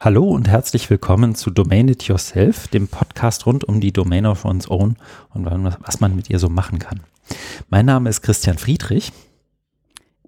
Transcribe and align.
Hallo 0.00 0.28
und 0.28 0.46
herzlich 0.46 0.88
willkommen 0.90 1.34
zu 1.34 1.50
Domain 1.50 1.88
It 1.88 2.04
Yourself, 2.04 2.68
dem 2.68 2.86
Podcast 2.86 3.46
rund 3.46 3.64
um 3.64 3.80
die 3.80 3.92
Domain 3.92 4.26
of 4.26 4.44
One's 4.44 4.70
Own 4.70 4.94
und 5.30 5.44
was 5.44 5.98
man 5.98 6.14
mit 6.14 6.30
ihr 6.30 6.38
so 6.38 6.48
machen 6.48 6.78
kann. 6.78 7.00
Mein 7.68 7.86
Name 7.86 8.08
ist 8.08 8.22
Christian 8.22 8.58
Friedrich. 8.58 9.10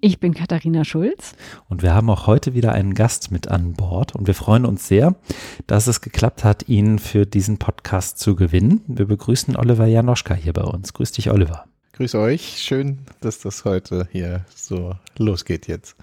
Ich 0.00 0.18
bin 0.18 0.34
Katharina 0.34 0.84
Schulz. 0.84 1.36
Und 1.68 1.82
wir 1.82 1.94
haben 1.94 2.10
auch 2.10 2.26
heute 2.26 2.52
wieder 2.52 2.72
einen 2.72 2.94
Gast 2.94 3.30
mit 3.30 3.46
an 3.46 3.74
Bord 3.74 4.12
und 4.16 4.26
wir 4.26 4.34
freuen 4.34 4.66
uns 4.66 4.88
sehr, 4.88 5.14
dass 5.68 5.86
es 5.86 6.00
geklappt 6.00 6.42
hat, 6.42 6.68
ihn 6.68 6.98
für 6.98 7.24
diesen 7.24 7.58
Podcast 7.58 8.18
zu 8.18 8.34
gewinnen. 8.34 8.82
Wir 8.88 9.06
begrüßen 9.06 9.54
Oliver 9.54 9.86
Janoschka 9.86 10.34
hier 10.34 10.52
bei 10.52 10.64
uns. 10.64 10.94
Grüß 10.94 11.12
dich, 11.12 11.30
Oliver. 11.30 11.66
Grüß 11.92 12.16
euch. 12.16 12.58
Schön, 12.58 12.98
dass 13.20 13.38
das 13.38 13.64
heute 13.64 14.08
hier 14.10 14.44
so 14.52 14.96
losgeht 15.16 15.68
jetzt. 15.68 15.94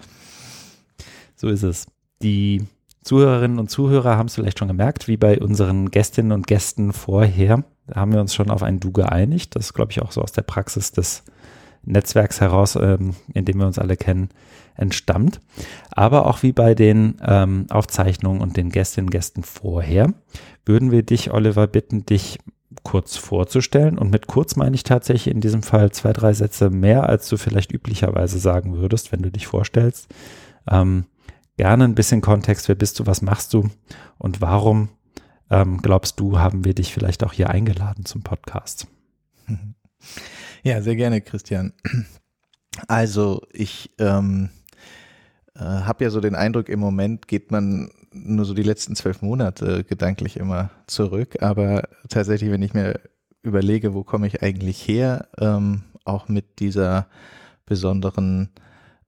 So 1.36 1.48
ist 1.48 1.64
es. 1.64 1.86
Die 2.22 2.66
Zuhörerinnen 3.08 3.58
und 3.58 3.70
Zuhörer 3.70 4.18
haben 4.18 4.26
es 4.26 4.34
vielleicht 4.34 4.58
schon 4.58 4.68
gemerkt, 4.68 5.08
wie 5.08 5.16
bei 5.16 5.40
unseren 5.40 5.90
Gästinnen 5.90 6.30
und 6.30 6.46
Gästen 6.46 6.92
vorher, 6.92 7.64
haben 7.94 8.12
wir 8.12 8.20
uns 8.20 8.34
schon 8.34 8.50
auf 8.50 8.62
ein 8.62 8.80
Du 8.80 8.92
geeinigt. 8.92 9.56
Das 9.56 9.64
ist, 9.64 9.72
glaube 9.72 9.92
ich, 9.92 10.02
auch 10.02 10.12
so 10.12 10.20
aus 10.20 10.32
der 10.32 10.42
Praxis 10.42 10.92
des 10.92 11.24
Netzwerks 11.84 12.42
heraus, 12.42 12.76
ähm, 12.76 13.14
in 13.32 13.46
dem 13.46 13.60
wir 13.60 13.66
uns 13.66 13.78
alle 13.78 13.96
kennen, 13.96 14.28
entstammt. 14.74 15.40
Aber 15.90 16.26
auch 16.26 16.42
wie 16.42 16.52
bei 16.52 16.74
den 16.74 17.16
ähm, 17.26 17.64
Aufzeichnungen 17.70 18.42
und 18.42 18.58
den 18.58 18.68
Gästinnen 18.68 19.06
und 19.06 19.12
Gästen 19.12 19.42
vorher, 19.42 20.12
würden 20.66 20.90
wir 20.90 21.02
dich, 21.02 21.32
Oliver, 21.32 21.66
bitten, 21.66 22.04
dich 22.04 22.38
kurz 22.82 23.16
vorzustellen. 23.16 23.96
Und 23.96 24.10
mit 24.10 24.26
kurz 24.26 24.54
meine 24.54 24.74
ich 24.74 24.82
tatsächlich 24.82 25.34
in 25.34 25.40
diesem 25.40 25.62
Fall 25.62 25.92
zwei, 25.92 26.12
drei 26.12 26.34
Sätze 26.34 26.68
mehr, 26.68 27.08
als 27.08 27.26
du 27.30 27.38
vielleicht 27.38 27.72
üblicherweise 27.72 28.38
sagen 28.38 28.76
würdest, 28.76 29.12
wenn 29.12 29.22
du 29.22 29.30
dich 29.30 29.46
vorstellst. 29.46 30.08
Ähm, 30.70 31.06
gerne 31.58 31.84
ein 31.84 31.96
bisschen 31.96 32.20
Kontext, 32.20 32.68
wer 32.68 32.76
bist 32.76 32.98
du, 32.98 33.06
was 33.06 33.20
machst 33.20 33.52
du 33.52 33.68
und 34.16 34.40
warum 34.40 34.88
ähm, 35.50 35.82
glaubst 35.82 36.20
du, 36.20 36.38
haben 36.38 36.64
wir 36.64 36.72
dich 36.72 36.94
vielleicht 36.94 37.24
auch 37.24 37.32
hier 37.32 37.50
eingeladen 37.50 38.06
zum 38.06 38.22
Podcast? 38.22 38.86
Ja, 40.64 40.82
sehr 40.82 40.96
gerne, 40.96 41.20
Christian. 41.20 41.72
Also 42.88 43.42
ich 43.52 43.92
ähm, 43.98 44.50
äh, 45.54 45.60
habe 45.60 46.04
ja 46.04 46.10
so 46.10 46.20
den 46.20 46.34
Eindruck, 46.34 46.68
im 46.68 46.80
Moment 46.80 47.28
geht 47.28 47.52
man 47.52 47.90
nur 48.12 48.44
so 48.44 48.54
die 48.54 48.64
letzten 48.64 48.96
zwölf 48.96 49.22
Monate 49.22 49.84
gedanklich 49.84 50.36
immer 50.36 50.70
zurück, 50.88 51.42
aber 51.42 51.88
tatsächlich, 52.08 52.50
wenn 52.50 52.62
ich 52.62 52.74
mir 52.74 53.00
überlege, 53.42 53.94
wo 53.94 54.02
komme 54.02 54.26
ich 54.26 54.42
eigentlich 54.42 54.86
her, 54.86 55.28
ähm, 55.38 55.84
auch 56.04 56.28
mit 56.28 56.58
dieser 56.58 57.06
besonderen 57.64 58.50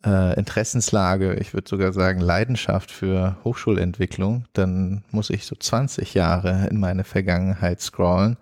äh, 0.04 0.38
Interessenslage, 0.38 1.34
ich 1.34 1.52
würde 1.52 1.68
sogar 1.68 1.92
sagen 1.92 2.20
Leidenschaft 2.20 2.90
für 2.90 3.36
Hochschulentwicklung, 3.44 4.46
dann 4.52 5.04
muss 5.10 5.30
ich 5.30 5.46
so 5.46 5.54
20 5.56 6.14
Jahre 6.14 6.68
in 6.68 6.80
meine 6.80 7.04
Vergangenheit 7.04 7.80
scrollen 7.80 8.36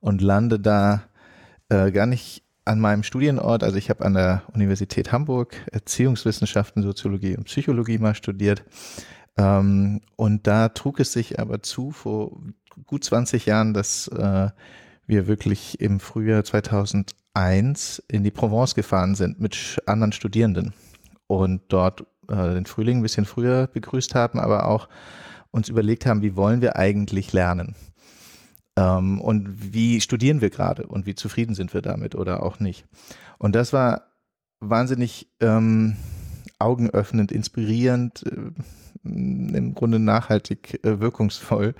und 0.00 0.20
lande 0.22 0.58
da 0.58 1.02
äh, 1.68 1.92
gar 1.92 2.06
nicht 2.06 2.42
an 2.64 2.80
meinem 2.80 3.02
Studienort. 3.02 3.62
Also 3.62 3.76
ich 3.76 3.90
habe 3.90 4.04
an 4.04 4.14
der 4.14 4.42
Universität 4.52 5.12
Hamburg 5.12 5.56
Erziehungswissenschaften, 5.72 6.82
Soziologie 6.82 7.36
und 7.36 7.44
Psychologie 7.44 7.98
mal 7.98 8.14
studiert. 8.14 8.64
Ähm, 9.36 10.00
und 10.16 10.46
da 10.46 10.68
trug 10.68 11.00
es 11.00 11.12
sich 11.12 11.38
aber 11.38 11.62
zu 11.62 11.92
vor 11.92 12.40
gut 12.86 13.04
20 13.04 13.46
Jahren, 13.46 13.72
dass 13.72 14.08
äh, 14.08 14.48
wir 15.06 15.26
wirklich 15.26 15.80
im 15.80 16.00
Frühjahr 16.00 16.44
2001 16.44 18.02
in 18.08 18.24
die 18.24 18.30
Provence 18.30 18.74
gefahren 18.74 19.14
sind 19.14 19.40
mit 19.40 19.80
anderen 19.86 20.12
Studierenden 20.12 20.74
und 21.28 21.62
dort 21.68 22.04
äh, 22.28 22.54
den 22.54 22.66
Frühling 22.66 22.98
ein 22.98 23.02
bisschen 23.02 23.24
früher 23.24 23.68
begrüßt 23.68 24.16
haben, 24.16 24.40
aber 24.40 24.66
auch 24.66 24.88
uns 25.52 25.68
überlegt 25.68 26.04
haben, 26.06 26.22
wie 26.22 26.34
wollen 26.34 26.60
wir 26.60 26.76
eigentlich 26.76 27.32
lernen? 27.32 27.76
Ähm, 28.76 29.20
und 29.20 29.72
wie 29.72 30.00
studieren 30.00 30.40
wir 30.40 30.50
gerade 30.50 30.86
und 30.86 31.06
wie 31.06 31.14
zufrieden 31.14 31.54
sind 31.54 31.72
wir 31.74 31.82
damit 31.82 32.16
oder 32.16 32.42
auch 32.42 32.58
nicht? 32.58 32.86
Und 33.38 33.54
das 33.54 33.72
war 33.72 34.08
wahnsinnig 34.60 35.30
ähm, 35.40 35.96
augenöffnend, 36.58 37.30
inspirierend, 37.30 38.24
äh, 38.26 38.50
im 39.04 39.74
Grunde 39.74 39.98
nachhaltig 39.98 40.84
äh, 40.84 41.00
wirkungsvoll, 41.00 41.74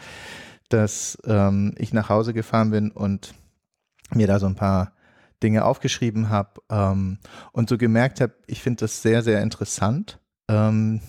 dass 0.68 1.18
ähm, 1.24 1.74
ich 1.76 1.92
nach 1.92 2.08
Hause 2.08 2.32
gefahren 2.32 2.70
bin 2.70 2.90
und 2.90 3.34
mir 4.14 4.26
da 4.26 4.38
so 4.38 4.46
ein 4.46 4.54
paar 4.54 4.92
Dinge 5.42 5.64
aufgeschrieben 5.64 6.28
habe 6.28 6.60
ähm, 6.70 7.18
und 7.52 7.68
so 7.68 7.78
gemerkt 7.78 8.20
habe, 8.20 8.34
ich 8.46 8.62
finde 8.62 8.80
das 8.80 9.02
sehr, 9.02 9.22
sehr 9.22 9.42
interessant, 9.42 10.18
ähm, 10.48 11.00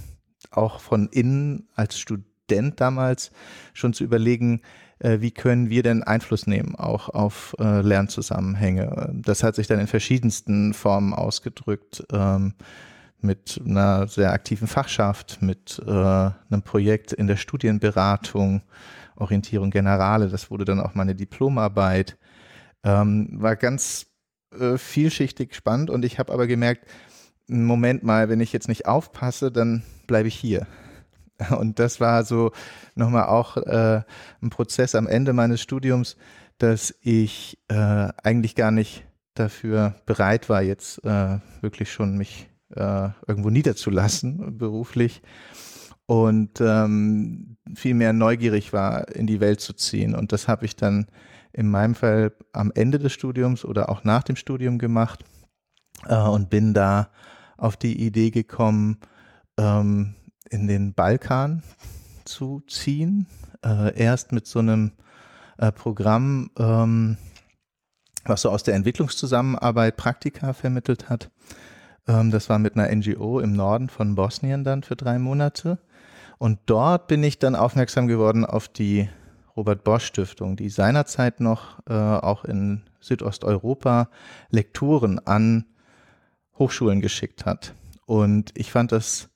auch 0.51 0.79
von 0.79 1.09
innen 1.09 1.67
als 1.75 1.99
Student 1.99 2.79
damals 2.79 3.31
schon 3.73 3.93
zu 3.93 4.03
überlegen, 4.03 4.61
äh, 4.99 5.21
wie 5.21 5.31
können 5.31 5.69
wir 5.69 5.83
denn 5.83 6.03
Einfluss 6.03 6.47
nehmen 6.47 6.75
auch 6.75 7.09
auf 7.09 7.55
äh, 7.59 7.81
Lernzusammenhänge. 7.81 9.13
Das 9.13 9.43
hat 9.43 9.55
sich 9.55 9.67
dann 9.67 9.79
in 9.79 9.87
verschiedensten 9.87 10.73
Formen 10.73 11.13
ausgedrückt. 11.13 12.03
Ähm, 12.11 12.53
mit 13.21 13.61
einer 13.65 14.07
sehr 14.07 14.31
aktiven 14.31 14.67
Fachschaft, 14.67 15.41
mit 15.41 15.81
äh, 15.85 15.91
einem 15.91 16.61
Projekt 16.63 17.11
in 17.11 17.27
der 17.27 17.35
Studienberatung, 17.35 18.61
Orientierung 19.15 19.71
Generale, 19.71 20.29
das 20.29 20.49
wurde 20.49 20.65
dann 20.65 20.79
auch 20.79 20.95
meine 20.95 21.15
Diplomarbeit. 21.15 22.17
Ähm, 22.83 23.29
war 23.33 23.57
ganz 23.57 24.08
äh, 24.57 24.77
vielschichtig 24.77 25.55
spannend 25.55 25.89
und 25.89 26.05
ich 26.05 26.19
habe 26.19 26.33
aber 26.33 26.47
gemerkt, 26.47 26.85
Moment 27.47 28.03
mal, 28.03 28.29
wenn 28.29 28.41
ich 28.41 28.53
jetzt 28.53 28.67
nicht 28.67 28.85
aufpasse, 28.85 29.51
dann 29.51 29.83
bleibe 30.05 30.27
ich 30.27 30.35
hier. 30.35 30.67
Und 31.57 31.79
das 31.79 31.99
war 31.99 32.23
so 32.23 32.51
nochmal 32.95 33.25
auch 33.25 33.57
äh, 33.57 34.01
ein 34.41 34.49
Prozess 34.49 34.93
am 34.93 35.07
Ende 35.07 35.33
meines 35.33 35.61
Studiums, 35.61 36.15
dass 36.59 36.93
ich 37.01 37.57
äh, 37.69 38.09
eigentlich 38.23 38.55
gar 38.55 38.71
nicht 38.71 39.05
dafür 39.33 39.95
bereit 40.05 40.49
war, 40.49 40.61
jetzt 40.61 41.03
äh, 41.05 41.39
wirklich 41.61 41.91
schon 41.91 42.17
mich 42.17 42.49
äh, 42.75 43.09
irgendwo 43.25 43.49
niederzulassen 43.49 44.57
beruflich 44.57 45.21
und 46.05 46.59
ähm, 46.59 47.57
viel 47.75 47.93
mehr 47.93 48.13
neugierig 48.13 48.73
war, 48.73 49.15
in 49.15 49.27
die 49.27 49.39
Welt 49.39 49.61
zu 49.61 49.73
ziehen. 49.73 50.15
Und 50.15 50.33
das 50.33 50.47
habe 50.47 50.65
ich 50.65 50.75
dann 50.75 51.07
in 51.53 51.69
meinem 51.69 51.95
Fall 51.95 52.33
am 52.53 52.71
Ende 52.73 52.99
des 52.99 53.13
Studiums 53.13 53.65
oder 53.65 53.89
auch 53.89 54.03
nach 54.03 54.23
dem 54.23 54.35
Studium 54.35 54.77
gemacht 54.77 55.23
äh, 56.07 56.15
und 56.15 56.49
bin 56.49 56.73
da 56.73 57.09
auf 57.57 57.75
die 57.77 58.05
Idee 58.05 58.31
gekommen, 58.31 58.99
ähm, 59.57 60.15
in 60.49 60.67
den 60.67 60.93
Balkan 60.93 61.63
zu 62.25 62.61
ziehen. 62.67 63.27
Äh, 63.63 63.97
erst 63.97 64.31
mit 64.31 64.47
so 64.47 64.59
einem 64.59 64.93
äh, 65.57 65.71
Programm, 65.71 66.51
ähm, 66.57 67.17
was 68.25 68.43
so 68.43 68.49
aus 68.49 68.63
der 68.63 68.75
Entwicklungszusammenarbeit 68.75 69.97
Praktika 69.97 70.53
vermittelt 70.53 71.09
hat. 71.09 71.31
Ähm, 72.07 72.31
das 72.31 72.49
war 72.49 72.59
mit 72.59 72.75
einer 72.75 72.93
NGO 72.93 73.39
im 73.39 73.53
Norden 73.53 73.89
von 73.89 74.15
Bosnien 74.15 74.63
dann 74.63 74.83
für 74.83 74.95
drei 74.95 75.19
Monate. 75.19 75.79
Und 76.37 76.59
dort 76.67 77.07
bin 77.07 77.23
ich 77.23 77.39
dann 77.39 77.55
aufmerksam 77.55 78.07
geworden 78.07 78.45
auf 78.45 78.69
die 78.69 79.09
Robert 79.59 79.83
Bosch 79.83 80.05
Stiftung, 80.05 80.55
die 80.55 80.69
seinerzeit 80.69 81.41
noch 81.41 81.79
äh, 81.89 81.93
auch 81.93 82.45
in 82.45 82.83
Südosteuropa 83.01 84.07
Lekturen 84.49 85.19
an 85.27 85.65
Hochschulen 86.57 87.01
geschickt 87.01 87.45
hat. 87.45 87.73
Und 88.05 88.53
ich 88.55 88.71
fand 88.71 88.93
das 88.93 89.27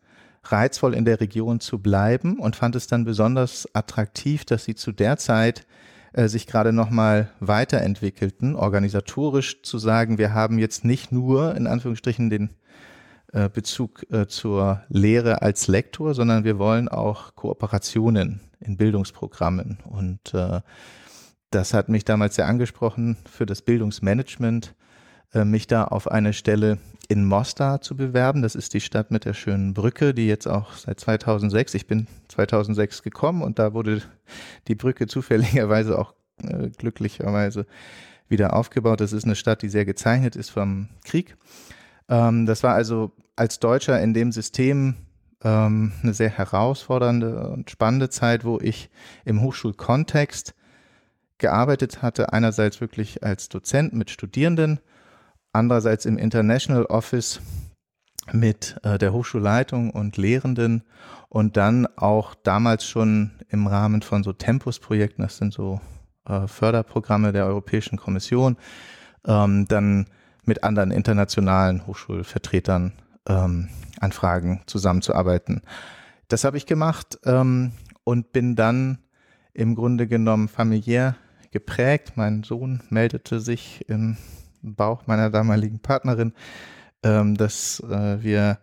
reizvoll, 0.45 0.93
in 0.93 1.03
der 1.03 1.19
Region 1.19 1.59
zu 1.59 1.77
bleiben 1.79 2.39
und 2.39 2.55
fand 2.55 2.77
es 2.77 2.87
dann 2.87 3.03
besonders 3.03 3.67
attraktiv, 3.73 4.45
dass 4.45 4.63
sie 4.63 4.75
zu 4.75 4.93
der 4.93 5.17
Zeit 5.17 5.67
äh, 6.13 6.29
sich 6.29 6.47
gerade 6.47 6.71
nochmal 6.71 7.29
weiterentwickelten, 7.41 8.55
organisatorisch 8.55 9.61
zu 9.61 9.77
sagen, 9.77 10.17
wir 10.17 10.33
haben 10.33 10.57
jetzt 10.57 10.85
nicht 10.85 11.11
nur 11.11 11.53
in 11.53 11.67
Anführungsstrichen 11.67 12.29
den 12.29 12.51
äh, 13.33 13.49
Bezug 13.49 14.09
äh, 14.09 14.27
zur 14.27 14.83
Lehre 14.87 15.41
als 15.41 15.67
Lektor, 15.67 16.13
sondern 16.13 16.45
wir 16.45 16.59
wollen 16.59 16.87
auch 16.87 17.35
Kooperationen 17.35 18.39
in 18.63 18.77
Bildungsprogrammen. 18.77 19.79
Und 19.85 20.33
äh, 20.33 20.61
das 21.51 21.73
hat 21.73 21.89
mich 21.89 22.05
damals 22.05 22.35
sehr 22.35 22.47
angesprochen 22.47 23.17
für 23.29 23.45
das 23.45 23.61
Bildungsmanagement, 23.61 24.75
äh, 25.33 25.45
mich 25.45 25.67
da 25.67 25.85
auf 25.85 26.09
eine 26.09 26.33
Stelle 26.33 26.79
in 27.07 27.25
Mostar 27.25 27.81
zu 27.81 27.95
bewerben. 27.95 28.41
Das 28.41 28.55
ist 28.55 28.73
die 28.73 28.81
Stadt 28.81 29.11
mit 29.11 29.25
der 29.25 29.33
schönen 29.33 29.73
Brücke, 29.73 30.13
die 30.13 30.27
jetzt 30.27 30.47
auch 30.47 30.73
seit 30.73 30.99
2006, 30.99 31.73
ich 31.73 31.87
bin 31.87 32.07
2006 32.29 33.03
gekommen 33.03 33.41
und 33.41 33.59
da 33.59 33.73
wurde 33.73 34.01
die 34.67 34.75
Brücke 34.75 35.07
zufälligerweise 35.07 35.99
auch 35.99 36.13
äh, 36.41 36.69
glücklicherweise 36.69 37.65
wieder 38.29 38.55
aufgebaut. 38.55 39.01
Das 39.01 39.13
ist 39.13 39.25
eine 39.25 39.35
Stadt, 39.35 39.61
die 39.61 39.69
sehr 39.69 39.85
gezeichnet 39.85 40.35
ist 40.35 40.49
vom 40.49 40.89
Krieg. 41.03 41.37
Ähm, 42.09 42.45
das 42.45 42.63
war 42.63 42.73
also 42.73 43.11
als 43.35 43.59
Deutscher 43.59 44.01
in 44.01 44.13
dem 44.13 44.31
System 44.31 44.95
ähm, 45.43 45.91
eine 46.01 46.13
sehr 46.13 46.29
herausfordernde 46.29 47.47
und 47.49 47.69
spannende 47.69 48.09
Zeit, 48.09 48.45
wo 48.45 48.59
ich 48.59 48.89
im 49.25 49.41
Hochschulkontext 49.41 50.53
gearbeitet 51.37 52.01
hatte. 52.01 52.33
Einerseits 52.33 52.81
wirklich 52.81 53.23
als 53.23 53.49
Dozent 53.49 53.93
mit 53.93 54.09
Studierenden, 54.09 54.79
andererseits 55.51 56.05
im 56.05 56.17
International 56.17 56.85
Office 56.85 57.41
mit 58.31 58.77
äh, 58.83 58.97
der 58.97 59.11
Hochschulleitung 59.11 59.89
und 59.89 60.17
Lehrenden 60.17 60.83
und 61.29 61.57
dann 61.57 61.87
auch 61.97 62.35
damals 62.35 62.85
schon 62.85 63.31
im 63.49 63.67
Rahmen 63.67 64.01
von 64.01 64.23
so 64.23 64.31
Tempus-Projekten, 64.31 65.23
das 65.23 65.37
sind 65.37 65.53
so 65.53 65.81
äh, 66.25 66.47
Förderprogramme 66.47 67.33
der 67.33 67.45
Europäischen 67.45 67.97
Kommission, 67.97 68.55
ähm, 69.25 69.67
dann 69.67 70.05
mit 70.45 70.63
anderen 70.63 70.91
internationalen 70.91 71.85
Hochschulvertretern 71.85 72.93
ähm, 73.27 73.69
an 73.99 74.11
Fragen 74.11 74.61
zusammenzuarbeiten. 74.65 75.61
Das 76.27 76.43
habe 76.43 76.57
ich 76.57 76.65
gemacht 76.65 77.19
ähm, 77.25 77.73
und 78.03 78.31
bin 78.33 78.55
dann 78.55 78.99
im 79.53 79.75
Grunde 79.75 80.07
genommen 80.07 80.47
familiär 80.47 81.15
geprägt. 81.51 82.13
Mein 82.15 82.43
Sohn 82.43 82.81
meldete 82.89 83.39
sich 83.39 83.85
im 83.87 84.17
Bauch 84.61 85.07
meiner 85.07 85.29
damaligen 85.29 85.79
Partnerin, 85.79 86.33
ähm, 87.03 87.35
dass 87.35 87.79
äh, 87.81 88.23
wir 88.23 88.59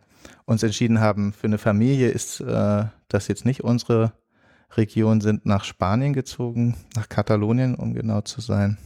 uns 0.46 0.62
entschieden 0.62 1.00
haben, 1.00 1.32
für 1.32 1.46
eine 1.46 1.58
Familie 1.58 2.08
ist 2.08 2.40
äh, 2.40 2.84
das 3.08 3.28
jetzt 3.28 3.44
nicht 3.44 3.62
unsere 3.62 4.12
Region, 4.76 5.20
sind 5.20 5.46
nach 5.46 5.64
Spanien 5.64 6.12
gezogen, 6.12 6.76
nach 6.96 7.08
Katalonien, 7.08 7.74
um 7.74 7.94
genau 7.94 8.20
zu 8.22 8.40
sein. 8.40 8.78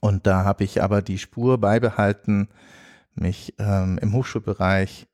Und 0.00 0.26
da 0.26 0.44
habe 0.44 0.64
ich 0.64 0.82
aber 0.82 1.02
die 1.02 1.18
Spur 1.18 1.58
beibehalten, 1.58 2.48
mich 3.14 3.54
ähm, 3.58 3.98
im 4.00 4.12
Hochschulbereich 4.12 5.06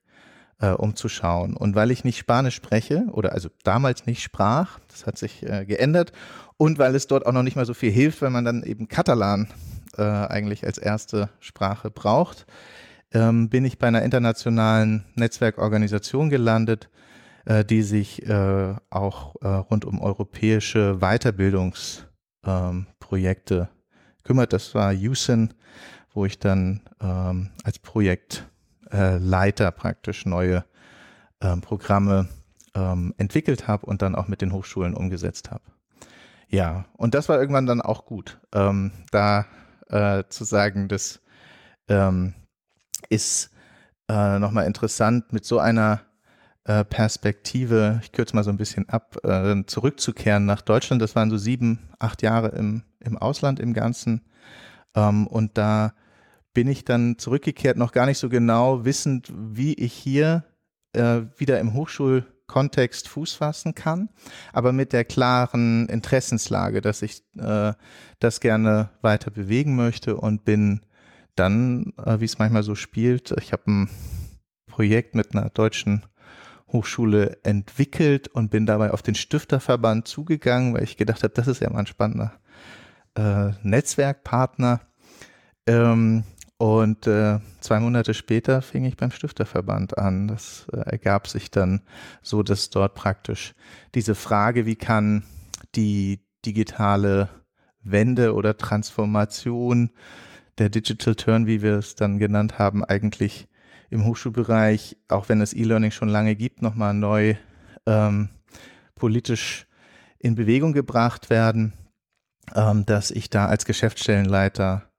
äh, 0.61 0.70
umzuschauen. 0.70 1.56
Und 1.56 1.75
weil 1.75 1.91
ich 1.91 2.05
nicht 2.05 2.19
Spanisch 2.19 2.55
spreche 2.55 3.06
oder 3.12 3.32
also 3.32 3.49
damals 3.64 4.06
nicht 4.06 4.23
sprach, 4.23 4.79
das 4.88 5.06
hat 5.06 5.19
sich 5.19 5.43
äh, 5.43 5.64
geändert, 5.64 6.12
und 6.56 6.79
weil 6.79 6.94
es 6.94 7.06
dort 7.06 7.26
auch 7.26 7.32
noch 7.32 7.43
nicht 7.43 7.56
mal 7.56 7.64
so 7.64 7.73
viel 7.73 7.91
hilft, 7.91 8.20
wenn 8.20 8.32
man 8.32 8.44
dann 8.44 8.62
eben 8.62 8.87
Katalan 8.87 9.49
äh, 9.97 10.02
eigentlich 10.02 10.67
als 10.67 10.76
erste 10.76 11.31
Sprache 11.41 11.91
braucht, 11.91 12.47
ähm, 13.12 13.49
bin 13.49 13.64
ich 13.64 13.79
bei 13.79 13.88
einer 13.88 14.02
internationalen 14.02 15.06
Netzwerkorganisation 15.14 16.29
gelandet, 16.29 16.91
äh, 17.47 17.64
die 17.64 17.82
sich 17.82 18.29
äh, 18.29 18.75
auch 18.91 19.37
äh, 19.41 19.49
rund 19.49 19.87
um 19.87 20.00
europäische 20.00 20.99
Weiterbildungsprojekte 21.00 23.56
ähm, 23.56 23.69
kümmert. 24.23 24.52
Das 24.52 24.75
war 24.75 24.93
USIN, 24.93 25.55
wo 26.12 26.24
ich 26.24 26.38
dann 26.38 26.82
ähm, 27.00 27.50
als 27.64 27.78
Projektleiter 27.78 29.70
praktisch 29.70 30.26
neue 30.26 30.64
ähm, 31.40 31.60
Programme 31.60 32.28
ähm, 32.74 33.14
entwickelt 33.16 33.68
habe 33.68 33.86
und 33.86 34.02
dann 34.02 34.14
auch 34.14 34.28
mit 34.28 34.42
den 34.42 34.52
Hochschulen 34.52 34.94
umgesetzt 34.94 35.50
habe. 35.50 35.64
Ja, 36.48 36.84
und 36.96 37.14
das 37.14 37.28
war 37.28 37.38
irgendwann 37.38 37.66
dann 37.66 37.80
auch 37.80 38.06
gut. 38.06 38.40
Ähm, 38.52 38.92
da 39.12 39.46
äh, 39.88 40.24
zu 40.28 40.44
sagen, 40.44 40.88
das 40.88 41.20
ähm, 41.88 42.34
ist 43.08 43.50
äh, 44.08 44.38
nochmal 44.38 44.66
interessant, 44.66 45.32
mit 45.32 45.44
so 45.44 45.58
einer 45.60 46.00
äh, 46.64 46.84
Perspektive, 46.84 48.00
ich 48.02 48.12
kürze 48.12 48.34
mal 48.34 48.44
so 48.44 48.50
ein 48.50 48.56
bisschen 48.56 48.88
ab, 48.88 49.16
äh, 49.24 49.64
zurückzukehren 49.66 50.44
nach 50.46 50.60
Deutschland. 50.60 51.00
Das 51.00 51.14
waren 51.16 51.30
so 51.30 51.38
sieben, 51.38 51.88
acht 51.98 52.22
Jahre 52.22 52.48
im, 52.48 52.82
im 52.98 53.16
Ausland 53.16 53.60
im 53.60 53.72
Ganzen. 53.72 54.22
Ähm, 54.94 55.26
und 55.26 55.56
da 55.56 55.94
bin 56.52 56.69
ich 56.69 56.85
dann 56.85 57.19
zurückgekehrt, 57.19 57.76
noch 57.76 57.93
gar 57.93 58.06
nicht 58.06 58.19
so 58.19 58.29
genau 58.29 58.85
wissend, 58.85 59.32
wie 59.32 59.75
ich 59.75 59.93
hier 59.93 60.44
äh, 60.93 61.23
wieder 61.37 61.61
im 61.61 61.75
Hochschul- 61.75 62.25
Kontext 62.50 63.06
Fuß 63.06 63.35
fassen 63.35 63.76
kann, 63.76 64.08
aber 64.52 64.73
mit 64.73 64.93
der 64.93 65.05
klaren 65.05 65.88
Interessenslage, 65.88 66.81
dass 66.81 67.00
ich 67.00 67.23
äh, 67.38 67.75
das 68.19 68.41
gerne 68.41 68.91
weiter 69.02 69.31
bewegen 69.31 69.76
möchte 69.76 70.17
und 70.17 70.44
bin 70.44 70.81
dann, 71.37 71.93
äh, 72.05 72.19
wie 72.19 72.25
es 72.25 72.41
manchmal 72.41 72.64
so 72.64 72.75
spielt, 72.75 73.32
ich 73.41 73.52
habe 73.52 73.70
ein 73.70 73.91
Projekt 74.67 75.14
mit 75.14 75.32
einer 75.32 75.50
deutschen 75.50 76.05
Hochschule 76.73 77.38
entwickelt 77.44 78.26
und 78.26 78.50
bin 78.50 78.67
dabei 78.67 78.91
auf 78.91 79.02
den 79.02 79.14
Stifterverband 79.14 80.08
zugegangen, 80.08 80.75
weil 80.75 80.82
ich 80.82 80.97
gedacht 80.97 81.23
habe, 81.23 81.32
das 81.32 81.47
ist 81.47 81.61
ja 81.61 81.70
mal 81.70 81.79
ein 81.79 81.87
spannender 81.87 82.32
äh, 83.14 83.50
Netzwerkpartner. 83.62 84.81
Ähm, 85.69 86.25
und 86.60 87.06
äh, 87.06 87.38
zwei 87.60 87.80
Monate 87.80 88.12
später 88.12 88.60
fing 88.60 88.84
ich 88.84 88.98
beim 88.98 89.10
Stifterverband 89.10 89.96
an. 89.96 90.28
Das 90.28 90.66
äh, 90.70 90.80
ergab 90.80 91.26
sich 91.26 91.50
dann 91.50 91.80
so, 92.20 92.42
dass 92.42 92.68
dort 92.68 92.94
praktisch 92.94 93.54
diese 93.94 94.14
Frage, 94.14 94.66
wie 94.66 94.76
kann 94.76 95.22
die 95.74 96.20
digitale 96.44 97.30
Wende 97.82 98.34
oder 98.34 98.58
Transformation, 98.58 99.88
der 100.58 100.68
Digital 100.68 101.14
Turn, 101.14 101.46
wie 101.46 101.62
wir 101.62 101.78
es 101.78 101.94
dann 101.94 102.18
genannt 102.18 102.58
haben, 102.58 102.84
eigentlich 102.84 103.48
im 103.88 104.04
Hochschulbereich, 104.04 104.98
auch 105.08 105.30
wenn 105.30 105.40
es 105.40 105.54
E-Learning 105.54 105.92
schon 105.92 106.10
lange 106.10 106.36
gibt, 106.36 106.60
nochmal 106.60 106.92
neu 106.92 107.36
ähm, 107.86 108.28
politisch 108.96 109.66
in 110.18 110.34
Bewegung 110.34 110.74
gebracht 110.74 111.30
werden, 111.30 111.72
ähm, 112.54 112.84
dass 112.84 113.10
ich 113.10 113.30
da 113.30 113.46
als 113.46 113.64
Geschäftsstellenleiter 113.64 114.90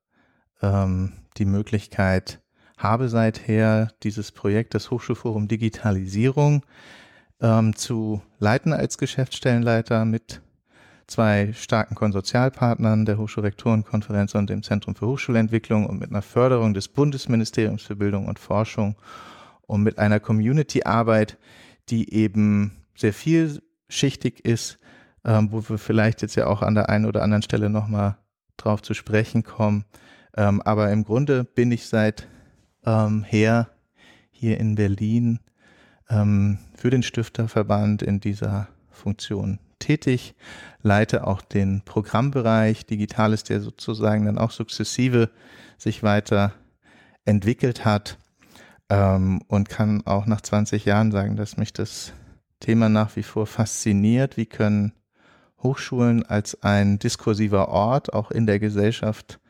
ähm, 0.63 1.20
die 1.37 1.45
Möglichkeit 1.45 2.41
habe 2.77 3.09
seither, 3.09 3.89
dieses 4.03 4.31
Projekt, 4.31 4.73
das 4.73 4.91
Hochschulforum 4.91 5.47
Digitalisierung, 5.47 6.65
ähm, 7.39 7.75
zu 7.75 8.21
leiten 8.39 8.73
als 8.73 8.97
Geschäftsstellenleiter 8.97 10.05
mit 10.05 10.41
zwei 11.07 11.51
starken 11.53 11.95
Konsortialpartnern, 11.95 13.05
der 13.05 13.17
Hochschulrektorenkonferenz 13.17 14.33
und 14.35 14.49
dem 14.49 14.63
Zentrum 14.63 14.95
für 14.95 15.07
Hochschulentwicklung 15.07 15.85
und 15.85 15.99
mit 15.99 16.09
einer 16.09 16.21
Förderung 16.21 16.73
des 16.73 16.87
Bundesministeriums 16.87 17.83
für 17.83 17.95
Bildung 17.95 18.27
und 18.27 18.39
Forschung 18.39 18.95
und 19.63 19.83
mit 19.83 19.99
einer 19.99 20.19
Community-Arbeit, 20.19 21.37
die 21.89 22.13
eben 22.13 22.83
sehr 22.95 23.13
vielschichtig 23.13 24.45
ist, 24.45 24.79
ähm, 25.25 25.51
wo 25.51 25.67
wir 25.67 25.77
vielleicht 25.77 26.21
jetzt 26.21 26.35
ja 26.35 26.47
auch 26.47 26.61
an 26.61 26.75
der 26.75 26.89
einen 26.89 27.05
oder 27.05 27.23
anderen 27.23 27.43
Stelle 27.43 27.69
nochmal 27.69 28.17
drauf 28.57 28.81
zu 28.81 28.93
sprechen 28.93 29.43
kommen, 29.43 29.85
ähm, 30.35 30.61
aber 30.61 30.91
im 30.91 31.03
Grunde 31.03 31.43
bin 31.43 31.71
ich 31.71 31.87
seit 31.87 32.27
ähm, 32.85 33.23
her 33.23 33.69
hier 34.31 34.59
in 34.59 34.75
Berlin 34.75 35.39
ähm, 36.09 36.59
für 36.75 36.89
den 36.89 37.03
Stifterverband 37.03 38.01
in 38.01 38.19
dieser 38.19 38.67
Funktion 38.89 39.59
tätig, 39.79 40.35
leite 40.81 41.27
auch 41.27 41.41
den 41.41 41.81
Programmbereich 41.81 42.85
Digitales, 42.85 43.43
der 43.43 43.61
sozusagen 43.61 44.25
dann 44.25 44.37
auch 44.37 44.51
sukzessive 44.51 45.29
sich 45.77 46.03
weiter 46.03 46.53
entwickelt 47.25 47.83
hat 47.83 48.17
ähm, 48.89 49.41
und 49.47 49.69
kann 49.69 50.05
auch 50.05 50.25
nach 50.25 50.41
20 50.41 50.85
Jahren 50.85 51.11
sagen, 51.11 51.35
dass 51.35 51.57
mich 51.57 51.73
das 51.73 52.13
Thema 52.59 52.89
nach 52.89 53.15
wie 53.15 53.23
vor 53.23 53.47
fasziniert. 53.47 54.37
Wie 54.37 54.45
können 54.45 54.93
Hochschulen 55.61 56.23
als 56.23 56.61
ein 56.63 56.99
diskursiver 56.99 57.69
Ort 57.69 58.13
auch 58.13 58.31
in 58.31 58.45
der 58.45 58.59
Gesellschaft 58.59 59.40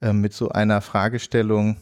ähm, 0.00 0.20
mit 0.20 0.32
so 0.32 0.48
einer 0.50 0.80
Fragestellung 0.80 1.76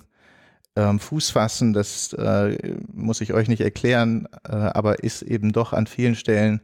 ähm, 0.76 0.98
Fuß 0.98 1.30
fassen. 1.30 1.72
Das 1.72 2.12
äh, 2.14 2.76
muss 2.92 3.20
ich 3.20 3.34
euch 3.34 3.48
nicht 3.48 3.60
erklären, 3.60 4.28
äh, 4.48 4.52
aber 4.54 5.02
ist 5.02 5.22
eben 5.22 5.52
doch 5.52 5.72
an 5.72 5.86
vielen 5.86 6.14
Stellen 6.14 6.60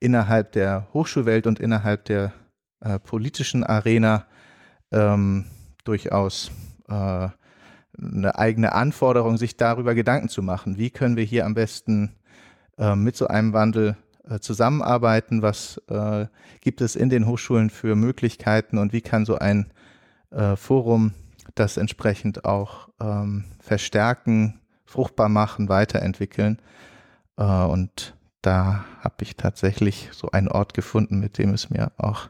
innerhalb 0.00 0.52
der 0.52 0.88
Hochschulwelt 0.92 1.46
und 1.46 1.60
innerhalb 1.60 2.04
der 2.06 2.32
äh, 2.80 2.98
politischen 2.98 3.62
Arena 3.62 4.26
ähm, 4.90 5.46
durchaus 5.84 6.50
äh, 6.88 7.28
eine 7.98 8.38
eigene 8.38 8.72
Anforderung, 8.72 9.36
sich 9.36 9.56
darüber 9.56 9.94
Gedanken 9.94 10.28
zu 10.28 10.42
machen. 10.42 10.78
Wie 10.78 10.90
können 10.90 11.16
wir 11.16 11.24
hier 11.24 11.46
am 11.46 11.54
besten 11.54 12.16
äh, 12.78 12.96
mit 12.96 13.16
so 13.16 13.28
einem 13.28 13.52
Wandel 13.52 13.96
zusammenarbeiten? 14.40 15.42
Was 15.42 15.80
äh, 15.88 16.26
gibt 16.60 16.80
es 16.80 16.96
in 16.96 17.10
den 17.10 17.26
Hochschulen 17.26 17.70
für 17.70 17.96
Möglichkeiten 17.96 18.78
und 18.78 18.92
wie 18.92 19.00
kann 19.02 19.24
so 19.24 19.36
ein 19.36 19.72
äh, 20.32 20.56
Forum 20.56 21.14
das 21.54 21.76
entsprechend 21.76 22.44
auch 22.44 22.88
ähm, 23.00 23.44
verstärken, 23.60 24.60
fruchtbar 24.84 25.28
machen, 25.28 25.68
weiterentwickeln. 25.68 26.60
Äh, 27.36 27.44
und 27.44 28.16
da 28.42 28.84
habe 29.00 29.16
ich 29.20 29.36
tatsächlich 29.36 30.10
so 30.12 30.30
einen 30.30 30.48
Ort 30.48 30.74
gefunden, 30.74 31.20
mit 31.20 31.38
dem 31.38 31.54
es 31.54 31.70
mir 31.70 31.92
auch 31.98 32.28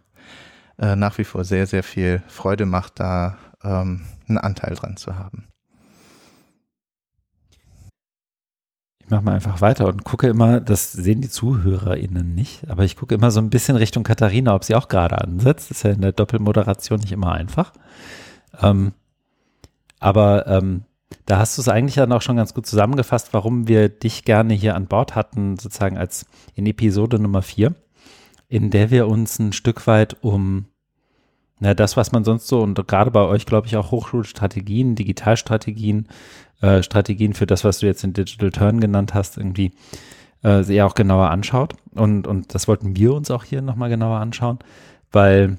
äh, 0.79 0.97
nach 0.97 1.19
wie 1.19 1.25
vor 1.25 1.45
sehr, 1.45 1.67
sehr 1.67 1.83
viel 1.83 2.23
Freude 2.29 2.67
macht, 2.67 3.01
da 3.01 3.39
ähm, 3.63 4.03
einen 4.29 4.39
Anteil 4.39 4.75
dran 4.75 4.97
zu 4.97 5.17
haben. 5.17 5.52
Ich 9.05 9.11
mache 9.11 9.23
mal 9.23 9.35
einfach 9.35 9.61
weiter 9.61 9.87
und 9.89 10.05
gucke 10.05 10.29
immer, 10.29 10.61
das 10.61 10.93
sehen 10.93 11.21
die 11.21 11.29
ZuhörerInnen 11.29 12.35
nicht, 12.35 12.71
aber 12.71 12.85
ich 12.85 12.97
gucke 12.97 13.15
immer 13.15 13.31
so 13.31 13.41
ein 13.41 13.51
bisschen 13.51 13.77
Richtung 13.77 14.05
Katharina, 14.05 14.55
ob 14.55 14.65
sie 14.65 14.75
auch 14.75 14.89
gerade 14.89 15.21
ansetzt. 15.21 15.71
Das 15.71 15.79
ist 15.79 15.83
ja 15.83 15.91
in 15.91 16.01
der 16.01 16.13
Doppelmoderation 16.13 17.01
nicht 17.01 17.13
immer 17.13 17.33
einfach. 17.33 17.73
Ähm, 18.61 18.93
aber 19.99 20.47
ähm, 20.47 20.83
da 21.27 21.39
hast 21.39 21.57
du 21.57 21.63
es 21.63 21.69
eigentlich 21.69 21.95
dann 21.97 22.13
auch 22.13 22.23
schon 22.23 22.37
ganz 22.37 22.55
gut 22.55 22.67
zusammengefasst, 22.67 23.33
warum 23.33 23.69
wir 23.69 23.89
dich 23.89 24.25
gerne 24.25 24.55
hier 24.55 24.75
an 24.75 24.87
Bord 24.87 25.15
hatten, 25.15 25.59
sozusagen 25.59 25.99
als 25.99 26.27
in 26.55 26.67
Episode 26.67 27.19
Nummer 27.19 27.43
4, 27.43 27.75
in 28.49 28.71
der 28.71 28.91
wir 28.91 29.09
uns 29.09 29.39
ein 29.39 29.53
Stück 29.53 29.87
weit 29.87 30.17
um 30.23 30.67
na, 31.63 31.75
das, 31.75 31.97
was 31.97 32.11
man 32.11 32.25
sonst 32.25 32.49
so 32.49 32.61
und 32.61 32.89
gerade 32.89 33.13
bei 33.13 33.21
euch, 33.21 33.47
glaube 33.47 33.69
ich, 33.69 33.77
auch 33.77 33.93
Hochschulstrategien, 33.93 34.97
Digitalstrategien 34.97 36.09
äh, 36.63 36.83
Strategien 36.83 37.35
für 37.35 37.47
das, 37.47 37.65
was 37.65 37.81
du 37.81 37.87
jetzt 37.87 38.05
in 38.05 38.15
Digital 38.15 38.51
Turn 38.51 38.81
genannt 38.81 39.15
hast, 39.15 39.37
irgendwie 39.37 39.73
äh, 40.43 40.63
sehr 40.63 40.87
auch 40.87 40.95
genauer 40.95 41.31
anschaut. 41.31 41.75
Und, 41.95 42.27
und 42.27 42.55
das 42.55 42.69
wollten 42.69 42.97
wir 42.97 43.13
uns 43.13 43.31
auch 43.31 43.45
hier 43.45 43.63
nochmal 43.63 43.91
genauer 43.91 44.19
anschauen, 44.19 44.59
weil 45.11 45.59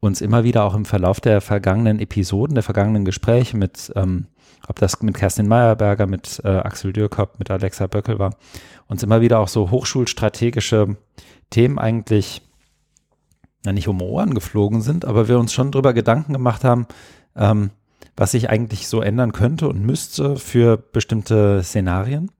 uns 0.00 0.20
immer 0.20 0.44
wieder 0.44 0.64
auch 0.64 0.74
im 0.74 0.84
Verlauf 0.84 1.20
der 1.20 1.40
vergangenen 1.40 2.00
Episoden, 2.00 2.54
der 2.54 2.64
vergangenen 2.64 3.04
Gespräche 3.04 3.56
mit, 3.56 3.92
ähm, 3.94 4.26
ob 4.68 4.78
das 4.78 5.00
mit 5.00 5.16
Kerstin 5.16 5.46
Meyerberger, 5.46 6.06
mit 6.06 6.40
äh, 6.44 6.48
Axel 6.48 6.92
Dürkop, 6.92 7.38
mit 7.38 7.50
Alexa 7.50 7.86
Böckel 7.86 8.18
war, 8.18 8.36
uns 8.88 9.02
immer 9.02 9.20
wieder 9.20 9.38
auch 9.38 9.48
so 9.48 9.70
hochschulstrategische 9.70 10.96
Themen 11.50 11.78
eigentlich 11.78 12.42
ja 13.64 13.72
nicht 13.72 13.86
um 13.86 14.02
Ohren 14.02 14.34
geflogen 14.34 14.82
sind, 14.82 15.04
aber 15.04 15.28
wir 15.28 15.38
uns 15.38 15.52
schon 15.52 15.70
darüber 15.70 15.92
Gedanken 15.92 16.32
gemacht 16.32 16.64
haben, 16.64 16.86
ähm, 17.36 17.70
was 18.16 18.32
sich 18.32 18.50
eigentlich 18.50 18.88
so 18.88 19.00
ändern 19.00 19.32
könnte 19.32 19.68
und 19.68 19.84
müsste 19.84 20.36
für 20.36 20.76
bestimmte 20.76 21.62
Szenarien. 21.62 22.30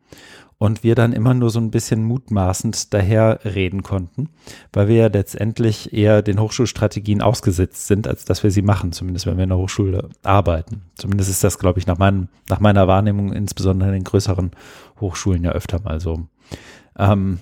Und 0.58 0.84
wir 0.84 0.94
dann 0.94 1.12
immer 1.12 1.34
nur 1.34 1.50
so 1.50 1.58
ein 1.58 1.72
bisschen 1.72 2.04
mutmaßend 2.04 2.94
daher 2.94 3.40
reden 3.44 3.82
konnten, 3.82 4.28
weil 4.72 4.86
wir 4.86 4.94
ja 4.94 5.06
letztendlich 5.08 5.92
eher 5.92 6.22
den 6.22 6.38
Hochschulstrategien 6.38 7.20
ausgesetzt 7.20 7.88
sind, 7.88 8.06
als 8.06 8.24
dass 8.26 8.44
wir 8.44 8.52
sie 8.52 8.62
machen, 8.62 8.92
zumindest 8.92 9.26
wenn 9.26 9.36
wir 9.36 9.42
in 9.42 9.48
der 9.48 9.58
Hochschule 9.58 10.10
arbeiten. 10.22 10.82
Zumindest 10.94 11.30
ist 11.30 11.42
das, 11.42 11.58
glaube 11.58 11.80
ich, 11.80 11.88
nach, 11.88 11.98
meinem, 11.98 12.28
nach 12.48 12.60
meiner 12.60 12.86
Wahrnehmung, 12.86 13.32
insbesondere 13.32 13.88
in 13.88 13.94
den 13.94 14.04
größeren 14.04 14.52
Hochschulen 15.00 15.42
ja 15.42 15.50
öfter 15.50 15.80
mal 15.80 15.98
so. 15.98 16.28
Ähm, 16.96 17.40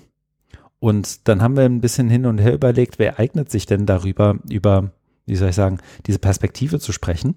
und 0.79 1.29
dann 1.29 1.43
haben 1.43 1.57
wir 1.57 1.65
ein 1.65 1.83
bisschen 1.83 2.09
hin 2.09 2.25
und 2.25 2.39
her 2.39 2.55
überlegt, 2.55 2.99
wer 2.99 3.19
eignet 3.19 3.51
sich 3.51 3.67
denn 3.67 3.85
darüber, 3.85 4.39
über, 4.49 4.93
wie 5.27 5.37
soll 5.37 5.51
ich 5.51 5.55
sagen, 5.55 5.79
diese 6.07 6.19
Perspektive 6.19 6.81
zu 6.81 6.93
sprechen, 6.93 7.35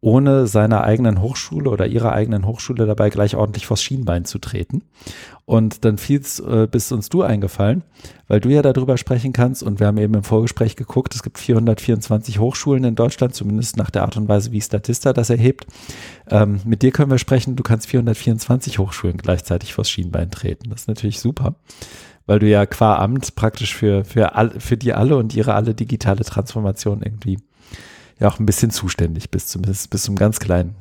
ohne 0.00 0.46
seiner 0.46 0.84
eigenen 0.84 1.20
Hochschule 1.20 1.70
oder 1.70 1.86
ihrer 1.86 2.12
eigenen 2.12 2.46
Hochschule 2.46 2.86
dabei 2.86 3.10
gleich 3.10 3.36
ordentlich 3.36 3.66
vors 3.66 3.82
Schienbein 3.82 4.24
zu 4.24 4.38
treten. 4.38 4.82
Und 5.44 5.84
dann 5.84 5.96
fiel's, 5.96 6.40
äh, 6.40 6.66
bist 6.70 6.92
uns 6.92 7.08
du 7.08 7.22
eingefallen, 7.22 7.82
weil 8.26 8.40
du 8.40 8.48
ja 8.48 8.62
darüber 8.62 8.98
sprechen 8.98 9.32
kannst 9.32 9.62
und 9.62 9.78
wir 9.78 9.86
haben 9.86 9.98
eben 9.98 10.14
im 10.14 10.24
Vorgespräch 10.24 10.74
geguckt, 10.74 11.14
es 11.14 11.22
gibt 11.22 11.38
424 11.38 12.40
Hochschulen 12.40 12.84
in 12.84 12.94
Deutschland, 12.96 13.34
zumindest 13.34 13.76
nach 13.76 13.90
der 13.90 14.02
Art 14.02 14.16
und 14.16 14.28
Weise, 14.28 14.50
wie 14.50 14.60
Statista 14.60 15.12
das 15.12 15.30
erhebt. 15.30 15.66
Ähm, 16.28 16.60
mit 16.64 16.82
dir 16.82 16.90
können 16.90 17.10
wir 17.10 17.18
sprechen, 17.18 17.54
du 17.54 17.62
kannst 17.62 17.86
424 17.86 18.78
Hochschulen 18.78 19.16
gleichzeitig 19.16 19.72
vors 19.72 19.88
Schienbein 19.88 20.30
treten. 20.30 20.70
Das 20.70 20.82
ist 20.82 20.88
natürlich 20.88 21.20
super 21.20 21.54
weil 22.26 22.40
du 22.40 22.48
ja 22.48 22.66
qua 22.66 22.96
Amt 22.96 23.36
praktisch 23.36 23.74
für, 23.74 24.04
für, 24.04 24.34
all, 24.34 24.58
für 24.60 24.76
die 24.76 24.92
alle 24.92 25.16
und 25.16 25.34
ihre 25.34 25.54
alle 25.54 25.74
digitale 25.74 26.24
Transformation 26.24 27.02
irgendwie 27.02 27.38
ja 28.18 28.28
auch 28.28 28.38
ein 28.38 28.46
bisschen 28.46 28.70
zuständig 28.70 29.30
bist, 29.30 29.50
zumindest 29.50 29.90
bis 29.90 30.04
zum 30.04 30.16
ganz 30.16 30.40
kleinen 30.40 30.74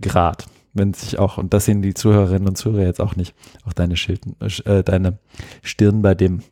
Grad. 0.00 0.46
Wenn 0.72 0.92
sich 0.92 1.18
auch, 1.18 1.38
und 1.38 1.54
das 1.54 1.64
sehen 1.64 1.82
die 1.82 1.94
Zuhörerinnen 1.94 2.48
und 2.48 2.56
Zuhörer 2.56 2.84
jetzt 2.84 3.00
auch 3.00 3.16
nicht, 3.16 3.34
auch 3.64 3.72
deine, 3.72 3.96
Schilden, 3.96 4.36
äh, 4.40 4.82
deine 4.82 5.18
Stirn 5.62 6.02
bei 6.02 6.14
dem 6.14 6.42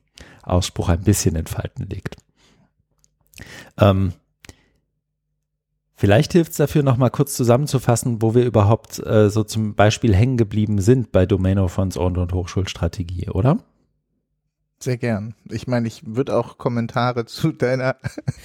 Ausspruch 0.43 0.89
ein 0.89 1.03
bisschen 1.03 1.37
entfalten 1.37 1.89
legt. 1.89 2.17
Ähm, 3.79 4.13
Vielleicht 5.97 6.33
hilft 6.33 6.51
es 6.51 6.57
dafür, 6.57 6.83
nochmal 6.83 7.11
kurz 7.11 7.35
zusammenzufassen, 7.35 8.21
wo 8.21 8.35
wir 8.35 8.45
überhaupt 8.45 8.99
äh, 9.07 9.31
so 9.31 9.45
zum 9.45 9.75
Beispiel 9.75 10.15
hängen 10.15 10.37
geblieben 10.37 10.81
sind 10.81 11.13
bei 11.13 11.25
Domain 11.25 11.59
of 11.59 11.79
One's 11.79 11.97
Own 11.97 12.17
und 12.17 12.33
Hochschulstrategie, 12.33 13.31
oder? 13.31 13.59
Sehr 14.85 14.99
gern. 14.99 15.35
Ich 15.49 15.67
meine, 15.67 15.89
ich 15.89 16.03
würde 16.05 16.37
auch 16.37 16.59
Kommentare 16.59 17.25
zu 17.25 17.53
deiner 17.53 17.97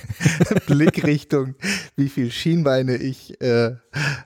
Blickrichtung, 0.68 1.56
wie 1.98 2.08
viel 2.08 2.32
Schienbeine 2.32 2.96
ich 2.96 3.42
äh, 3.42 3.76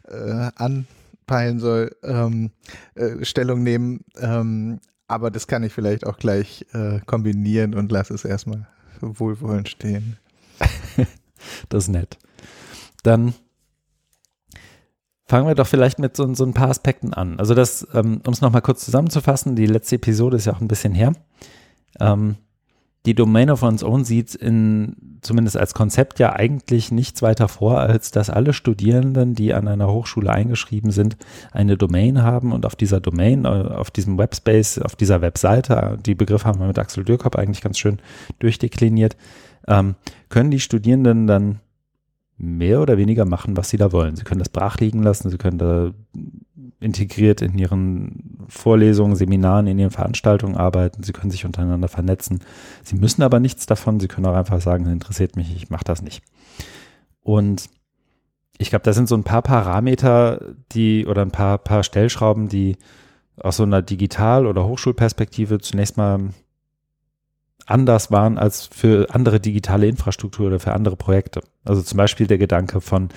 äh, 0.08 0.52
anpeilen 0.56 1.58
soll, 1.58 1.96
ähm, 2.04 2.52
äh, 2.94 3.26
Stellung 3.26 3.64
nehmen. 3.64 4.02
Ähm, 4.20 4.80
aber 5.08 5.32
das 5.32 5.48
kann 5.48 5.64
ich 5.64 5.74
vielleicht 5.74 6.06
auch 6.06 6.18
gleich 6.18 6.68
äh, 6.74 7.00
kombinieren 7.08 7.74
und 7.74 7.92
lass 7.92 8.12
es 8.12 8.26
erstmal 8.26 8.68
wohlwollend 9.02 9.70
stehen. 9.70 10.18
das 11.70 11.86
ist 11.86 11.90
nett. 11.90 12.20
Dann 13.02 13.34
fangen 15.26 15.48
wir 15.48 15.56
doch 15.56 15.66
vielleicht 15.66 15.98
mit 15.98 16.16
so, 16.16 16.32
so 16.36 16.46
ein 16.46 16.54
paar 16.54 16.70
Aspekten 16.70 17.12
an. 17.16 17.40
Also 17.40 17.56
das, 17.56 17.88
ähm, 17.96 18.22
um 18.24 18.34
es 18.34 18.42
nochmal 18.42 18.62
kurz 18.62 18.86
zusammenzufassen, 18.86 19.56
die 19.56 19.66
letzte 19.66 19.96
Episode 19.96 20.38
ist 20.38 20.46
ja 20.46 20.54
auch 20.54 20.62
ein 20.62 20.68
bisschen 20.68 20.94
her. 20.94 21.14
Ähm, 22.00 22.36
die 23.06 23.16
Domain 23.16 23.50
of 23.50 23.64
One's 23.64 23.84
Own 23.84 24.06
sieht 24.06 24.34
in, 24.34 25.18
zumindest 25.22 25.58
als 25.58 25.74
Konzept 25.74 26.20
ja 26.20 26.34
eigentlich 26.34 26.90
nichts 26.90 27.22
weiter 27.22 27.50
vor, 27.50 27.80
als 27.80 28.12
dass 28.12 28.30
alle 28.30 28.54
Studierenden, 28.54 29.36
die 29.36 29.54
an 29.54 29.68
einer 29.68 29.92
Hochschule 29.92 30.32
eingeschrieben 30.32 30.92
sind, 30.92 31.18
eine 31.52 31.76
Domain 31.76 32.24
haben 32.24 32.54
und 32.54 32.66
auf 32.66 32.78
dieser 32.78 33.02
Domain, 33.02 33.44
äh, 33.44 33.50
auf 33.50 33.92
diesem 33.92 34.18
Webspace, 34.18 34.80
auf 34.80 34.96
dieser 34.96 35.22
Webseite, 35.22 36.00
die 36.06 36.16
Begriffe 36.16 36.46
haben 36.46 36.60
wir 36.60 36.68
mit 36.68 36.80
Axel 36.80 37.04
Dürkop 37.04 37.36
eigentlich 37.36 37.62
ganz 37.62 37.78
schön 37.78 38.00
durchdekliniert, 38.40 39.18
ähm, 39.68 39.96
können 40.30 40.52
die 40.52 40.62
Studierenden 40.62 41.28
dann 41.28 41.60
mehr 42.38 42.82
oder 42.82 42.98
weniger 42.98 43.26
machen, 43.26 43.58
was 43.58 43.70
sie 43.70 43.78
da 43.78 43.92
wollen. 43.92 44.16
Sie 44.16 44.24
können 44.24 44.40
das 44.40 44.50
brach 44.50 44.78
liegen 44.78 45.04
lassen, 45.04 45.30
sie 45.30 45.38
können 45.38 45.58
da 45.58 45.92
integriert 46.80 47.42
in 47.42 47.58
ihren 47.58 48.46
Vorlesungen, 48.50 49.16
Seminaren, 49.16 49.68
in 49.68 49.80
ihren 49.80 49.92
Veranstaltungen 49.92 50.58
arbeiten. 50.58 51.04
Sie 51.04 51.14
können 51.14 51.32
sich 51.32 51.46
untereinander 51.46 51.88
vernetzen. 51.88 52.42
Sie 52.84 52.96
müssen 52.96 53.24
aber 53.24 53.40
nichts 53.40 53.66
davon. 53.66 54.00
Sie 54.00 54.08
können 54.08 54.26
auch 54.26 54.36
einfach 54.36 54.60
sagen, 54.62 54.86
interessiert 54.88 55.36
mich, 55.36 55.56
ich 55.56 55.70
mache 55.70 55.86
das 55.86 56.02
nicht. 56.02 56.24
Und 57.22 57.70
ich 58.58 58.70
glaube, 58.70 58.84
das 58.84 58.96
sind 58.96 59.08
so 59.08 59.16
ein 59.16 59.24
paar 59.24 59.42
Parameter, 59.42 60.54
die 60.74 61.08
oder 61.08 61.22
ein 61.22 61.32
paar, 61.32 61.58
paar 61.58 61.84
Stellschrauben, 61.84 62.50
die 62.50 62.78
aus 63.38 63.58
so 63.58 63.64
einer 63.64 63.82
Digital- 63.82 64.46
oder 64.46 64.66
Hochschulperspektive 64.66 65.60
zunächst 65.60 65.98
mal 65.98 66.30
anders 67.66 68.12
waren 68.12 68.38
als 68.38 68.68
für 68.68 69.08
andere 69.14 69.40
digitale 69.40 69.88
Infrastruktur 69.88 70.48
oder 70.48 70.60
für 70.60 70.74
andere 70.74 70.96
Projekte. 70.96 71.42
Also 71.64 71.82
zum 71.82 71.98
Beispiel 71.98 72.28
der 72.28 72.38
Gedanke 72.38 72.82
von, 72.82 73.10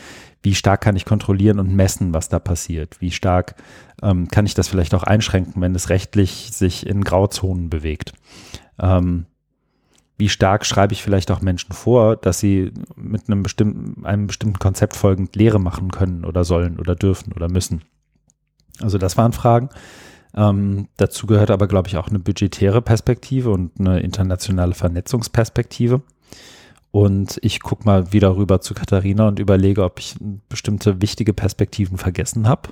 wie 0.42 0.54
stark 0.54 0.80
kann 0.80 0.96
ich 0.96 1.04
kontrollieren 1.04 1.58
und 1.58 1.74
messen, 1.74 2.14
was 2.14 2.28
da 2.28 2.38
passiert? 2.38 3.00
Wie 3.00 3.10
stark 3.10 3.56
ähm, 4.02 4.28
kann 4.28 4.46
ich 4.46 4.54
das 4.54 4.68
vielleicht 4.68 4.94
auch 4.94 5.02
einschränken, 5.02 5.60
wenn 5.60 5.74
es 5.74 5.90
rechtlich 5.90 6.50
sich 6.52 6.86
in 6.86 7.02
Grauzonen 7.02 7.70
bewegt? 7.70 8.12
Ähm, 8.78 9.26
wie 10.18 10.28
stark 10.28 10.64
schreibe 10.64 10.94
ich 10.94 11.02
vielleicht 11.02 11.30
auch 11.30 11.42
Menschen 11.42 11.72
vor, 11.72 12.16
dass 12.16 12.38
sie 12.38 12.72
mit 12.94 13.28
einem 13.28 13.42
bestimmten, 13.42 14.06
einem 14.06 14.26
bestimmten 14.26 14.58
Konzept 14.58 14.96
folgend 14.96 15.36
Lehre 15.36 15.60
machen 15.60 15.90
können 15.90 16.24
oder 16.24 16.44
sollen 16.44 16.78
oder 16.78 16.94
dürfen 16.94 17.32
oder 17.32 17.50
müssen? 17.50 17.82
Also 18.80 18.98
das 18.98 19.16
waren 19.16 19.32
Fragen. 19.32 19.68
Ähm, 20.36 20.88
dazu 20.96 21.26
gehört 21.26 21.50
aber, 21.50 21.66
glaube 21.66 21.88
ich, 21.88 21.96
auch 21.96 22.08
eine 22.08 22.18
budgetäre 22.18 22.82
Perspektive 22.82 23.50
und 23.50 23.72
eine 23.78 24.00
internationale 24.00 24.74
Vernetzungsperspektive. 24.74 26.02
Und 26.90 27.38
ich 27.42 27.60
gucke 27.60 27.84
mal 27.84 28.12
wieder 28.12 28.36
rüber 28.36 28.60
zu 28.60 28.74
Katharina 28.74 29.28
und 29.28 29.38
überlege, 29.38 29.84
ob 29.84 29.98
ich 29.98 30.14
bestimmte 30.48 31.02
wichtige 31.02 31.32
Perspektiven 31.32 31.98
vergessen 31.98 32.48
habe. 32.48 32.70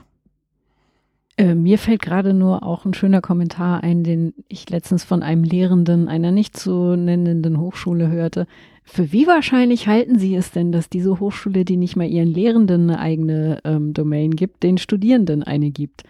Äh, 1.36 1.54
mir 1.54 1.78
fällt 1.78 2.02
gerade 2.02 2.32
nur 2.32 2.62
auch 2.62 2.84
ein 2.84 2.94
schöner 2.94 3.20
Kommentar 3.20 3.82
ein, 3.82 4.04
den 4.04 4.34
ich 4.48 4.70
letztens 4.70 5.02
von 5.02 5.22
einem 5.22 5.42
Lehrenden 5.42 6.08
einer 6.08 6.30
nicht 6.30 6.56
zu 6.56 6.96
nennenden 6.96 7.58
Hochschule 7.58 8.08
hörte. 8.08 8.46
Für 8.84 9.10
wie 9.12 9.26
wahrscheinlich 9.26 9.88
halten 9.88 10.18
Sie 10.18 10.36
es 10.36 10.52
denn, 10.52 10.70
dass 10.70 10.88
diese 10.88 11.18
Hochschule, 11.18 11.64
die 11.64 11.76
nicht 11.76 11.96
mal 11.96 12.06
ihren 12.06 12.28
Lehrenden 12.28 12.90
eine 12.90 13.00
eigene 13.00 13.58
ähm, 13.64 13.94
Domain 13.94 14.36
gibt, 14.36 14.62
den 14.62 14.78
Studierenden 14.78 15.42
eine 15.42 15.70
gibt? 15.70 16.04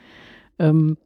Ähm, 0.58 0.98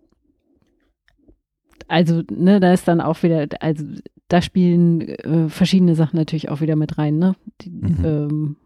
also, 1.88 2.22
ne, 2.30 2.60
da 2.60 2.72
ist 2.72 2.86
dann 2.86 3.00
auch 3.00 3.22
wieder, 3.22 3.46
also 3.60 3.84
da 4.28 4.42
spielen 4.42 5.00
äh, 5.00 5.48
verschiedene 5.48 5.94
Sachen 5.94 6.16
natürlich 6.16 6.50
auch 6.50 6.60
wieder 6.60 6.76
mit 6.76 6.98
rein, 6.98 7.18
ne? 7.18 7.34
Die, 7.62 7.70
mhm. 7.70 8.04
ähm, 8.04 8.56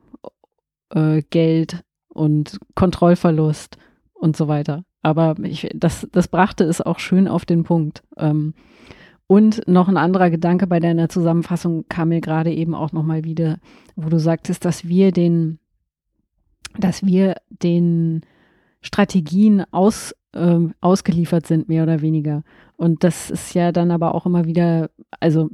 äh, 0.91 1.23
Geld 1.31 1.83
und 2.09 2.59
Kontrollverlust 2.75 3.79
und 4.15 4.37
so 4.37 4.49
weiter. 4.49 4.85
Aber 5.03 5.37
ich, 5.43 5.69
das, 5.75 6.07
das 6.13 6.29
brachte 6.29 6.65
es 6.65 6.81
auch 6.81 6.99
schön 6.99 7.27
auf 7.29 7.45
den 7.45 7.65
Punkt. 7.65 8.03
Ähm, 8.17 8.55
und 9.27 9.67
noch 9.67 9.89
ein 9.89 9.97
anderer 9.97 10.31
Gedanke 10.31 10.67
bei 10.67 10.79
deiner 10.79 11.09
Zusammenfassung 11.09 11.87
kam 11.89 12.11
mir 12.11 12.21
gerade 12.21 12.53
eben 12.53 12.75
auch 12.75 12.93
nochmal 12.93 13.25
wieder, 13.25 13.59
wo 13.97 14.09
du 14.09 14.19
sagtest, 14.19 14.65
dass 14.65 14.87
wir 14.87 15.11
den, 15.11 15.59
dass 16.79 17.05
wir 17.05 17.37
den 17.49 18.23
Strategien 18.83 19.65
aus, 19.71 20.15
äh, 20.35 20.59
ausgeliefert 20.81 21.47
sind, 21.47 21.69
mehr 21.69 21.85
oder 21.85 22.03
weniger. 22.03 22.43
Und 22.83 23.05
das 23.05 23.31
ist 23.31 23.55
ja 23.55 23.71
dann 23.71 23.93
aber 23.93 24.13
auch 24.13 24.27
immer 24.27 24.45
wieder, 24.45 24.91
also 25.21 25.51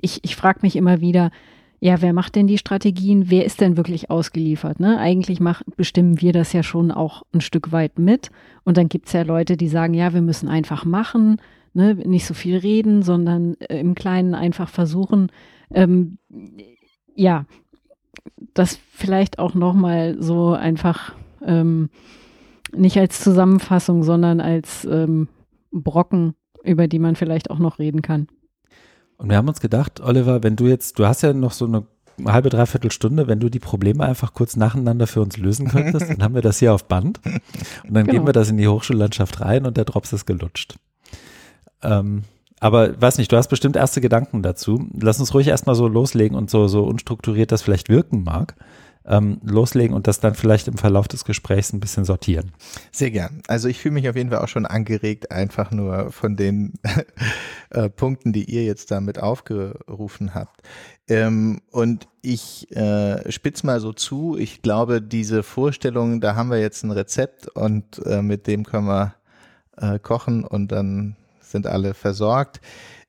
ich, 0.00 0.20
ich 0.22 0.36
frage 0.36 0.60
mich 0.62 0.76
immer 0.76 1.00
wieder, 1.00 1.32
ja, 1.80 2.00
wer 2.00 2.12
macht 2.12 2.36
denn 2.36 2.46
die 2.46 2.58
Strategien? 2.58 3.28
Wer 3.28 3.44
ist 3.44 3.60
denn 3.60 3.76
wirklich 3.76 4.08
ausgeliefert? 4.08 4.78
Ne? 4.78 4.98
Eigentlich 5.00 5.40
mach, 5.40 5.64
bestimmen 5.76 6.20
wir 6.20 6.32
das 6.32 6.52
ja 6.52 6.62
schon 6.62 6.92
auch 6.92 7.24
ein 7.34 7.40
Stück 7.40 7.72
weit 7.72 7.98
mit. 7.98 8.30
Und 8.62 8.76
dann 8.76 8.88
gibt 8.88 9.08
es 9.08 9.14
ja 9.14 9.22
Leute, 9.22 9.56
die 9.56 9.66
sagen, 9.66 9.94
ja, 9.94 10.14
wir 10.14 10.22
müssen 10.22 10.48
einfach 10.48 10.84
machen, 10.84 11.40
ne? 11.74 11.96
nicht 11.96 12.24
so 12.24 12.34
viel 12.34 12.58
reden, 12.58 13.02
sondern 13.02 13.56
äh, 13.58 13.80
im 13.80 13.96
Kleinen 13.96 14.36
einfach 14.36 14.68
versuchen. 14.68 15.32
Ähm, 15.74 16.18
ja, 17.16 17.46
das 18.54 18.78
vielleicht 18.92 19.40
auch 19.40 19.54
nochmal 19.54 20.22
so 20.22 20.52
einfach 20.52 21.14
ähm, 21.44 21.90
nicht 22.72 22.96
als 22.96 23.24
Zusammenfassung, 23.24 24.04
sondern 24.04 24.40
als 24.40 24.84
ähm, 24.84 25.26
Brocken, 25.70 26.34
über 26.64 26.88
die 26.88 26.98
man 26.98 27.16
vielleicht 27.16 27.50
auch 27.50 27.58
noch 27.58 27.78
reden 27.78 28.02
kann. 28.02 28.28
Und 29.16 29.30
wir 29.30 29.36
haben 29.36 29.48
uns 29.48 29.60
gedacht, 29.60 30.00
Oliver, 30.00 30.42
wenn 30.42 30.56
du 30.56 30.66
jetzt, 30.66 30.98
du 30.98 31.06
hast 31.06 31.22
ja 31.22 31.32
noch 31.32 31.52
so 31.52 31.66
eine 31.66 31.86
halbe, 32.24 32.50
dreiviertel 32.50 32.90
Stunde, 32.90 33.26
wenn 33.26 33.40
du 33.40 33.48
die 33.48 33.58
Probleme 33.58 34.04
einfach 34.04 34.32
kurz 34.32 34.56
nacheinander 34.56 35.06
für 35.06 35.20
uns 35.20 35.36
lösen 35.36 35.68
könntest, 35.70 36.10
dann 36.10 36.22
haben 36.22 36.34
wir 36.34 36.42
das 36.42 36.58
hier 36.58 36.72
auf 36.72 36.86
Band 36.86 37.20
und 37.24 37.94
dann 37.94 38.04
genau. 38.04 38.12
geben 38.12 38.26
wir 38.26 38.32
das 38.32 38.50
in 38.50 38.56
die 38.56 38.68
Hochschullandschaft 38.68 39.40
rein 39.40 39.66
und 39.66 39.76
der 39.76 39.84
Drops 39.84 40.12
ist 40.12 40.26
gelutscht. 40.26 40.76
Ähm, 41.82 42.22
aber 42.60 43.00
weiß 43.00 43.18
nicht, 43.18 43.30
du 43.30 43.36
hast 43.36 43.48
bestimmt 43.48 43.76
erste 43.76 44.00
Gedanken 44.00 44.42
dazu. 44.42 44.88
Lass 45.00 45.20
uns 45.20 45.32
ruhig 45.32 45.46
erstmal 45.46 45.76
so 45.76 45.86
loslegen 45.86 46.36
und 46.36 46.50
so, 46.50 46.66
so 46.66 46.84
unstrukturiert 46.84 47.52
das 47.52 47.62
vielleicht 47.62 47.88
wirken 47.88 48.24
mag 48.24 48.56
ähm, 49.08 49.40
loslegen 49.42 49.96
und 49.96 50.06
das 50.06 50.20
dann 50.20 50.34
vielleicht 50.34 50.68
im 50.68 50.76
Verlauf 50.76 51.08
des 51.08 51.24
Gesprächs 51.24 51.72
ein 51.72 51.80
bisschen 51.80 52.04
sortieren. 52.04 52.52
Sehr 52.92 53.10
gern. 53.10 53.42
Also 53.48 53.68
ich 53.68 53.80
fühle 53.80 53.94
mich 53.94 54.08
auf 54.08 54.16
jeden 54.16 54.30
Fall 54.30 54.40
auch 54.40 54.48
schon 54.48 54.66
angeregt, 54.66 55.32
einfach 55.32 55.70
nur 55.70 56.12
von 56.12 56.36
den 56.36 56.74
äh, 57.70 57.88
Punkten, 57.88 58.32
die 58.32 58.44
ihr 58.44 58.64
jetzt 58.64 58.90
damit 58.90 59.18
aufgerufen 59.18 60.34
habt. 60.34 60.60
Ähm, 61.08 61.62
und 61.70 62.06
ich 62.20 62.70
äh, 62.76 63.30
spitz 63.32 63.62
mal 63.62 63.80
so 63.80 63.92
zu. 63.94 64.36
Ich 64.38 64.60
glaube, 64.60 65.00
diese 65.00 65.42
Vorstellung, 65.42 66.20
da 66.20 66.36
haben 66.36 66.50
wir 66.50 66.60
jetzt 66.60 66.84
ein 66.84 66.90
Rezept 66.90 67.48
und 67.48 68.04
äh, 68.04 68.20
mit 68.20 68.46
dem 68.46 68.64
können 68.64 68.86
wir 68.86 69.14
äh, 69.78 69.98
kochen 69.98 70.44
und 70.44 70.70
dann 70.70 71.16
sind 71.40 71.66
alle 71.66 71.94
versorgt. 71.94 72.60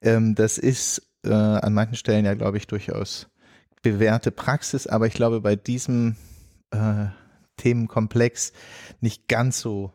Ähm, 0.01 0.33
das 0.35 0.57
ist 0.57 1.01
äh, 1.25 1.33
an 1.33 1.73
manchen 1.73 1.95
Stellen 1.95 2.23
ja, 2.23 2.35
glaube 2.35 2.57
ich, 2.57 2.67
durchaus 2.67 3.27
bewährte 3.81 4.31
Praxis, 4.31 4.87
aber 4.87 5.07
ich 5.07 5.13
glaube, 5.13 5.41
bei 5.41 5.55
diesem 5.55 6.15
äh, 6.71 7.07
Themenkomplex 7.57 8.53
nicht 9.01 9.27
ganz 9.27 9.59
so 9.59 9.93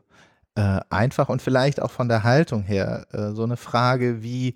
äh, 0.54 0.80
einfach 0.90 1.28
und 1.28 1.42
vielleicht 1.42 1.82
auch 1.82 1.90
von 1.90 2.08
der 2.08 2.22
Haltung 2.22 2.62
her 2.62 3.06
äh, 3.12 3.32
so 3.32 3.42
eine 3.42 3.56
Frage, 3.56 4.22
wie 4.22 4.54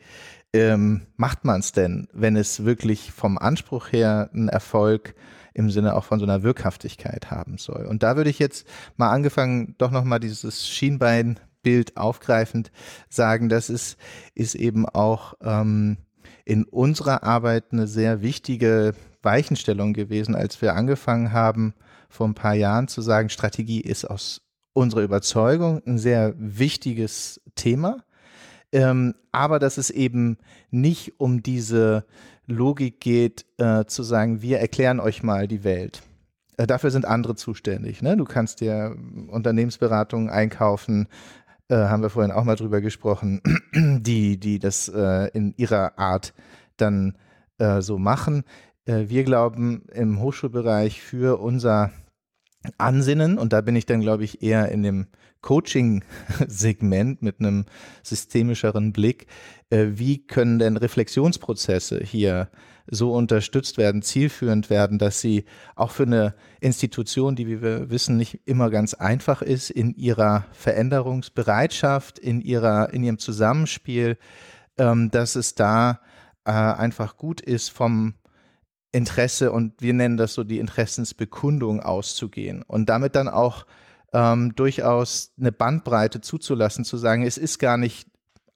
ähm, 0.53 1.07
macht 1.17 1.45
man 1.45 1.61
es 1.61 1.73
denn, 1.73 2.09
wenn 2.13 2.37
es 2.37 2.65
wirklich 2.65 3.13
vom 3.13 3.37
Anspruch 3.37 3.93
her 3.93 4.31
einen 4.33 4.49
Erfolg 4.49 5.15
im 5.55 5.71
Sinne 5.71 5.95
auch 5.95 6.05
von 6.05 6.21
so 6.21 6.25
einer 6.25 6.43
Wirkhaftigkeit 6.43 7.31
haben 7.31 7.59
soll. 7.59 7.85
Und 7.87 8.03
da 8.03 8.17
würde 8.17 8.31
ich 8.31 8.39
jetzt 8.39 8.67
mal 8.97 9.11
angefangen, 9.11 9.75
doch 9.79 9.91
nochmal 9.91 10.21
dieses 10.21 10.67
Schienbeinbild 10.69 11.97
aufgreifend 11.97 12.71
sagen, 13.09 13.49
das 13.49 13.69
ist, 13.69 13.99
ist 14.35 14.55
eben 14.55 14.89
auch 14.89 15.35
ähm, 15.43 15.99
in 16.45 16.65
unserer 16.65 17.25
Arbeit 17.25 17.73
eine 17.73 17.89
sehr 17.89 18.23
wichtige 18.23 18.95
Weichenstellung 19.23 19.93
gewesen, 19.93 20.35
als 20.35 20.61
wir 20.63 20.75
angefangen 20.75 21.33
haben, 21.33 21.75
vor 22.09 22.27
ein 22.27 22.35
paar 22.35 22.55
Jahren 22.55 22.89
zu 22.89 23.03
sagen, 23.03 23.29
Strategie 23.29 23.81
ist 23.81 24.05
aus 24.05 24.43
unserer 24.73 25.03
Überzeugung 25.03 25.83
ein 25.87 25.99
sehr 25.99 26.35
wichtiges 26.39 27.41
Thema, 27.55 28.05
ähm, 28.73 29.15
aber 29.33 29.59
dass 29.59 29.79
es 29.79 29.91
eben 29.91 30.39
nicht 30.71 31.21
um 31.21 31.43
diese 31.43 32.05
Logik 32.47 33.01
geht, 33.01 33.45
äh, 33.59 33.85
zu 33.87 34.03
sagen, 34.03 34.41
wir 34.41 34.59
erklären 34.59 35.01
euch 35.01 35.23
mal 35.23 35.49
die 35.49 35.65
Welt. 35.65 36.03
Äh, 36.57 36.67
dafür 36.67 36.91
sind 36.91 37.05
andere 37.05 37.35
zuständig. 37.35 38.03
Ne? 38.03 38.17
Du 38.17 38.25
kannst 38.25 38.61
dir 38.61 38.97
Unternehmensberatungen 39.29 40.31
einkaufen, 40.31 41.09
äh, 41.69 41.77
haben 41.77 42.03
wir 42.03 42.11
vorhin 42.11 42.33
auch 42.33 42.45
mal 42.45 42.57
drüber 42.57 42.81
gesprochen, 42.81 43.41
die, 43.75 44.39
die 44.39 44.59
das 44.59 44.89
äh, 44.89 45.29
in 45.29 45.55
ihrer 45.57 45.99
Art 45.99 46.33
dann 46.77 47.17
äh, 47.59 47.81
so 47.81 47.99
machen. 47.99 48.45
Äh, 48.89 49.09
wir 49.09 49.25
glauben 49.25 49.83
im 49.93 50.21
Hochschulbereich 50.21 51.01
für 51.01 51.41
unser 51.41 51.93
Ansinnen, 52.79 53.39
und 53.39 53.53
da 53.53 53.61
bin 53.61 53.77
ich 53.77 53.87
dann, 53.87 54.01
glaube 54.01 54.25
ich, 54.25 54.43
eher 54.43 54.71
in 54.73 54.83
dem 54.83 55.07
Coaching-Segment 55.43 57.23
mit 57.23 57.39
einem 57.39 57.67
systemischeren 58.03 58.93
Blick, 58.93 59.27
äh, 59.71 59.87
wie 59.91 60.27
können 60.27 60.59
denn 60.59 60.77
Reflexionsprozesse 60.77 62.01
hier 62.03 62.51
so 62.91 63.13
unterstützt 63.13 63.77
werden, 63.77 64.03
zielführend 64.03 64.71
werden, 64.71 64.99
dass 64.99 65.21
sie 65.21 65.45
auch 65.77 65.91
für 65.91 66.05
eine 66.05 66.35
Institution, 66.61 67.37
die, 67.37 67.47
wie 67.47 67.63
wir 67.63 67.91
wissen, 67.91 68.17
nicht 68.17 68.41
immer 68.47 68.71
ganz 68.71 68.95
einfach 68.95 69.43
ist, 69.43 69.71
in 69.71 69.95
ihrer 69.95 70.47
Veränderungsbereitschaft, 70.53 72.19
in 72.19 72.41
ihrer, 72.41 72.93
in 72.93 73.05
ihrem 73.05 73.19
Zusammenspiel, 73.19 74.17
ähm, 74.79 75.11
dass 75.11 75.37
es 75.37 75.55
da 75.55 76.01
äh, 76.45 76.51
einfach 76.51 77.19
gut 77.19 77.43
ist, 77.43 77.69
vom 77.69 78.15
Interesse 78.93 79.53
und 79.53 79.81
wir 79.81 79.93
nennen 79.93 80.17
das 80.17 80.35
so 80.35 80.45
die 80.45 80.59
Interessensbekundung 80.59 81.81
auszugehen 81.81 82.63
und 82.63 82.89
damit 82.89 83.15
dann 83.15 83.29
auch 83.29 83.67
ähm, 84.13 84.55
durchaus 84.55 85.33
eine 85.39 85.53
Bandbreite 85.53 86.21
zuzulassen, 86.21 86.85
zu 86.85 86.97
sagen, 86.97 87.23
es 87.23 87.37
ist 87.37 87.59
gar 87.59 87.77
nicht 87.77 88.09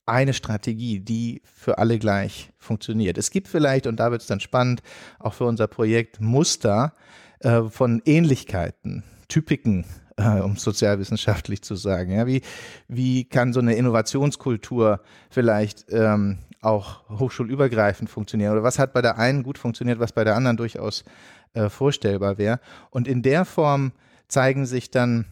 eine 0.06 0.32
Strategie, 0.32 1.00
die 1.00 1.42
für 1.44 1.78
alle 1.78 1.98
gleich 1.98 2.50
funktioniert. 2.58 3.18
Es 3.18 3.30
gibt 3.30 3.48
vielleicht, 3.48 3.86
und 3.86 4.00
da 4.00 4.10
wird 4.10 4.22
es 4.22 4.26
dann 4.26 4.40
spannend, 4.40 4.82
auch 5.18 5.34
für 5.34 5.44
unser 5.44 5.68
Projekt 5.68 6.20
Muster 6.20 6.94
äh, 7.40 7.62
von 7.64 8.02
Ähnlichkeiten, 8.04 9.04
Typiken, 9.28 9.84
äh, 10.16 10.40
um 10.40 10.56
sozialwissenschaftlich 10.56 11.62
zu 11.62 11.76
sagen. 11.76 12.12
Ja, 12.12 12.26
wie, 12.26 12.42
wie 12.88 13.24
kann 13.24 13.52
so 13.52 13.60
eine 13.60 13.74
Innovationskultur 13.74 15.00
vielleicht 15.30 15.86
ähm, 15.90 16.38
auch 16.62 17.08
hochschulübergreifend 17.10 18.08
funktionieren? 18.08 18.52
Oder 18.52 18.62
was 18.62 18.78
hat 18.78 18.92
bei 18.92 19.02
der 19.02 19.18
einen 19.18 19.42
gut 19.42 19.58
funktioniert, 19.58 19.98
was 19.98 20.12
bei 20.12 20.24
der 20.24 20.36
anderen 20.36 20.56
durchaus 20.56 21.04
äh, 21.52 21.68
vorstellbar 21.68 22.38
wäre? 22.38 22.60
Und 22.90 23.06
in 23.06 23.22
der 23.22 23.44
Form 23.44 23.92
zeigen 24.28 24.64
sich 24.64 24.90
dann 24.90 25.26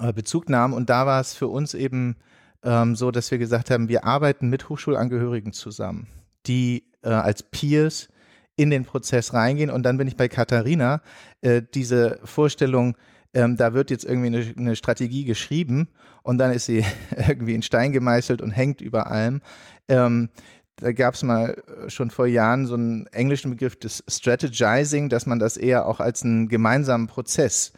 äh, 0.00 0.12
Bezugnahmen. 0.12 0.76
Und 0.76 0.90
da 0.90 1.06
war 1.06 1.20
es 1.20 1.34
für 1.34 1.48
uns 1.48 1.74
eben 1.74 2.16
ähm, 2.62 2.96
so, 2.96 3.10
dass 3.10 3.30
wir 3.30 3.38
gesagt 3.38 3.70
haben, 3.70 3.88
wir 3.88 4.04
arbeiten 4.04 4.48
mit 4.48 4.68
Hochschulangehörigen 4.68 5.52
zusammen, 5.52 6.08
die 6.46 6.84
äh, 7.02 7.10
als 7.10 7.42
Peers 7.42 8.08
in 8.56 8.70
den 8.70 8.84
Prozess 8.84 9.32
reingehen. 9.34 9.70
Und 9.70 9.84
dann 9.84 9.98
bin 9.98 10.08
ich 10.08 10.16
bei 10.16 10.28
Katharina, 10.28 11.00
äh, 11.40 11.62
diese 11.74 12.18
Vorstellung, 12.24 12.96
ähm, 13.34 13.56
da 13.56 13.74
wird 13.74 13.90
jetzt 13.90 14.04
irgendwie 14.04 14.28
eine, 14.28 14.54
eine, 14.56 14.76
Strategie 14.76 15.24
geschrieben 15.24 15.88
und 16.22 16.38
dann 16.38 16.52
ist 16.52 16.66
sie 16.66 16.84
irgendwie 17.28 17.54
in 17.54 17.62
Stein 17.62 17.92
gemeißelt 17.92 18.40
und 18.40 18.50
hängt 18.50 18.80
über 18.80 19.10
allem. 19.10 19.42
Ähm, 19.88 20.30
da 20.76 20.92
gab 20.92 21.14
es 21.14 21.22
mal 21.22 21.62
äh, 21.66 21.90
schon 21.90 22.10
vor 22.10 22.26
Jahren 22.26 22.66
so 22.66 22.74
einen 22.74 23.06
englischen 23.08 23.50
Begriff 23.50 23.76
des 23.76 24.04
Strategizing, 24.08 25.08
dass 25.08 25.26
man 25.26 25.38
das 25.38 25.56
eher 25.56 25.86
auch 25.86 26.00
als 26.00 26.22
einen 26.22 26.48
gemeinsamen 26.48 27.06
Prozess 27.06 27.72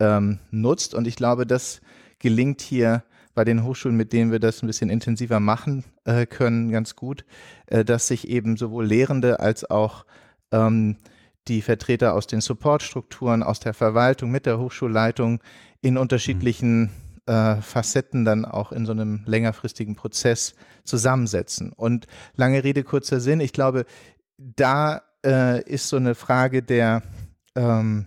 ähm, 0.00 0.38
nutzt. 0.50 0.94
Und 0.94 1.06
ich 1.06 1.16
glaube, 1.16 1.46
das 1.46 1.80
gelingt 2.18 2.60
hier 2.60 3.02
bei 3.34 3.44
den 3.44 3.64
Hochschulen, 3.64 3.96
mit 3.96 4.12
denen 4.12 4.30
wir 4.30 4.38
das 4.38 4.62
ein 4.62 4.68
bisschen 4.68 4.90
intensiver 4.90 5.40
machen 5.40 5.84
äh, 6.04 6.26
können, 6.26 6.70
ganz 6.70 6.94
gut, 6.94 7.24
äh, 7.66 7.84
dass 7.84 8.06
sich 8.06 8.28
eben 8.28 8.56
sowohl 8.56 8.86
Lehrende 8.86 9.40
als 9.40 9.68
auch 9.68 10.06
ähm, 10.52 10.96
die 11.48 11.62
Vertreter 11.62 12.14
aus 12.14 12.26
den 12.26 12.40
Supportstrukturen, 12.40 13.42
aus 13.42 13.60
der 13.60 13.74
Verwaltung, 13.74 14.30
mit 14.30 14.46
der 14.46 14.58
Hochschulleitung 14.58 15.40
in 15.80 15.98
unterschiedlichen 15.98 16.90
äh, 17.26 17.56
Facetten 17.56 18.24
dann 18.24 18.44
auch 18.44 18.72
in 18.72 18.86
so 18.86 18.92
einem 18.92 19.22
längerfristigen 19.26 19.96
Prozess 19.96 20.54
zusammensetzen. 20.84 21.72
Und 21.72 22.06
lange 22.34 22.64
Rede, 22.64 22.82
kurzer 22.82 23.20
Sinn, 23.20 23.40
ich 23.40 23.52
glaube, 23.52 23.84
da 24.36 25.02
äh, 25.24 25.62
ist 25.62 25.88
so 25.88 25.96
eine 25.96 26.14
Frage 26.14 26.62
der 26.62 27.02
ähm, 27.54 28.06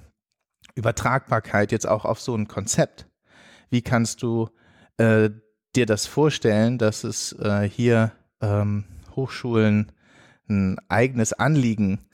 Übertragbarkeit 0.75 1.71
jetzt 1.71 1.87
auch 1.87 2.05
auf 2.05 2.19
so 2.19 2.35
ein 2.35 2.47
Konzept. 2.47 3.07
Wie 3.69 3.81
kannst 3.81 4.21
du 4.21 4.49
äh, 4.97 5.29
dir 5.75 5.85
das 5.85 6.05
vorstellen, 6.05 6.77
dass 6.77 7.03
es 7.03 7.33
äh, 7.33 7.67
hier 7.69 8.11
ähm, 8.41 8.85
Hochschulen 9.15 9.91
ein 10.49 10.77
eigenes 10.87 11.33
Anliegen 11.33 12.06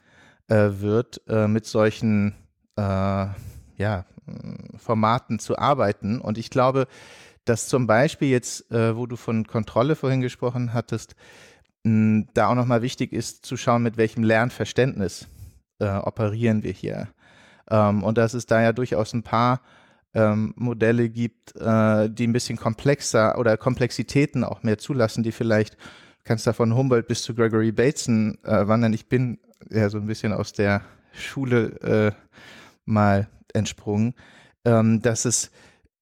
äh, 0.48 0.70
wird, 0.80 1.22
äh, 1.28 1.48
mit 1.48 1.66
solchen 1.66 2.34
äh, 2.76 3.26
ja, 3.76 4.04
Formaten 4.76 5.38
zu 5.38 5.58
arbeiten. 5.58 6.20
Und 6.20 6.38
ich 6.38 6.50
glaube, 6.50 6.86
dass 7.44 7.68
zum 7.68 7.86
Beispiel 7.86 8.28
jetzt, 8.28 8.70
äh, 8.70 8.96
wo 8.96 9.06
du 9.06 9.16
von 9.16 9.46
Kontrolle 9.46 9.96
vorhin 9.96 10.20
gesprochen 10.20 10.72
hattest, 10.72 11.14
mh, 11.84 12.26
da 12.34 12.48
auch 12.48 12.54
nochmal 12.54 12.82
wichtig 12.82 13.12
ist 13.12 13.44
zu 13.44 13.56
schauen, 13.56 13.82
mit 13.82 13.96
welchem 13.96 14.24
Lernverständnis 14.24 15.28
äh, 15.78 15.88
operieren 15.88 16.62
wir 16.62 16.72
hier. 16.72 17.08
Ähm, 17.70 18.02
und 18.02 18.18
dass 18.18 18.34
es 18.34 18.46
da 18.46 18.62
ja 18.62 18.72
durchaus 18.72 19.12
ein 19.12 19.22
paar 19.22 19.60
ähm, 20.14 20.54
Modelle 20.56 21.10
gibt, 21.10 21.56
äh, 21.56 22.08
die 22.08 22.26
ein 22.26 22.32
bisschen 22.32 22.56
komplexer 22.56 23.38
oder 23.38 23.56
Komplexitäten 23.56 24.44
auch 24.44 24.62
mehr 24.62 24.78
zulassen, 24.78 25.22
die 25.22 25.32
vielleicht, 25.32 25.76
kannst 26.24 26.46
da 26.46 26.52
von 26.52 26.74
Humboldt 26.74 27.08
bis 27.08 27.22
zu 27.22 27.34
Gregory 27.34 27.72
Bateson 27.72 28.38
äh, 28.44 28.66
wandern. 28.66 28.92
Ich 28.92 29.08
bin 29.08 29.38
ja 29.70 29.88
so 29.88 29.98
ein 29.98 30.06
bisschen 30.06 30.32
aus 30.32 30.52
der 30.52 30.82
Schule 31.12 31.80
äh, 31.80 32.12
mal 32.84 33.28
entsprungen, 33.52 34.14
ähm, 34.64 35.00
dass 35.00 35.24
es 35.24 35.50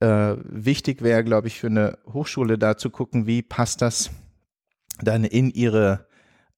äh, 0.01 0.37
wichtig 0.45 1.03
wäre, 1.03 1.23
glaube 1.25 1.49
ich, 1.49 1.61
für 1.61 1.69
eine 1.69 1.99
Hochschule 2.13 2.59
da 2.59 2.77
zu 2.77 2.91
gucken, 2.91 3.27
wie 3.27 3.43
passt 3.43 3.83
das 3.83 4.11
dann 5.01 5.25
in 5.25 5.51
ihre, 5.51 6.07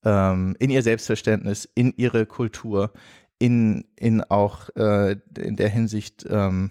ähm, 0.04 0.56
in 0.58 0.70
ihr 0.70 0.82
Selbstverständnis, 0.82 1.68
in 1.74 1.92
ihre 1.96 2.26
Kultur, 2.26 2.92
in, 3.38 3.84
in 3.96 4.22
auch 4.22 4.70
äh, 4.76 5.16
in 5.38 5.56
der 5.56 5.68
Hinsicht 5.68 6.24
ähm, 6.28 6.70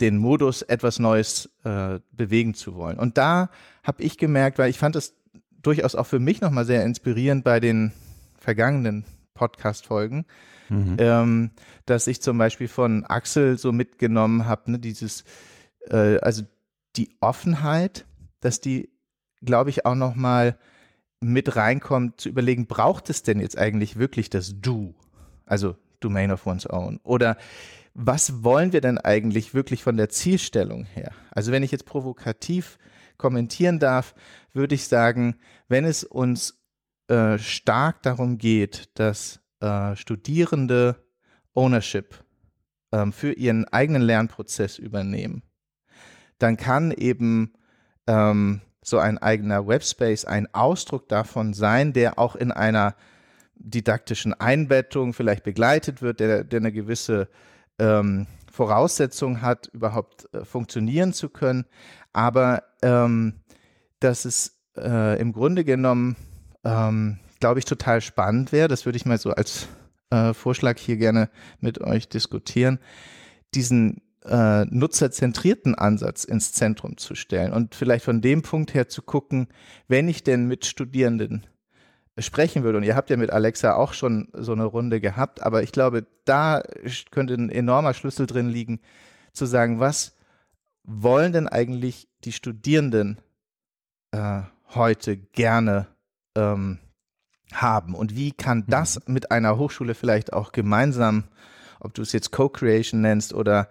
den 0.00 0.16
Modus, 0.16 0.62
etwas 0.62 0.98
Neues 0.98 1.50
äh, 1.64 2.00
bewegen 2.12 2.54
zu 2.54 2.74
wollen. 2.74 2.98
Und 2.98 3.18
da 3.18 3.50
habe 3.82 4.02
ich 4.02 4.18
gemerkt, 4.18 4.58
weil 4.58 4.70
ich 4.70 4.78
fand 4.78 4.96
es 4.96 5.14
durchaus 5.62 5.94
auch 5.94 6.06
für 6.06 6.18
mich 6.18 6.40
nochmal 6.40 6.64
sehr 6.64 6.84
inspirierend 6.84 7.44
bei 7.44 7.60
den 7.60 7.92
vergangenen 8.40 9.04
Podcast-Folgen, 9.34 10.26
mhm. 10.68 10.96
ähm, 10.98 11.50
dass 11.86 12.06
ich 12.06 12.20
zum 12.20 12.38
Beispiel 12.38 12.68
von 12.68 13.04
Axel 13.04 13.56
so 13.56 13.72
mitgenommen 13.72 14.46
habe, 14.46 14.72
ne, 14.72 14.78
dieses, 14.78 15.24
äh, 15.88 16.18
also 16.18 16.42
die 16.96 17.16
Offenheit, 17.20 18.06
dass 18.40 18.60
die, 18.60 18.90
glaube 19.42 19.70
ich, 19.70 19.86
auch 19.86 19.94
nochmal 19.94 20.58
mit 21.20 21.54
reinkommt, 21.54 22.20
zu 22.20 22.28
überlegen, 22.28 22.66
braucht 22.66 23.10
es 23.10 23.22
denn 23.22 23.40
jetzt 23.40 23.58
eigentlich 23.58 23.98
wirklich 23.98 24.30
das 24.30 24.60
Du? 24.60 24.94
Also 25.46 25.76
Domain 26.00 26.32
of 26.32 26.46
One's 26.46 26.68
Own. 26.68 26.98
Oder 27.02 27.36
was 27.94 28.42
wollen 28.42 28.72
wir 28.72 28.80
denn 28.80 28.98
eigentlich 28.98 29.52
wirklich 29.52 29.82
von 29.82 29.96
der 29.96 30.08
Zielstellung 30.08 30.84
her? 30.84 31.12
Also 31.30 31.52
wenn 31.52 31.62
ich 31.62 31.70
jetzt 31.70 31.84
provokativ 31.84 32.78
kommentieren 33.18 33.78
darf, 33.78 34.14
würde 34.52 34.74
ich 34.74 34.88
sagen, 34.88 35.36
wenn 35.68 35.84
es 35.84 36.04
uns 36.04 36.59
äh, 37.10 37.38
stark 37.38 38.02
darum 38.02 38.38
geht, 38.38 38.88
dass 38.98 39.40
äh, 39.60 39.96
Studierende 39.96 41.04
Ownership 41.54 42.24
ähm, 42.92 43.12
für 43.12 43.32
ihren 43.32 43.66
eigenen 43.66 44.02
Lernprozess 44.02 44.78
übernehmen, 44.78 45.42
dann 46.38 46.56
kann 46.56 46.92
eben 46.92 47.52
ähm, 48.06 48.60
so 48.80 48.98
ein 48.98 49.18
eigener 49.18 49.66
Webspace 49.66 50.24
ein 50.24 50.54
Ausdruck 50.54 51.08
davon 51.08 51.52
sein, 51.52 51.92
der 51.92 52.18
auch 52.18 52.36
in 52.36 52.52
einer 52.52 52.94
didaktischen 53.56 54.32
Einbettung 54.32 55.12
vielleicht 55.12 55.42
begleitet 55.42 56.02
wird, 56.02 56.20
der, 56.20 56.44
der 56.44 56.60
eine 56.60 56.72
gewisse 56.72 57.28
ähm, 57.80 58.28
Voraussetzung 58.50 59.42
hat, 59.42 59.66
überhaupt 59.72 60.32
äh, 60.32 60.44
funktionieren 60.44 61.12
zu 61.12 61.28
können. 61.28 61.66
Aber 62.12 62.62
ähm, 62.82 63.40
dass 63.98 64.24
es 64.24 64.60
äh, 64.76 65.20
im 65.20 65.32
Grunde 65.32 65.64
genommen, 65.64 66.16
ähm, 66.64 67.18
glaube 67.40 67.58
ich, 67.58 67.64
total 67.64 68.00
spannend 68.00 68.52
wäre, 68.52 68.68
das 68.68 68.84
würde 68.84 68.96
ich 68.96 69.06
mal 69.06 69.18
so 69.18 69.30
als 69.30 69.68
äh, 70.10 70.34
Vorschlag 70.34 70.78
hier 70.78 70.96
gerne 70.96 71.30
mit 71.60 71.80
euch 71.80 72.08
diskutieren, 72.08 72.78
diesen 73.54 74.02
äh, 74.24 74.64
nutzerzentrierten 74.66 75.74
Ansatz 75.74 76.24
ins 76.24 76.52
Zentrum 76.52 76.98
zu 76.98 77.14
stellen 77.14 77.52
und 77.52 77.74
vielleicht 77.74 78.04
von 78.04 78.20
dem 78.20 78.42
Punkt 78.42 78.74
her 78.74 78.88
zu 78.88 79.02
gucken, 79.02 79.48
wenn 79.88 80.08
ich 80.08 80.22
denn 80.22 80.46
mit 80.46 80.66
Studierenden 80.66 81.46
sprechen 82.18 82.62
würde, 82.62 82.78
und 82.78 82.84
ihr 82.84 82.96
habt 82.96 83.08
ja 83.08 83.16
mit 83.16 83.30
Alexa 83.30 83.74
auch 83.74 83.94
schon 83.94 84.28
so 84.34 84.52
eine 84.52 84.64
Runde 84.64 85.00
gehabt, 85.00 85.42
aber 85.42 85.62
ich 85.62 85.72
glaube, 85.72 86.06
da 86.24 86.62
könnte 87.10 87.34
ein 87.34 87.50
enormer 87.50 87.94
Schlüssel 87.94 88.26
drin 88.26 88.48
liegen, 88.48 88.80
zu 89.32 89.46
sagen, 89.46 89.80
was 89.80 90.16
wollen 90.82 91.32
denn 91.32 91.48
eigentlich 91.48 92.08
die 92.24 92.32
Studierenden 92.32 93.20
äh, 94.10 94.42
heute 94.74 95.16
gerne 95.16 95.86
ähm, 96.36 96.78
haben 97.52 97.94
und 97.94 98.14
wie 98.16 98.32
kann 98.32 98.64
das 98.68 99.00
mhm. 99.06 99.14
mit 99.14 99.30
einer 99.30 99.58
Hochschule 99.58 99.94
vielleicht 99.94 100.32
auch 100.32 100.52
gemeinsam, 100.52 101.24
ob 101.80 101.94
du 101.94 102.02
es 102.02 102.12
jetzt 102.12 102.30
Co-Creation 102.30 103.00
nennst 103.00 103.34
oder 103.34 103.68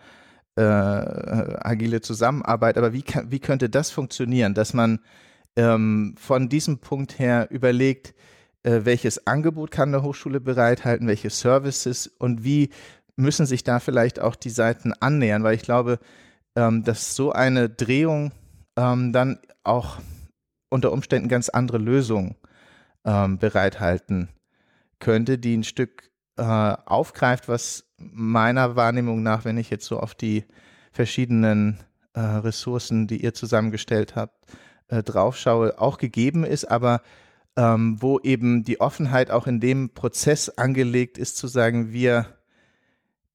äh, 0.56 0.62
agile 0.62 2.02
Zusammenarbeit, 2.02 2.78
aber 2.78 2.94
wie, 2.94 3.04
kann, 3.04 3.32
wie 3.32 3.40
könnte 3.40 3.70
das 3.70 3.92
funktionieren, 3.92 4.54
dass 4.54 4.74
man 4.74 5.00
ähm, 5.56 6.16
von 6.18 6.50
diesem 6.50 6.80
Punkt 6.80 7.20
her 7.20 7.48
überlegt, 7.50 8.14
äh, 8.64 8.82
welches 8.84 9.26
Angebot 9.26 9.72
kann 9.72 9.94
eine 9.94 10.04
Hochschule 10.04 10.42
bereithalten, 10.42 11.08
welche 11.08 11.30
Services 11.30 12.08
und 12.08 12.44
wie 12.44 12.70
müssen 13.16 13.46
sich 13.46 13.64
da 13.64 13.80
vielleicht 13.80 14.20
auch 14.20 14.36
die 14.36 14.50
Seiten 14.50 14.94
annähern, 14.94 15.44
weil 15.44 15.56
ich 15.56 15.62
glaube, 15.62 16.00
ähm, 16.56 16.84
dass 16.84 17.16
so 17.16 17.32
eine 17.32 17.70
Drehung 17.70 18.32
ähm, 18.78 19.14
dann 19.14 19.40
auch 19.64 19.98
unter 20.70 20.92
Umständen 20.92 21.30
ganz 21.30 21.50
andere 21.50 21.78
Lösungen 21.78 22.36
ähm, 23.06 23.38
bereithalten 23.38 24.30
könnte, 25.00 25.38
die 25.38 25.58
ein 25.58 25.64
Stück 25.64 26.10
äh, 26.38 26.44
aufgreift, 26.44 27.48
was 27.48 27.86
meiner 27.98 28.76
Wahrnehmung 28.76 29.24
nach, 29.24 29.46
wenn 29.46 29.58
ich 29.58 29.70
jetzt 29.70 29.86
so 29.86 30.00
auf 30.00 30.16
die 30.16 30.46
verschiedenen 30.92 31.80
äh, 32.14 32.20
Ressourcen, 32.20 33.08
die 33.08 33.24
ihr 33.24 33.34
zusammengestellt 33.34 34.16
habt, 34.16 34.46
äh, 34.88 35.04
draufschaue, 35.04 35.80
auch 35.80 35.98
gegeben 35.98 36.44
ist, 36.44 36.66
aber 36.66 37.02
ähm, 37.56 38.02
wo 38.02 38.20
eben 38.20 38.64
die 38.64 38.80
Offenheit 38.80 39.32
auch 39.32 39.48
in 39.48 39.60
dem 39.60 39.94
Prozess 39.94 40.50
angelegt 40.50 41.18
ist, 41.18 41.38
zu 41.38 41.48
sagen, 41.48 41.92
wir 41.92 42.26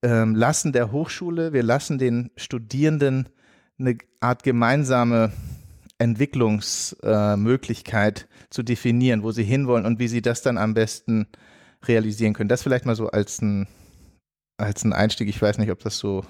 ähm, 0.03 0.35
lassen 0.35 0.73
der 0.73 0.93
Hochschule, 0.93 1.53
wir 1.53 1.63
lassen 1.63 1.99
den 1.99 2.31
Studierenden 2.37 3.29
eine 3.79 3.99
Art 4.21 4.43
gemeinsame 4.43 5.33
Entwicklungsmöglichkeit 6.05 8.29
zu 8.51 8.63
definieren, 8.63 9.23
wo 9.23 9.31
sie 9.33 9.45
hinwollen 9.45 9.87
und 9.87 9.99
wie 9.99 10.09
sie 10.09 10.21
das 10.23 10.43
dann 10.43 10.59
am 10.59 10.75
besten 10.75 11.27
realisieren 11.87 12.35
können. 12.35 12.49
Das 12.49 12.63
vielleicht 12.63 12.87
mal 12.87 12.95
so 12.95 13.09
als 13.09 13.43
ein, 13.43 13.67
als 14.59 14.85
ein 14.85 14.93
Einstieg. 14.93 15.29
Ich 15.29 15.43
weiß 15.43 15.59
nicht, 15.59 15.71
ob 15.71 15.81
das 15.81 15.99
so. 15.99 16.25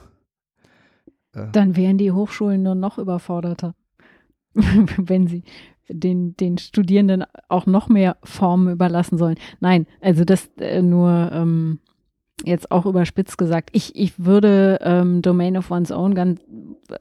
Äh 1.34 1.48
dann 1.52 1.76
wären 1.76 1.98
die 1.98 2.12
Hochschulen 2.12 2.62
nur 2.62 2.76
noch 2.76 2.96
überforderter, 2.98 3.74
wenn 4.54 5.26
sie 5.26 5.42
den, 5.88 6.36
den 6.36 6.58
Studierenden 6.58 7.24
auch 7.48 7.66
noch 7.66 7.88
mehr 7.88 8.18
Formen 8.22 8.72
überlassen 8.72 9.18
sollen. 9.18 9.36
Nein, 9.60 9.86
also 10.00 10.24
das 10.24 10.48
äh, 10.58 10.80
nur 10.80 11.30
ähm, 11.32 11.80
jetzt 12.44 12.70
auch 12.70 12.86
überspitzt 12.86 13.38
gesagt. 13.38 13.70
Ich, 13.72 13.94
ich 13.96 14.18
würde 14.18 14.78
ähm, 14.82 15.22
Domain 15.22 15.56
of 15.56 15.70
One's 15.70 15.92
Own 15.92 16.14
ganz, 16.14 16.40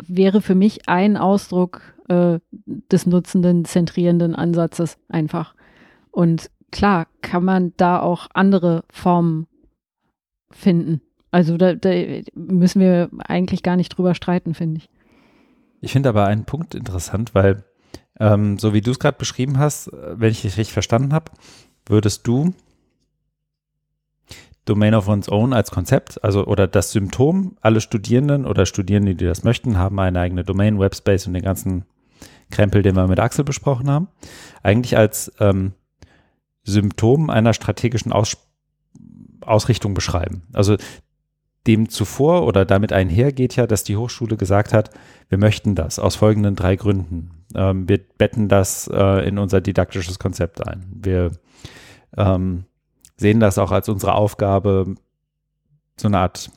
wäre 0.05 0.41
für 0.41 0.55
mich 0.55 0.87
ein 0.87 1.17
Ausdruck 1.17 1.81
äh, 2.07 2.39
des 2.65 3.05
nutzenden, 3.05 3.65
zentrierenden 3.65 4.35
Ansatzes 4.35 4.97
einfach. 5.09 5.55
Und 6.11 6.51
klar 6.71 7.07
kann 7.21 7.43
man 7.43 7.73
da 7.77 7.99
auch 7.99 8.27
andere 8.33 8.83
Formen 8.91 9.47
finden. 10.51 11.01
Also 11.31 11.57
da, 11.57 11.73
da 11.73 11.89
müssen 12.35 12.79
wir 12.79 13.09
eigentlich 13.27 13.63
gar 13.63 13.75
nicht 13.75 13.89
drüber 13.89 14.13
streiten, 14.13 14.53
finde 14.53 14.77
ich. 14.77 14.89
Ich 15.81 15.91
finde 15.91 16.09
aber 16.09 16.27
einen 16.27 16.45
Punkt 16.45 16.75
interessant, 16.75 17.33
weil 17.33 17.63
ähm, 18.19 18.59
so 18.59 18.73
wie 18.73 18.81
du 18.81 18.91
es 18.91 18.99
gerade 18.99 19.17
beschrieben 19.17 19.57
hast, 19.57 19.87
äh, 19.87 20.19
wenn 20.19 20.31
ich 20.31 20.43
dich 20.43 20.57
richtig 20.57 20.73
verstanden 20.73 21.13
habe, 21.13 21.31
würdest 21.87 22.27
du 22.27 22.53
Domain 24.65 24.95
of 24.95 25.08
One's 25.08 25.30
Own 25.30 25.54
als 25.54 25.71
Konzept, 25.71 26.23
also 26.23 26.45
oder 26.45 26.67
das 26.67 26.91
Symptom, 26.91 27.58
alle 27.62 27.82
Studierenden 27.82 28.45
oder 28.45 28.65
Studierende, 28.65 29.15
die 29.15 29.26
das 29.26 29.43
möchten, 29.43 29.78
haben 29.78 29.99
eine 29.99 30.19
eigene 30.19 30.43
Domain, 30.43 30.80
Webspace 30.80 31.28
und 31.28 31.34
den 31.34 31.43
ganzen 31.43 31.86
Krempel, 32.49 32.82
den 32.82 32.95
wir 32.95 33.08
mit 33.08 33.19
Axel 33.19 33.43
besprochen 33.43 33.89
haben, 33.89 34.08
eigentlich 34.62 34.97
als 34.97 35.32
ähm, 35.39 35.73
Symptom 36.63 37.30
einer 37.30 37.54
strategischen 37.54 38.13
Aus 38.13 38.38
Ausrichtung 39.41 39.93
beschreiben. 39.93 40.43
Also 40.54 40.78
dem 41.67 41.89
zuvor 41.89 42.45
oder 42.45 42.65
damit 42.65 42.91
einhergeht 42.91 43.56
ja, 43.56 43.67
dass 43.67 43.84
die 43.84 43.97
Hochschule 43.97 44.38
gesagt 44.38 44.73
hat, 44.73 44.89
wir 45.30 45.38
möchten 45.38 45.76
das 45.76 45.99
aus 45.99 46.15
folgenden 46.15 46.56
drei 46.56 46.76
Gründen. 46.76 47.45
Ähm, 47.56 47.88
wir 47.88 47.99
betten 48.17 48.49
das 48.49 48.89
äh, 48.93 49.28
in 49.28 49.38
unser 49.38 49.62
didaktisches 49.62 50.19
Konzept 50.19 50.65
ein. 50.67 50.86
Wir 50.93 51.32
ähm, 52.17 52.65
sehen 53.23 53.39
das 53.39 53.57
auch 53.57 53.71
als 53.71 53.88
unsere 53.88 54.15
Aufgabe, 54.15 54.95
so 55.95 56.09
eine 56.09 56.19
Art 56.19 56.51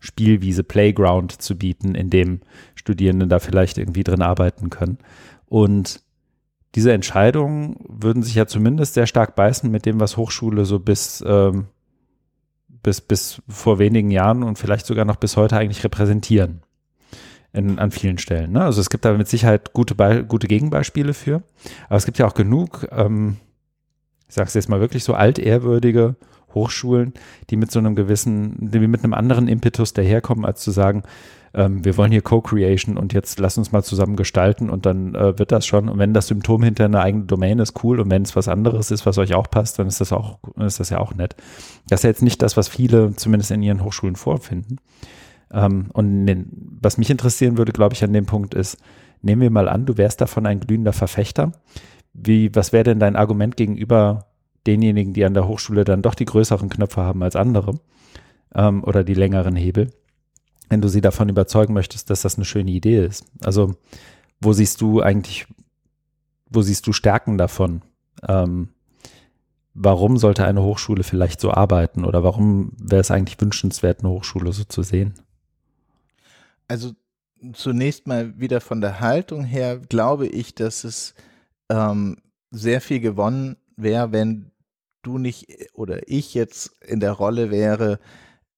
Spielwiese, 0.00 0.62
Playground 0.62 1.32
zu 1.32 1.56
bieten, 1.56 1.94
in 1.94 2.10
dem 2.10 2.40
Studierende 2.74 3.26
da 3.26 3.38
vielleicht 3.38 3.78
irgendwie 3.78 4.04
drin 4.04 4.20
arbeiten 4.20 4.68
können. 4.68 4.98
Und 5.46 6.02
diese 6.74 6.92
Entscheidungen 6.92 7.76
würden 7.88 8.22
sich 8.22 8.34
ja 8.34 8.46
zumindest 8.46 8.92
sehr 8.92 9.06
stark 9.06 9.34
beißen 9.34 9.70
mit 9.70 9.86
dem, 9.86 9.98
was 9.98 10.18
Hochschule 10.18 10.66
so 10.66 10.78
bis, 10.78 11.24
ähm, 11.26 11.68
bis, 12.68 13.00
bis 13.00 13.40
vor 13.48 13.78
wenigen 13.78 14.10
Jahren 14.10 14.42
und 14.42 14.58
vielleicht 14.58 14.84
sogar 14.84 15.06
noch 15.06 15.16
bis 15.16 15.38
heute 15.38 15.56
eigentlich 15.56 15.84
repräsentieren. 15.84 16.60
In, 17.54 17.78
an 17.78 17.92
vielen 17.92 18.18
Stellen. 18.18 18.50
Ne? 18.50 18.64
Also 18.64 18.80
es 18.80 18.90
gibt 18.90 19.04
da 19.04 19.12
mit 19.12 19.28
Sicherheit 19.28 19.72
gute, 19.72 19.94
gute 20.24 20.48
Gegenbeispiele 20.48 21.14
für. 21.14 21.44
Aber 21.86 21.96
es 21.96 22.04
gibt 22.04 22.18
ja 22.18 22.26
auch 22.26 22.34
genug 22.34 22.88
ähm, 22.90 23.36
ich 24.28 24.34
sage 24.34 24.48
es 24.48 24.54
jetzt 24.54 24.68
mal 24.68 24.80
wirklich 24.80 25.04
so 25.04 25.14
altehrwürdige 25.14 26.16
Hochschulen, 26.54 27.14
die 27.50 27.56
mit 27.56 27.70
so 27.70 27.78
einem 27.78 27.94
gewissen, 27.94 28.56
die 28.60 28.78
mit 28.80 29.02
einem 29.04 29.14
anderen 29.14 29.48
Impetus 29.48 29.92
daherkommen, 29.92 30.44
als 30.44 30.60
zu 30.60 30.70
sagen, 30.70 31.02
ähm, 31.54 31.84
wir 31.84 31.96
wollen 31.96 32.10
hier 32.10 32.22
Co-Creation 32.22 32.96
und 32.96 33.12
jetzt 33.12 33.38
lass 33.38 33.56
uns 33.56 33.72
mal 33.72 33.82
zusammen 33.82 34.16
gestalten 34.16 34.70
und 34.70 34.86
dann 34.86 35.14
äh, 35.14 35.38
wird 35.38 35.52
das 35.52 35.66
schon. 35.66 35.88
Und 35.88 35.98
wenn 35.98 36.12
das 36.12 36.26
Symptom 36.26 36.62
hinter 36.62 36.84
einer 36.84 37.00
eigenen 37.00 37.26
Domain 37.26 37.58
ist, 37.60 37.84
cool. 37.84 38.00
Und 38.00 38.10
wenn 38.10 38.22
es 38.22 38.34
was 38.34 38.48
anderes 38.48 38.90
ist, 38.90 39.06
was 39.06 39.18
euch 39.18 39.34
auch 39.34 39.48
passt, 39.48 39.78
dann 39.78 39.86
ist 39.86 40.00
das 40.00 40.12
auch, 40.12 40.38
ist 40.56 40.80
das 40.80 40.90
ja 40.90 40.98
auch 40.98 41.14
nett. 41.14 41.36
Das 41.88 42.00
ist 42.00 42.04
ja 42.04 42.10
jetzt 42.10 42.22
nicht 42.22 42.42
das, 42.42 42.56
was 42.56 42.68
viele 42.68 43.14
zumindest 43.14 43.52
in 43.52 43.62
ihren 43.62 43.84
Hochschulen 43.84 44.16
vorfinden. 44.16 44.78
Ähm, 45.52 45.86
und 45.92 46.26
den, 46.26 46.78
was 46.80 46.98
mich 46.98 47.10
interessieren 47.10 47.56
würde, 47.56 47.72
glaube 47.72 47.94
ich, 47.94 48.02
an 48.02 48.12
dem 48.12 48.26
Punkt 48.26 48.54
ist, 48.54 48.78
nehmen 49.22 49.42
wir 49.42 49.50
mal 49.50 49.68
an, 49.68 49.86
du 49.86 49.96
wärst 49.96 50.20
davon 50.20 50.46
ein 50.46 50.60
glühender 50.60 50.92
Verfechter 50.92 51.52
wie, 52.14 52.54
was 52.54 52.72
wäre 52.72 52.84
denn 52.84 53.00
dein 53.00 53.16
Argument 53.16 53.56
gegenüber 53.56 54.26
denjenigen, 54.66 55.12
die 55.12 55.24
an 55.24 55.34
der 55.34 55.46
Hochschule 55.46 55.84
dann 55.84 56.02
doch 56.02 56.14
die 56.14 56.24
größeren 56.24 56.70
Knöpfe 56.70 57.02
haben 57.02 57.22
als 57.22 57.36
andere 57.36 57.78
ähm, 58.54 58.82
oder 58.82 59.04
die 59.04 59.14
längeren 59.14 59.56
Hebel? 59.56 59.90
wenn 60.68 60.80
du 60.80 60.88
sie 60.88 61.00
davon 61.00 61.28
überzeugen 61.28 61.74
möchtest, 61.74 62.10
dass 62.10 62.22
das 62.22 62.36
eine 62.36 62.44
schöne 62.44 62.70
Idee 62.70 63.04
ist. 63.04 63.24
Also 63.42 63.74
wo 64.40 64.52
siehst 64.52 64.80
du 64.80 65.00
eigentlich, 65.02 65.46
wo 66.50 66.62
siehst 66.62 66.86
du 66.86 66.92
Stärken 66.92 67.38
davon? 67.38 67.82
Ähm, 68.26 68.70
warum 69.74 70.16
sollte 70.16 70.44
eine 70.44 70.62
Hochschule 70.62 71.02
vielleicht 71.02 71.40
so 71.40 71.50
arbeiten 71.50 72.04
oder 72.04 72.24
warum 72.24 72.72
wäre 72.78 73.00
es 73.00 73.10
eigentlich 73.10 73.40
wünschenswert, 73.40 74.00
eine 74.00 74.10
Hochschule 74.10 74.52
so 74.52 74.64
zu 74.64 74.82
sehen? 74.82 75.14
Also 76.68 76.92
zunächst 77.52 78.06
mal 78.06 78.38
wieder 78.38 78.60
von 78.60 78.80
der 78.80 79.00
Haltung 79.00 79.44
her 79.44 79.78
glaube 79.78 80.26
ich, 80.26 80.54
dass 80.54 80.84
es 80.84 81.14
ähm, 81.70 82.16
sehr 82.50 82.80
viel 82.80 83.00
gewonnen 83.00 83.56
wäre, 83.76 84.12
wenn 84.12 84.52
du 85.02 85.18
nicht 85.18 85.46
oder 85.74 86.08
ich 86.08 86.34
jetzt 86.34 86.76
in 86.82 87.00
der 87.00 87.12
Rolle 87.12 87.50
wäre, 87.50 87.98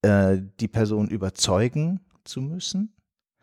äh, 0.02 0.38
die 0.60 0.68
Person 0.68 1.08
überzeugen 1.08 2.00
zu 2.24 2.40
müssen, 2.40 2.94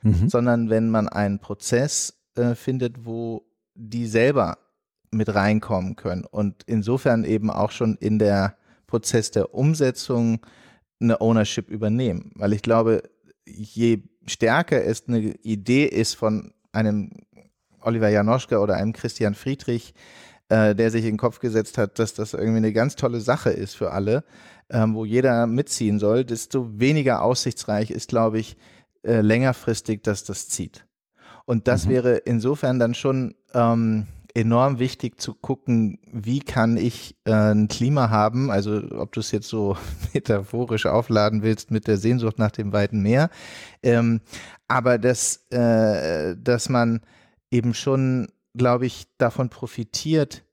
mhm. 0.02 0.30
sondern 0.30 0.70
wenn 0.70 0.90
man 0.90 1.10
einen 1.10 1.40
Prozess 1.40 2.22
äh, 2.36 2.56
findet, 2.56 3.06
wo 3.06 3.46
die 3.76 4.08
selber 4.08 4.58
mit 5.12 5.34
reinkommen 5.34 5.96
können 5.96 6.26
und 6.26 6.64
insofern 6.66 7.24
eben 7.24 7.50
auch 7.50 7.72
schon 7.72 7.96
in 7.98 8.20
der 8.20 8.58
Prozess 8.88 9.32
der 9.32 9.54
Umsetzung 9.54 10.40
eine 11.00 11.22
Ownership 11.22 11.70
übernehmen. 11.70 12.32
Weil 12.36 12.54
ich 12.54 12.62
glaube, 12.62 13.04
je 13.46 14.04
stärker 14.26 14.84
es 14.84 15.08
eine 15.08 15.20
Idee 15.42 15.86
ist 15.86 16.14
von 16.16 16.54
einem 16.72 17.12
Oliver 17.84 18.10
Janoschka 18.10 18.58
oder 18.58 18.76
einem 18.76 18.94
Christian 18.94 19.36
Friedrich, 19.36 19.94
äh, 20.50 20.76
der 20.76 20.92
sich 20.92 21.04
in 21.04 21.12
den 21.12 21.18
Kopf 21.18 21.40
gesetzt 21.40 21.78
hat, 21.78 22.00
dass 22.00 22.14
das 22.14 22.34
irgendwie 22.34 22.58
eine 22.58 22.74
ganz 22.74 22.96
tolle 22.96 23.22
Sache 23.22 23.50
ist 23.50 23.76
für 23.76 23.92
alle, 23.92 24.24
ähm, 24.70 24.96
wo 24.96 25.06
jeder 25.06 25.48
mitziehen 25.48 26.00
soll, 26.00 26.26
desto 26.26 26.80
weniger 26.80 27.22
aussichtsreich 27.22 27.92
ist, 27.92 28.10
glaube 28.10 28.40
ich, 28.40 28.58
äh, 29.04 29.22
längerfristig, 29.22 30.04
dass 30.04 30.24
das 30.24 30.50
zieht. 30.50 30.86
Und 31.46 31.68
das 31.68 31.86
mhm. 31.86 31.90
wäre 31.90 32.16
insofern 32.18 32.80
dann 32.80 32.94
schon 32.94 33.36
ähm, 33.54 34.08
enorm 34.34 34.80
wichtig 34.80 35.22
zu 35.22 35.34
gucken, 35.34 36.00
wie 36.12 36.40
kann 36.40 36.78
ich 36.78 37.16
äh, 37.26 37.32
ein 37.32 37.68
Klima 37.68 38.10
haben, 38.10 38.50
also 38.50 38.82
ob 38.98 39.12
du 39.12 39.20
es 39.20 39.32
jetzt 39.32 39.48
so 39.48 39.78
metaphorisch 40.14 40.86
aufladen 40.86 41.44
willst 41.44 41.72
mit 41.72 41.88
der 41.88 41.98
Sehnsucht 41.98 42.40
nach 42.40 42.52
dem 42.52 42.74
weiten 42.74 43.02
Meer, 43.02 43.30
ähm, 43.84 44.22
aber 44.68 44.98
dass, 44.98 45.46
äh, 45.52 46.36
dass 46.38 46.70
man 46.70 47.02
eben 47.54 47.74
schon, 47.74 48.28
glaube 48.56 48.86
ich, 48.86 49.06
davon 49.18 49.50
profitiert, 49.50 50.44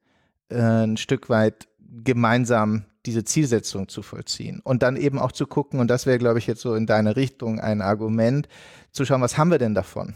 äh, 0.51 0.61
ein 0.61 0.97
Stück 0.97 1.31
weit 1.31 1.69
gemeinsam 1.79 2.85
diese 3.07 3.25
Zielsetzung 3.25 3.89
zu 3.89 4.03
vollziehen 4.03 4.61
und 4.63 4.83
dann 4.83 4.97
eben 4.97 5.19
auch 5.19 5.33
zu 5.33 5.47
gucken, 5.47 5.81
und 5.81 5.89
das 5.89 6.05
wäre, 6.05 6.19
glaube 6.19 6.39
ich, 6.39 6.47
jetzt 6.47 6.61
so 6.61 6.75
in 6.75 6.87
deine 6.87 7.17
Richtung 7.17 7.59
ein 7.59 7.81
Argument, 7.81 8.47
zu 8.93 9.05
schauen, 9.05 9.23
was 9.23 9.39
haben 9.39 9.51
wir 9.51 9.59
denn 9.59 9.75
davon? 9.75 10.15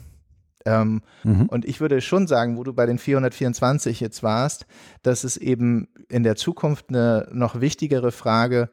Ähm, 0.66 1.03
mhm. 1.23 1.47
Und 1.47 1.64
ich 1.64 1.81
würde 1.81 2.01
schon 2.01 2.27
sagen, 2.27 2.57
wo 2.57 2.64
du 2.64 2.73
bei 2.75 2.87
den 2.87 2.99
424 2.99 4.01
jetzt 4.01 4.23
warst, 4.23 4.66
dass 5.03 5.25
es 5.25 5.37
eben 5.37 5.88
in 6.09 6.23
der 6.23 6.37
Zukunft 6.37 6.90
eine 6.90 7.29
noch 7.33 7.61
wichtigere 7.61 8.12
Frage 8.12 8.70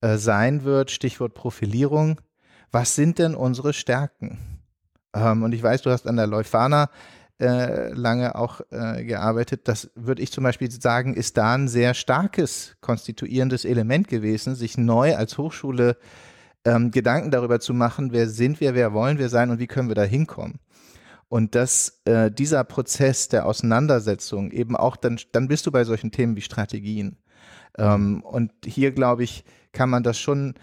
äh, 0.00 0.16
sein 0.16 0.64
wird, 0.64 0.90
Stichwort 0.90 1.34
Profilierung. 1.34 2.20
Was 2.72 2.94
sind 2.94 3.18
denn 3.18 3.34
unsere 3.34 3.72
Stärken? 3.72 4.38
Ähm, 5.14 5.42
und 5.42 5.52
ich 5.52 5.62
weiß, 5.62 5.82
du 5.82 5.90
hast 5.90 6.06
an 6.06 6.16
der 6.16 6.26
Leuphana 6.26 6.90
äh, 7.40 7.92
lange 7.92 8.34
auch 8.34 8.60
äh, 8.70 9.04
gearbeitet. 9.04 9.62
Das 9.66 9.90
würde 9.94 10.22
ich 10.22 10.30
zum 10.30 10.44
Beispiel 10.44 10.70
sagen, 10.70 11.14
ist 11.14 11.36
da 11.36 11.54
ein 11.54 11.68
sehr 11.68 11.94
starkes 11.94 12.76
konstituierendes 12.80 13.64
Element 13.64 14.08
gewesen, 14.08 14.54
sich 14.54 14.76
neu 14.76 15.16
als 15.16 15.38
Hochschule 15.38 15.96
ähm, 16.64 16.90
Gedanken 16.90 17.30
darüber 17.30 17.58
zu 17.58 17.72
machen, 17.72 18.12
wer 18.12 18.28
sind 18.28 18.60
wir, 18.60 18.74
wer 18.74 18.92
wollen 18.92 19.18
wir 19.18 19.28
sein 19.30 19.50
und 19.50 19.58
wie 19.58 19.66
können 19.66 19.88
wir 19.88 19.94
da 19.94 20.02
hinkommen. 20.02 20.60
Und 21.28 21.54
dass 21.54 22.02
äh, 22.04 22.30
dieser 22.30 22.64
Prozess 22.64 23.28
der 23.28 23.46
Auseinandersetzung 23.46 24.50
eben 24.50 24.76
auch 24.76 24.96
dann, 24.96 25.18
dann 25.32 25.48
bist 25.48 25.66
du 25.66 25.70
bei 25.70 25.84
solchen 25.84 26.10
Themen 26.10 26.36
wie 26.36 26.42
Strategien. 26.42 27.16
Ähm, 27.78 28.22
und 28.22 28.52
hier, 28.64 28.90
glaube 28.90 29.22
ich, 29.22 29.44
kann 29.72 29.88
man 29.88 30.02
das 30.02 30.18
schon 30.18 30.54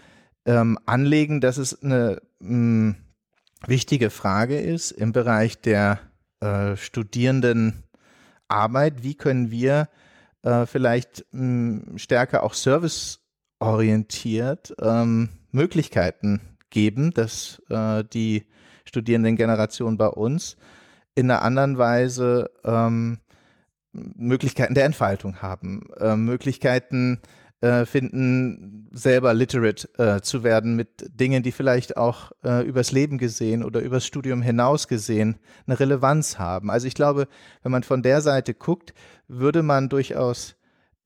ähm, 0.44 0.78
anlegen, 0.86 1.40
dass 1.40 1.56
es 1.56 1.82
eine 1.82 2.20
mh, 2.38 2.94
wichtige 3.66 4.10
Frage 4.10 4.60
ist 4.60 4.92
im 4.92 5.12
Bereich 5.12 5.60
der 5.60 6.00
äh, 6.40 6.76
Studierendenarbeit. 6.76 9.02
Wie 9.02 9.14
können 9.14 9.50
wir 9.50 9.88
äh, 10.42 10.66
vielleicht 10.66 11.24
mh, 11.32 11.98
stärker 11.98 12.42
auch 12.42 12.52
serviceorientiert 12.54 14.74
ähm, 14.80 15.30
Möglichkeiten 15.50 16.40
geben, 16.70 17.12
dass 17.12 17.62
äh, 17.70 18.04
die 18.04 18.46
Studierendengeneration 18.84 19.96
bei 19.96 20.08
uns 20.08 20.58
in 21.14 21.30
einer 21.30 21.40
anderen 21.42 21.78
Weise 21.78 22.50
ähm, 22.64 23.18
Möglichkeiten 23.92 24.74
der 24.74 24.84
Entfaltung 24.84 25.40
haben, 25.42 25.88
äh, 25.98 26.16
Möglichkeiten 26.16 27.20
äh, 27.60 27.86
finden, 27.86 28.88
selber 28.92 29.34
literate 29.34 29.88
äh, 29.98 30.20
zu 30.20 30.44
werden 30.44 30.76
mit 30.76 31.10
Dingen, 31.18 31.42
die 31.42 31.52
vielleicht 31.52 31.96
auch 31.96 32.32
äh, 32.44 32.64
übers 32.64 32.92
Leben 32.92 33.18
gesehen 33.18 33.64
oder 33.64 33.80
übers 33.80 34.06
Studium 34.06 34.42
hinaus 34.42 34.86
gesehen 34.86 35.38
eine 35.66 35.80
Relevanz 35.80 36.38
haben. 36.38 36.70
Also 36.70 36.86
ich 36.86 36.94
glaube, 36.94 37.26
wenn 37.62 37.72
man 37.72 37.82
von 37.82 38.02
der 38.02 38.20
Seite 38.20 38.54
guckt, 38.54 38.94
würde 39.26 39.62
man 39.62 39.88
durchaus 39.88 40.54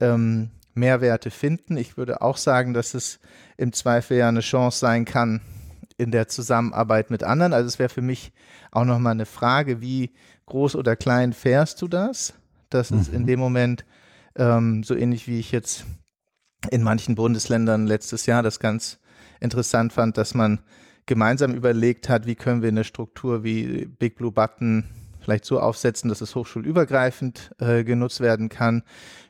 ähm, 0.01 0.51
Mehrwerte 0.75 1.31
finden. 1.31 1.77
Ich 1.77 1.97
würde 1.97 2.23
auch 2.23 2.37
sagen, 2.37 2.75
dass 2.75 2.95
es 2.95 3.19
im 3.57 3.73
Zweifel 3.73 4.19
ja 4.19 4.29
eine 4.29 4.41
Chance 4.41 4.79
sein 4.79 5.05
kann, 5.05 5.41
in 5.97 6.11
der 6.11 6.29
Zusammenarbeit 6.29 7.11
mit 7.11 7.23
anderen. 7.23 7.53
Also 7.53 7.69
es 7.69 7.79
wäre 7.79 7.89
für 7.89 8.03
mich 8.03 8.33
auch 8.71 8.85
nochmal 8.85 9.13
eine 9.13 9.27
Frage, 9.27 9.81
wie 9.81 10.13
groß 10.47 10.77
oder 10.77 10.97
klein 10.97 11.33
fährst 11.33 11.81
du 11.81 11.89
das? 11.89 12.35
Das 12.71 12.91
mhm. 12.91 13.01
ist 13.01 13.13
in 13.13 13.27
dem 13.27 13.41
Moment 13.41 13.85
ähm, 14.37 14.83
so 14.83 14.95
ähnlich 14.95 15.27
wie 15.27 15.39
ich 15.39 15.53
jetzt 15.53 15.87
in 16.71 16.83
manchen 16.83 17.15
Bundesländern 17.15 17.87
letztes 17.87 18.27
Jahr 18.27 18.43
das 18.43 18.61
ganz 18.61 18.99
interessant 19.41 19.93
fand, 19.93 20.17
dass 20.17 20.35
man 20.35 20.61
gemeinsam 21.07 21.55
überlegt 21.55 22.09
hat, 22.09 22.27
wie 22.27 22.37
können 22.37 22.63
wir 22.63 22.69
eine 22.69 22.85
Struktur 22.85 23.43
wie 23.43 23.87
Big 23.87 24.17
Blue 24.17 24.33
Button 24.33 24.85
vielleicht 25.21 25.45
so 25.45 25.61
aufsetzen, 25.61 26.09
dass 26.09 26.21
es 26.21 26.35
hochschulübergreifend 26.35 27.53
äh, 27.59 27.85
genutzt 27.85 28.21
werden 28.21 28.49
kann. 28.49 28.83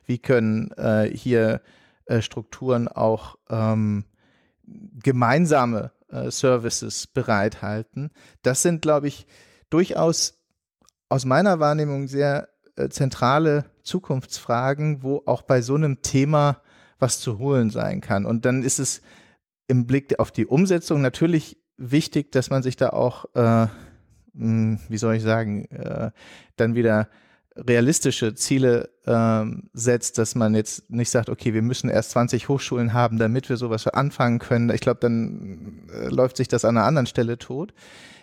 Wie 0.05 0.17
können 0.17 0.71
äh, 0.71 1.09
hier 1.13 1.61
äh, 2.05 2.21
Strukturen 2.21 2.87
auch 2.87 3.37
ähm, 3.49 4.05
gemeinsame 5.01 5.91
äh, 6.09 6.31
Services 6.31 7.07
bereithalten. 7.07 8.11
Das 8.41 8.61
sind, 8.61 8.81
glaube 8.81 9.07
ich, 9.07 9.27
durchaus 9.69 10.39
aus 11.09 11.25
meiner 11.25 11.59
Wahrnehmung 11.59 12.07
sehr 12.07 12.49
äh, 12.75 12.89
zentrale 12.89 13.65
Zukunftsfragen, 13.83 15.03
wo 15.03 15.21
auch 15.25 15.43
bei 15.43 15.61
so 15.61 15.75
einem 15.75 16.01
Thema 16.01 16.61
was 17.03 17.19
zu 17.19 17.37
holen 17.37 17.69
sein 17.69 17.99
kann. 17.99 18.25
Und 18.25 18.45
dann 18.45 18.63
ist 18.63 18.79
es 18.79 19.01
im 19.67 19.85
Blick 19.85 20.19
auf 20.19 20.31
die 20.31 20.45
Umsetzung 20.45 21.01
natürlich 21.01 21.57
wichtig, 21.77 22.31
dass 22.31 22.49
man 22.49 22.63
sich 22.63 22.77
da 22.77 22.89
auch, 22.89 23.25
äh, 23.35 23.67
mh, 24.33 24.79
wie 24.87 24.97
soll 24.97 25.15
ich 25.15 25.23
sagen, 25.23 25.65
äh, 25.65 26.11
dann 26.55 26.75
wieder 26.75 27.09
realistische 27.55 28.33
Ziele 28.35 28.89
ähm, 29.05 29.69
setzt, 29.73 30.17
dass 30.17 30.33
man 30.33 30.55
jetzt 30.55 30.89
nicht 30.89 31.09
sagt, 31.09 31.29
okay, 31.29 31.53
wir 31.53 31.61
müssen 31.61 31.89
erst 31.89 32.11
20 32.11 32.47
Hochschulen 32.47 32.93
haben, 32.93 33.19
damit 33.19 33.49
wir 33.49 33.57
sowas 33.57 33.85
anfangen 33.87 34.39
können. 34.39 34.71
Ich 34.71 34.81
glaube, 34.81 35.01
dann 35.01 35.87
äh, 35.93 36.07
läuft 36.07 36.37
sich 36.37 36.47
das 36.47 36.65
an 36.65 36.77
einer 36.77 36.87
anderen 36.87 37.05
Stelle 37.05 37.37
tot. 37.37 37.73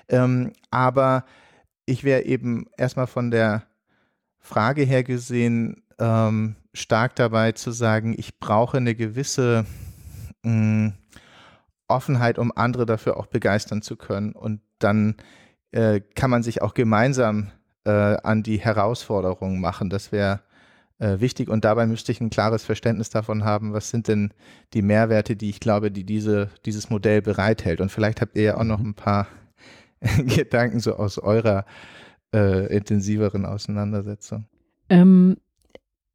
Ähm, 0.09 0.53
aber 0.71 1.25
ich 1.85 2.03
wäre 2.03 2.23
eben 2.23 2.67
erstmal 2.79 3.07
von 3.07 3.31
der 3.31 3.65
Frage 4.39 4.83
her 4.83 5.05
gesehen 5.05 5.83
ähm, 5.99 6.57
stark 6.73 7.17
dabei 7.17 7.53
zu 7.53 7.71
sagen, 7.71 8.15
ich 8.17 8.39
brauche 8.39 8.77
eine 8.77 8.95
gewisse 8.95 9.67
mh, 10.43 10.53
mm, 10.53 10.93
Offenheit, 11.89 12.39
um 12.39 12.53
andere 12.55 12.87
dafür 12.87 13.17
auch 13.17 13.27
begeistern 13.27 13.83
zu 13.83 13.97
können. 13.97 14.33
Und 14.33 14.61
dann 14.79 15.17
äh, 15.73 16.01
kann 16.15 16.31
man 16.31 16.43
sich 16.43 16.63
auch 16.63 16.75
gemeinsam 16.75 17.51
äh, 17.85 17.91
an 17.91 18.43
die 18.43 18.59
Herausforderungen 18.59 19.61
machen. 19.61 19.91
Das 19.91 20.13
wäre 20.13 20.41
äh, 20.99 21.21
wichtig 21.21 21.49
und 21.49 21.65
dabei 21.65 21.87
müsste 21.87 22.13
ich 22.13 22.21
ein 22.21 22.31
klares 22.31 22.65
Verständnis 22.65 23.11
davon 23.11 23.45
haben, 23.45 23.73
was 23.73 23.91
sind 23.91 24.07
denn 24.07 24.33
die 24.75 24.83
Mehrwerte, 24.83 25.35
die 25.35 25.51
ich 25.51 25.59
glaube, 25.59 25.91
die 25.91 26.05
diese, 26.05 26.51
dieses 26.67 26.91
Modell 26.91 27.23
bereithält. 27.23 27.81
Und 27.81 27.91
vielleicht 27.91 28.21
habt 28.21 28.37
ihr 28.37 28.43
ja 28.43 28.57
auch 28.57 28.65
noch 28.65 28.79
mhm. 28.79 28.91
ein 28.91 28.95
paar 28.95 29.27
Gedanken 30.19 30.81
so 30.81 30.95
aus 30.97 31.19
eurer 31.19 31.65
äh, 32.35 32.67
intensiveren 32.75 33.47
Auseinandersetzung. 33.47 34.47
Ähm, 34.89 35.37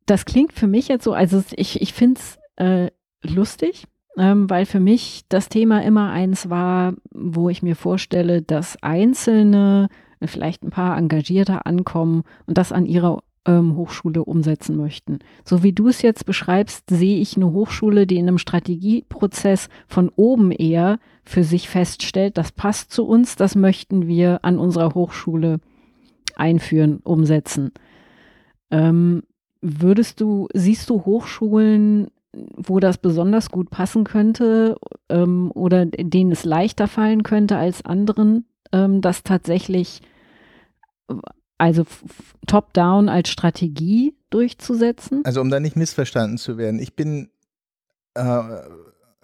das 0.05 0.25
klingt 0.25 0.53
für 0.53 0.67
mich 0.67 0.87
jetzt 0.87 1.03
so, 1.03 1.13
also 1.13 1.43
ich, 1.55 1.81
ich 1.81 1.93
finde 1.93 2.19
es 2.19 2.39
äh, 2.57 2.91
lustig, 3.21 3.85
ähm, 4.17 4.49
weil 4.49 4.65
für 4.65 4.79
mich 4.79 5.23
das 5.29 5.49
Thema 5.49 5.83
immer 5.83 6.11
eins 6.11 6.49
war, 6.49 6.93
wo 7.11 7.49
ich 7.49 7.63
mir 7.63 7.75
vorstelle, 7.75 8.41
dass 8.41 8.81
einzelne 8.81 9.89
vielleicht 10.23 10.63
ein 10.63 10.69
paar 10.69 10.97
Engagierte 10.97 11.65
ankommen 11.65 12.23
und 12.45 12.57
das 12.57 12.71
an 12.71 12.85
ihrer 12.85 13.21
ähm, 13.45 13.75
Hochschule 13.75 14.23
umsetzen 14.23 14.75
möchten. 14.75 15.19
So 15.43 15.63
wie 15.63 15.73
du 15.73 15.87
es 15.87 16.01
jetzt 16.01 16.25
beschreibst, 16.25 16.89
sehe 16.89 17.19
ich 17.19 17.35
eine 17.35 17.51
Hochschule, 17.51 18.07
die 18.07 18.17
in 18.17 18.27
einem 18.27 18.37
Strategieprozess 18.37 19.69
von 19.87 20.09
oben 20.15 20.51
eher 20.51 20.99
für 21.23 21.43
sich 21.43 21.69
feststellt, 21.69 22.37
das 22.37 22.51
passt 22.51 22.91
zu 22.91 23.05
uns, 23.05 23.35
das 23.35 23.55
möchten 23.55 24.07
wir 24.07 24.39
an 24.43 24.57
unserer 24.57 24.93
Hochschule 24.93 25.59
einführen, 26.35 26.99
umsetzen. 27.03 27.71
Ähm, 28.71 29.23
würdest 29.65 30.21
du, 30.21 30.47
siehst 30.53 30.89
du 30.89 31.05
Hochschulen, 31.05 32.07
wo 32.33 32.79
das 32.79 32.97
besonders 32.97 33.49
gut 33.49 33.69
passen 33.69 34.03
könnte 34.03 34.77
ähm, 35.09 35.51
oder 35.53 35.85
denen 35.85 36.31
es 36.31 36.43
leichter 36.43 36.87
fallen 36.87 37.23
könnte 37.23 37.57
als 37.57 37.83
anderen, 37.85 38.45
ähm, 38.71 39.01
das 39.01 39.23
tatsächlich 39.23 40.01
also 41.57 41.85
top-down 42.47 43.09
als 43.09 43.29
Strategie 43.29 44.15
durchzusetzen? 44.29 45.23
Also 45.23 45.41
um 45.41 45.49
da 45.49 45.59
nicht 45.59 45.75
missverstanden 45.75 46.37
zu 46.37 46.57
werden, 46.57 46.79
ich 46.79 46.95
bin, 46.95 47.29
äh, 48.15 48.41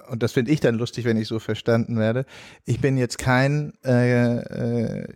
und 0.09 0.23
das 0.23 0.31
finde 0.31 0.51
ich 0.51 0.59
dann 0.59 0.75
lustig, 0.75 1.05
wenn 1.05 1.17
ich 1.17 1.27
so 1.27 1.39
verstanden 1.39 1.97
werde, 1.97 2.25
ich 2.65 2.79
bin 2.79 2.97
jetzt 2.97 3.17
kein 3.17 3.73
äh, 3.83 4.37
äh, 4.37 5.07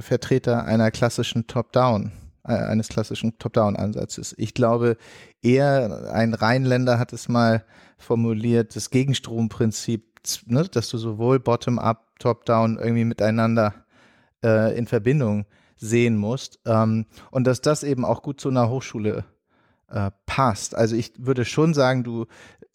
Vertreter 0.00 0.64
einer 0.64 0.90
klassischen 0.90 1.46
Top-down, 1.46 2.12
eines 2.44 2.88
klassischen 2.88 3.38
Top-down-Ansatzes. 3.38 4.34
Ich 4.36 4.54
glaube, 4.54 4.96
eher 5.42 6.10
ein 6.12 6.34
Rheinländer 6.34 6.98
hat 6.98 7.12
es 7.12 7.28
mal 7.28 7.64
formuliert, 7.98 8.74
das 8.74 8.90
Gegenstromprinzip, 8.90 10.20
ne, 10.46 10.64
dass 10.64 10.88
du 10.88 10.98
sowohl 10.98 11.38
Bottom-up, 11.38 12.18
Top-down 12.18 12.78
irgendwie 12.78 13.04
miteinander 13.04 13.74
äh, 14.44 14.76
in 14.76 14.86
Verbindung 14.86 15.46
sehen 15.76 16.16
musst. 16.16 16.60
Ähm, 16.66 17.06
und 17.30 17.46
dass 17.46 17.60
das 17.60 17.82
eben 17.82 18.04
auch 18.04 18.22
gut 18.22 18.40
zu 18.40 18.48
einer 18.48 18.68
Hochschule 18.68 19.24
äh, 19.88 20.10
passt. 20.26 20.74
Also 20.74 20.96
ich 20.96 21.12
würde 21.18 21.44
schon 21.44 21.74
sagen, 21.74 22.04
du 22.04 22.26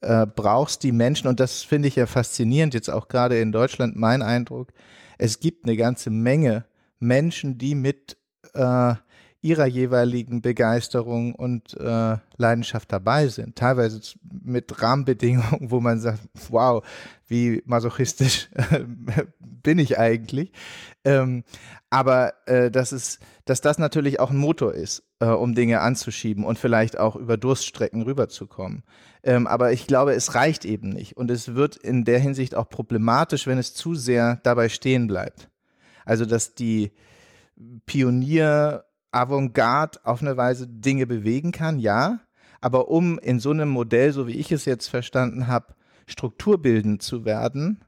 äh, 0.02 0.26
brauchst 0.26 0.84
die 0.84 0.92
Menschen, 0.92 1.28
und 1.28 1.40
das 1.40 1.64
finde 1.64 1.88
ich 1.88 1.96
ja 1.96 2.06
faszinierend, 2.06 2.74
jetzt 2.74 2.90
auch 2.90 3.08
gerade 3.08 3.40
in 3.40 3.52
Deutschland 3.52 3.96
mein 3.96 4.22
Eindruck, 4.22 4.72
es 5.18 5.40
gibt 5.40 5.66
eine 5.66 5.76
ganze 5.76 6.10
Menge 6.10 6.66
Menschen, 7.00 7.58
die 7.58 7.76
mit 7.76 8.18
äh, 8.54 8.96
ihrer 9.42 9.66
jeweiligen 9.66 10.42
Begeisterung 10.42 11.36
und 11.36 11.76
äh, 11.80 12.18
Leidenschaft 12.38 12.92
dabei 12.92 13.28
sind. 13.28 13.56
Teilweise 13.56 14.02
mit 14.44 14.82
Rahmenbedingungen, 14.82 15.72
wo 15.72 15.80
man 15.80 16.00
sagt, 16.00 16.22
wow, 16.50 16.84
wie 17.28 17.62
masochistisch 17.66 18.50
bin 19.40 19.80
ich 19.80 20.00
eigentlich. 20.00 20.52
Ähm, 21.04 21.44
aber 21.90 22.34
äh, 22.48 22.72
dass, 22.72 22.92
es, 22.92 23.20
dass 23.46 23.62
das 23.62 23.78
natürlich 23.78 24.20
auch 24.20 24.32
ein 24.32 24.38
Motor 24.38 24.74
ist, 24.74 25.04
äh, 25.20 25.28
um 25.28 25.56
Dinge 25.56 25.82
anzuschieben 25.82 26.44
und 26.44 26.60
vielleicht 26.60 26.98
auch 27.00 27.16
über 27.16 27.38
Durststrecken 27.38 28.02
rüberzukommen. 28.02 28.84
Ähm, 29.24 29.48
aber 29.48 29.72
ich 29.72 29.88
glaube, 29.88 30.14
es 30.14 30.36
reicht 30.36 30.66
eben 30.66 30.90
nicht. 30.90 31.16
Und 31.16 31.32
es 31.32 31.56
wird 31.56 31.76
in 31.76 32.06
der 32.06 32.20
Hinsicht 32.20 32.56
auch 32.56 32.70
problematisch, 32.70 33.48
wenn 33.48 33.58
es 33.58 33.74
zu 33.74 33.96
sehr 33.96 34.40
dabei 34.44 34.70
stehen 34.70 35.08
bleibt. 35.08 35.50
Also, 36.06 36.26
dass 36.26 36.56
die 36.56 36.92
Pionier 37.86 38.86
Avantgarde 39.12 40.00
auf 40.04 40.22
eine 40.22 40.38
Weise 40.38 40.68
Dinge 40.68 41.08
bewegen 41.08 41.52
kann, 41.52 41.80
ja. 41.80 42.20
Aber 42.62 42.90
um 42.90 43.20
in 43.20 43.40
so 43.40 43.52
einem 43.52 43.70
Modell, 43.70 44.12
so 44.12 44.28
wie 44.28 44.38
ich 44.38 44.52
es 44.52 44.66
jetzt 44.66 44.88
verstanden 44.88 45.48
habe, 45.48 45.76
strukturbildend 46.08 47.02
zu 47.02 47.26
werden, 47.26 47.84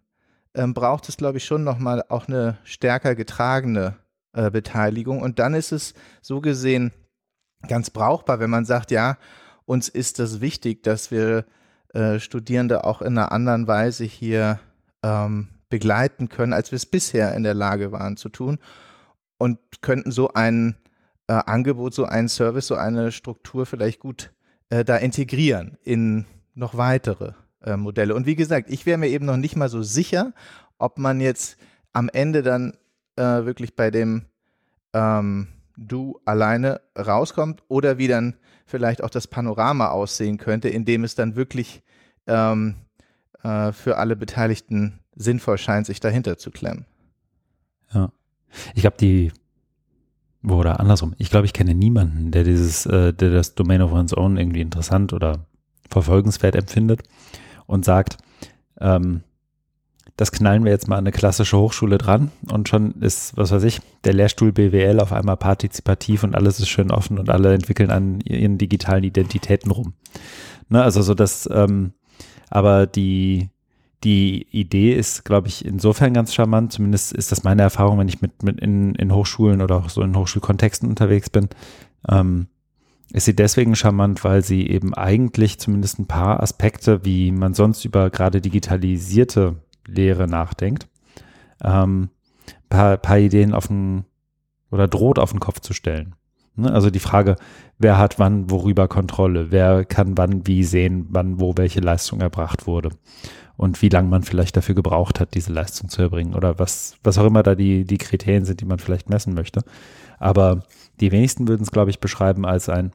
ähm, 0.53 0.73
braucht 0.73 1.09
es, 1.09 1.17
glaube 1.17 1.37
ich, 1.37 1.45
schon 1.45 1.63
nochmal 1.63 2.03
auch 2.09 2.27
eine 2.27 2.57
stärker 2.63 3.15
getragene 3.15 3.97
äh, 4.33 4.51
Beteiligung. 4.51 5.21
Und 5.21 5.39
dann 5.39 5.53
ist 5.53 5.71
es 5.71 5.93
so 6.21 6.41
gesehen 6.41 6.91
ganz 7.67 7.89
brauchbar, 7.89 8.39
wenn 8.39 8.49
man 8.49 8.65
sagt, 8.65 8.91
ja, 8.91 9.17
uns 9.65 9.89
ist 9.89 10.19
das 10.19 10.41
wichtig, 10.41 10.83
dass 10.83 11.11
wir 11.11 11.45
äh, 11.93 12.19
Studierende 12.19 12.83
auch 12.83 13.01
in 13.01 13.17
einer 13.17 13.31
anderen 13.31 13.67
Weise 13.67 14.03
hier 14.03 14.59
ähm, 15.03 15.49
begleiten 15.69 16.29
können, 16.29 16.53
als 16.53 16.71
wir 16.71 16.77
es 16.77 16.85
bisher 16.85 17.35
in 17.35 17.43
der 17.43 17.53
Lage 17.53 17.91
waren 17.91 18.17
zu 18.17 18.29
tun. 18.29 18.59
Und 19.37 19.59
könnten 19.81 20.11
so 20.11 20.33
ein 20.33 20.75
äh, 21.29 21.43
Angebot, 21.45 21.93
so 21.93 22.05
einen 22.05 22.27
Service, 22.27 22.67
so 22.67 22.75
eine 22.75 23.11
Struktur 23.11 23.67
vielleicht 23.67 23.99
gut 23.99 24.33
äh, 24.69 24.83
da 24.83 24.97
integrieren 24.97 25.77
in 25.83 26.25
noch 26.55 26.75
weitere 26.75 27.33
äh, 27.63 27.77
Modelle. 27.77 28.15
Und 28.15 28.25
wie 28.25 28.35
gesagt, 28.35 28.69
ich 28.69 28.87
wäre 28.87 28.97
mir 28.97 29.09
eben 29.09 29.25
noch 29.25 29.37
nicht 29.37 29.55
mal 29.55 29.69
so 29.69 29.83
sicher, 29.83 30.33
ob 30.79 30.97
man 30.97 31.21
jetzt 31.21 31.57
am 31.93 32.09
Ende 32.09 32.41
dann 32.41 32.73
äh, 33.15 33.45
wirklich 33.45 33.75
bei 33.75 33.91
dem 33.91 34.25
ähm, 34.93 35.49
Du 35.77 36.19
alleine 36.25 36.81
rauskommt 36.97 37.63
oder 37.67 37.97
wie 37.97 38.07
dann 38.07 38.35
vielleicht 38.65 39.03
auch 39.03 39.09
das 39.09 39.27
Panorama 39.27 39.89
aussehen 39.89 40.37
könnte, 40.37 40.67
in 40.67 40.83
dem 40.83 41.03
es 41.03 41.15
dann 41.15 41.35
wirklich 41.35 41.83
ähm, 42.27 42.75
äh, 43.43 43.71
für 43.71 43.97
alle 43.97 44.15
Beteiligten 44.15 44.99
sinnvoll 45.15 45.57
scheint, 45.57 45.85
sich 45.85 45.99
dahinter 45.99 46.37
zu 46.37 46.49
klemmen. 46.51 46.85
Ja. 47.93 48.11
Ich 48.73 48.81
glaube, 48.81 48.97
die 48.97 49.31
oder 50.47 50.79
andersrum, 50.79 51.13
ich 51.17 51.29
glaube, 51.29 51.45
ich 51.45 51.53
kenne 51.53 51.75
niemanden, 51.75 52.31
der 52.31 52.43
dieses, 52.43 52.85
äh, 52.85 53.13
der 53.13 53.31
das 53.31 53.55
Domain 53.55 53.81
of 53.81 53.91
One's 53.91 54.15
Own 54.15 54.37
irgendwie 54.37 54.61
interessant 54.61 55.13
oder 55.13 55.45
verfolgenswert 55.89 56.55
empfindet 56.55 57.03
und 57.65 57.83
sagt, 57.83 58.17
ähm, 58.79 59.23
das 60.15 60.31
knallen 60.33 60.65
wir 60.65 60.71
jetzt 60.71 60.89
mal 60.89 60.97
an 60.97 61.05
eine 61.05 61.13
klassische 61.13 61.57
Hochschule 61.57 61.97
dran 61.97 62.31
und 62.51 62.67
schon 62.67 62.91
ist, 63.01 63.37
was 63.37 63.51
weiß 63.51 63.63
ich, 63.63 63.79
der 64.03 64.13
Lehrstuhl 64.13 64.51
BWL 64.51 64.99
auf 64.99 65.13
einmal 65.13 65.37
partizipativ 65.37 66.23
und 66.23 66.35
alles 66.35 66.59
ist 66.59 66.67
schön 66.67 66.91
offen 66.91 67.17
und 67.19 67.29
alle 67.29 67.53
entwickeln 67.53 67.89
an 67.89 68.19
ihren 68.21 68.57
digitalen 68.57 69.05
Identitäten 69.05 69.71
rum. 69.71 69.93
Ne, 70.67 70.83
also 70.83 71.01
so 71.01 71.13
das, 71.13 71.47
ähm, 71.51 71.93
aber 72.49 72.85
die, 72.85 73.49
die 74.03 74.47
Idee 74.51 74.93
ist, 74.93 75.25
glaube 75.25 75.49
ich, 75.49 75.65
insofern 75.65 76.13
ganz 76.13 76.33
charmant, 76.33 76.71
zumindest 76.71 77.11
ist 77.11 77.31
das 77.31 77.43
meine 77.43 77.63
Erfahrung, 77.63 77.99
wenn 77.99 78.07
ich 78.07 78.21
mit, 78.21 78.43
mit 78.43 78.59
in, 78.59 78.95
in 78.95 79.13
Hochschulen 79.13 79.61
oder 79.61 79.77
auch 79.77 79.89
so 79.89 80.01
in 80.01 80.15
Hochschulkontexten 80.15 80.87
unterwegs 80.87 81.29
bin, 81.29 81.49
ähm, 82.07 82.47
ist 83.11 83.25
sie 83.25 83.35
deswegen 83.35 83.75
charmant, 83.75 84.23
weil 84.23 84.43
sie 84.43 84.67
eben 84.67 84.93
eigentlich 84.93 85.59
zumindest 85.59 85.99
ein 85.99 86.07
paar 86.07 86.41
Aspekte, 86.41 87.03
wie 87.03 87.31
man 87.31 87.53
sonst 87.53 87.83
über 87.83 88.09
gerade 88.09 88.39
digitalisierte 88.39 89.57
Lehre 89.85 90.27
nachdenkt, 90.27 90.87
ähm, 91.63 92.09
paar, 92.69 92.97
paar 92.97 93.17
Ideen 93.17 93.53
auf 93.53 93.67
den 93.67 94.05
oder 94.71 94.87
droht 94.87 95.17
auf 95.17 95.31
den 95.31 95.39
Kopf 95.39 95.59
zu 95.59 95.73
stellen. 95.73 96.13
Ne? 96.55 96.71
Also 96.71 96.91
die 96.91 96.99
Frage, 96.99 97.35
wer 97.79 97.97
hat 97.97 98.19
wann 98.19 98.51
worüber 98.51 98.87
Kontrolle, 98.87 99.51
wer 99.51 99.83
kann 99.83 100.17
wann 100.17 100.45
wie 100.45 100.63
sehen, 100.63 101.07
wann 101.09 101.41
wo 101.41 101.57
welche 101.57 101.79
Leistung 101.79 102.21
erbracht 102.21 102.67
wurde 102.67 102.91
und 103.59 103.81
wie 103.81 103.89
lange 103.89 104.07
man 104.07 104.23
vielleicht 104.23 104.55
dafür 104.55 104.73
gebraucht 104.73 105.19
hat, 105.19 105.33
diese 105.33 105.51
Leistung 105.51 105.89
zu 105.89 106.01
erbringen 106.01 106.33
oder 106.33 106.59
was, 106.59 106.95
was 107.03 107.17
auch 107.17 107.25
immer 107.25 107.43
da 107.43 107.55
die, 107.55 107.83
die 107.83 107.97
Kriterien 107.97 108.45
sind, 108.45 108.61
die 108.61 108.65
man 108.65 108.79
vielleicht 108.79 109.09
messen 109.09 109.33
möchte. 109.33 109.65
Aber 110.17 110.63
die 111.01 111.11
wenigsten 111.11 111.49
würden 111.49 111.63
es, 111.63 111.71
glaube 111.71 111.89
ich, 111.89 111.99
beschreiben 111.99 112.45
als 112.45 112.69
ein, 112.69 112.93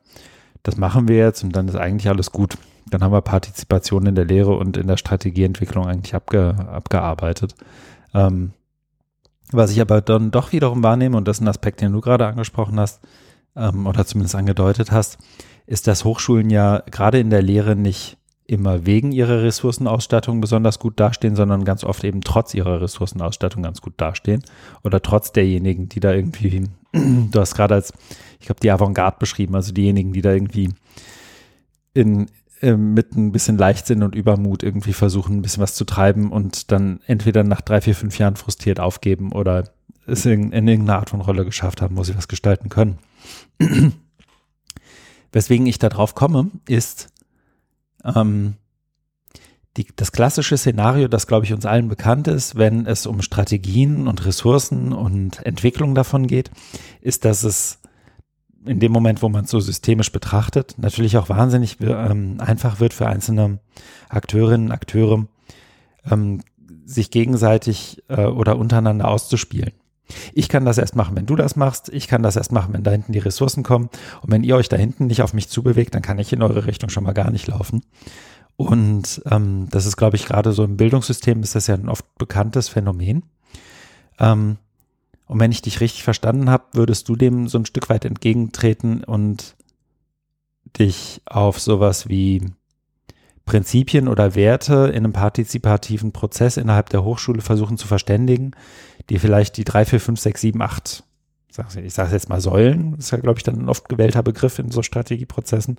das 0.63 0.79
machen 0.79 1.07
wir 1.07 1.19
jetzt 1.19 1.45
und 1.45 1.55
dann 1.55 1.69
ist 1.69 1.77
eigentlich 1.77 2.09
alles 2.09 2.33
gut. 2.33 2.57
Dann 2.89 3.05
haben 3.05 3.13
wir 3.13 3.21
Partizipation 3.21 4.07
in 4.07 4.15
der 4.15 4.25
Lehre 4.25 4.57
und 4.57 4.79
in 4.79 4.87
der 4.87 4.97
Strategieentwicklung 4.97 5.87
eigentlich 5.87 6.15
abge, 6.15 6.57
abgearbeitet. 6.73 7.55
Ähm, 8.15 8.53
was 9.53 9.71
ich 9.71 9.83
aber 9.83 10.01
dann 10.01 10.31
doch 10.31 10.53
wiederum 10.53 10.83
wahrnehme, 10.83 11.19
und 11.19 11.29
das 11.29 11.37
ist 11.37 11.43
ein 11.43 11.49
Aspekt, 11.49 11.83
den 11.83 11.93
du 11.93 12.01
gerade 12.01 12.27
angesprochen 12.27 12.81
hast, 12.81 13.03
ähm, 13.55 13.87
oder 13.87 14.07
zumindest 14.07 14.35
angedeutet 14.35 14.93
hast, 14.93 15.19
ist, 15.67 15.89
dass 15.89 16.07
Hochschulen 16.07 16.49
ja 16.49 16.83
gerade 16.91 17.21
in 17.21 17.29
der 17.29 17.43
Lehre 17.43 17.77
nicht 17.77 18.17
immer 18.47 18.85
wegen 18.85 19.13
ihrer 19.13 19.43
Ressourcenausstattung 19.43 20.41
besonders 20.41 20.79
gut 20.79 21.01
dastehen, 21.01 21.35
sondern 21.35 21.65
ganz 21.65 21.83
oft 21.83 22.05
eben 22.05 22.21
trotz 22.21 22.55
ihrer 22.55 22.81
Ressourcenausstattung 22.81 23.63
ganz 23.63 23.81
gut 23.81 23.95
dastehen. 23.97 24.43
Oder 24.83 25.01
trotz 25.01 25.33
derjenigen, 25.33 25.89
die 25.89 26.01
da 26.01 26.13
irgendwie, 26.13 26.69
du 26.93 27.41
hast 27.41 27.55
gerade 27.55 27.75
als, 27.75 27.93
ich 28.41 28.47
glaube, 28.47 28.61
die 28.61 28.71
Avantgarde 28.71 29.17
beschrieben, 29.19 29.55
also 29.55 29.73
diejenigen, 29.73 30.13
die 30.13 30.21
da 30.21 30.33
irgendwie 30.33 30.71
in, 31.95 32.27
äh, 32.61 32.77
mit 32.77 33.17
ein 33.17 33.33
bisschen 33.33 33.57
Leichtsinn 33.57 34.03
und 34.03 34.15
Übermut 34.15 34.63
irgendwie 34.63 34.93
versuchen, 34.93 35.39
ein 35.39 35.43
bisschen 35.43 35.63
was 35.63 35.75
zu 35.75 35.85
treiben 35.85 36.31
und 36.31 36.71
dann 36.71 37.01
entweder 37.07 37.45
nach 37.45 37.63
drei, 37.63 37.81
vier, 37.81 37.95
fünf 37.95 38.19
Jahren 38.19 38.37
frustriert 38.37 38.79
aufgeben 38.79 39.33
oder 39.33 39.71
es 40.07 40.27
in, 40.27 40.53
in 40.53 40.69
irgendeiner 40.69 40.99
Art 40.99 41.11
von 41.11 41.23
Rolle 41.23 41.47
geschafft 41.47 41.81
haben, 41.81 41.97
wo 41.97 42.05
sie 42.05 42.17
was 42.17 42.29
gestalten 42.29 42.69
können. 42.69 42.99
Weswegen 45.33 45.67
ich 45.67 45.79
da 45.79 45.89
drauf 45.89 46.15
komme, 46.15 46.51
ist, 46.69 47.09
ähm, 48.05 48.55
die, 49.77 49.87
das 49.97 50.13
klassische 50.13 50.57
Szenario, 50.57 51.09
das 51.09 51.27
glaube 51.27 51.47
ich 51.47 51.53
uns 51.53 51.67
allen 51.67 51.89
bekannt 51.89 52.29
ist, 52.29 52.57
wenn 52.57 52.87
es 52.87 53.07
um 53.07 53.23
Strategien 53.23 54.07
und 54.07 54.25
Ressourcen 54.25 54.93
und 54.93 55.45
Entwicklung 55.45 55.95
davon 55.95 56.27
geht, 56.27 56.51
ist, 57.01 57.25
dass 57.25 57.43
es 57.43 57.81
in 58.65 58.81
dem 58.81 58.93
Moment, 58.93 59.23
wo 59.23 59.29
man 59.29 59.45
es 59.45 59.51
so 59.51 59.61
systemisch 59.61 60.11
betrachtet, 60.11 60.77
natürlich 60.79 61.19
auch 61.19 61.29
wahnsinnig 61.29 61.79
ähm, 61.81 62.37
einfach 62.39 62.81
wird 62.81 62.95
für 62.95 63.07
einzelne 63.07 63.59
Akteurinnen 64.09 64.69
und 64.69 64.73
Akteure, 64.73 65.27
ähm, 66.11 66.41
sich 66.87 67.11
gegenseitig 67.11 68.03
äh, 68.09 68.25
oder 68.25 68.57
untereinander 68.57 69.09
auszuspielen. 69.09 69.73
Ich 70.35 70.49
kann 70.49 70.65
das 70.65 70.79
erst 70.79 70.97
machen, 70.97 71.17
wenn 71.17 71.27
du 71.27 71.37
das 71.37 71.57
machst. 71.57 71.89
Ich 71.89 72.09
kann 72.09 72.23
das 72.23 72.37
erst 72.37 72.53
machen, 72.53 72.75
wenn 72.75 72.83
da 72.83 72.91
hinten 72.91 73.13
die 73.13 73.19
Ressourcen 73.19 73.63
kommen. 73.63 73.89
Und 74.23 74.31
wenn 74.31 74.45
ihr 74.45 74.57
euch 74.57 74.69
da 74.69 74.77
hinten 74.77 75.07
nicht 75.07 75.23
auf 75.23 75.33
mich 75.33 75.49
zubewegt, 75.49 75.95
dann 75.95 76.03
kann 76.03 76.19
ich 76.19 76.33
in 76.33 76.43
eure 76.43 76.67
Richtung 76.67 76.91
schon 76.91 77.05
mal 77.05 77.13
gar 77.13 77.31
nicht 77.31 77.47
laufen. 77.47 77.83
Und 78.57 79.23
ähm, 79.31 79.69
das 79.71 79.87
ist, 79.87 79.97
glaube 79.97 80.17
ich, 80.17 80.27
gerade 80.27 80.53
so 80.53 80.65
im 80.65 80.77
Bildungssystem 80.77 81.43
ist 81.43 81.55
das 81.55 81.67
ja 81.67 81.75
ein 81.75 81.89
oft 81.89 82.05
bekanntes 82.19 82.69
Phänomen. 82.69 83.25
Ähm, 84.19 84.59
und 85.27 85.41
wenn 85.41 85.53
ich 85.53 85.63
dich 85.63 85.81
richtig 85.81 86.05
verstanden 86.05 86.51
habe, 86.51 86.65
würdest 86.73 87.09
du 87.09 87.17
dem 87.17 87.49
so 87.49 87.59
ein 87.59 87.67
Stück 87.67 87.89
weit 87.89 88.05
entgegentreten 88.05 89.03
und 89.03 89.57
dich 90.79 91.23
auf 91.27 91.61
sowas 91.61 92.09
wie 92.09 92.43
Prinzipien 93.45 94.09
oder 94.09 94.35
Werte 94.35 94.89
in 94.89 95.05
einem 95.05 95.13
partizipativen 95.13 96.13
Prozess 96.13 96.57
innerhalb 96.57 96.89
der 96.91 97.05
Hochschule 97.05 97.43
versuchen 97.43 97.77
zu 97.77 97.87
verständigen, 97.87 98.53
die 99.11 99.19
vielleicht 99.19 99.57
die 99.57 99.65
drei, 99.65 99.85
vier, 99.85 100.01
fünf, 100.01 100.19
sechs, 100.21 100.41
sieben, 100.41 100.63
acht, 100.63 101.05
ich 101.83 101.95
sage 101.95 102.13
jetzt 102.13 102.29
mal 102.29 102.41
Säulen, 102.41 102.95
ist 102.99 103.13
ja, 103.13 103.19
glaube 103.19 103.39
ich, 103.39 103.45
dann 103.45 103.61
ein 103.61 103.69
oft 103.69 103.89
gewählter 103.89 104.23
Begriff 104.23 104.59
in 104.59 104.71
so 104.71 104.83
Strategieprozessen. 104.83 105.77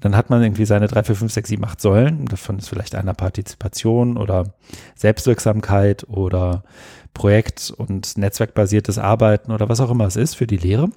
Dann 0.00 0.16
hat 0.16 0.28
man 0.28 0.42
irgendwie 0.42 0.64
seine 0.64 0.88
drei, 0.88 1.04
vier, 1.04 1.14
fünf, 1.14 1.32
sechs, 1.32 1.50
sieben, 1.50 1.64
acht 1.64 1.80
Säulen. 1.80 2.24
Davon 2.24 2.58
ist 2.58 2.68
vielleicht 2.68 2.96
einer 2.96 3.14
Partizipation 3.14 4.16
oder 4.16 4.54
Selbstwirksamkeit 4.96 6.08
oder 6.08 6.64
Projekt- 7.12 7.72
und 7.76 8.18
netzwerkbasiertes 8.18 8.98
Arbeiten 8.98 9.52
oder 9.52 9.68
was 9.68 9.80
auch 9.80 9.90
immer 9.90 10.06
es 10.06 10.16
ist 10.16 10.34
für 10.34 10.48
die 10.48 10.56
Lehre. 10.56 10.88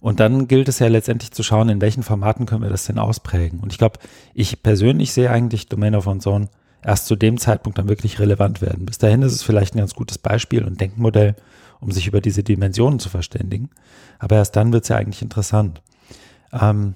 Und 0.00 0.20
dann 0.20 0.46
gilt 0.46 0.68
es 0.68 0.78
ja 0.78 0.88
letztendlich 0.88 1.32
zu 1.32 1.42
schauen, 1.42 1.68
in 1.68 1.80
welchen 1.80 2.02
Formaten 2.02 2.46
können 2.46 2.62
wir 2.62 2.70
das 2.70 2.86
denn 2.86 2.98
ausprägen. 2.98 3.60
Und 3.60 3.72
ich 3.72 3.78
glaube, 3.78 3.98
ich 4.34 4.62
persönlich 4.62 5.12
sehe 5.12 5.30
eigentlich 5.30 5.68
Domain 5.68 5.94
of 5.94 6.08
Zone 6.20 6.48
erst 6.82 7.06
zu 7.06 7.16
dem 7.16 7.38
Zeitpunkt 7.38 7.78
dann 7.78 7.88
wirklich 7.88 8.18
relevant 8.20 8.62
werden. 8.62 8.86
Bis 8.86 8.98
dahin 8.98 9.22
ist 9.22 9.32
es 9.32 9.42
vielleicht 9.42 9.74
ein 9.74 9.78
ganz 9.78 9.94
gutes 9.94 10.18
Beispiel 10.18 10.64
und 10.64 10.80
Denkmodell, 10.80 11.34
um 11.80 11.90
sich 11.90 12.06
über 12.06 12.20
diese 12.20 12.42
Dimensionen 12.42 13.00
zu 13.00 13.08
verständigen. 13.08 13.70
Aber 14.18 14.36
erst 14.36 14.54
dann 14.56 14.72
wird 14.72 14.84
es 14.84 14.88
ja 14.88 14.96
eigentlich 14.96 15.22
interessant. 15.22 15.82
Ähm, 16.52 16.94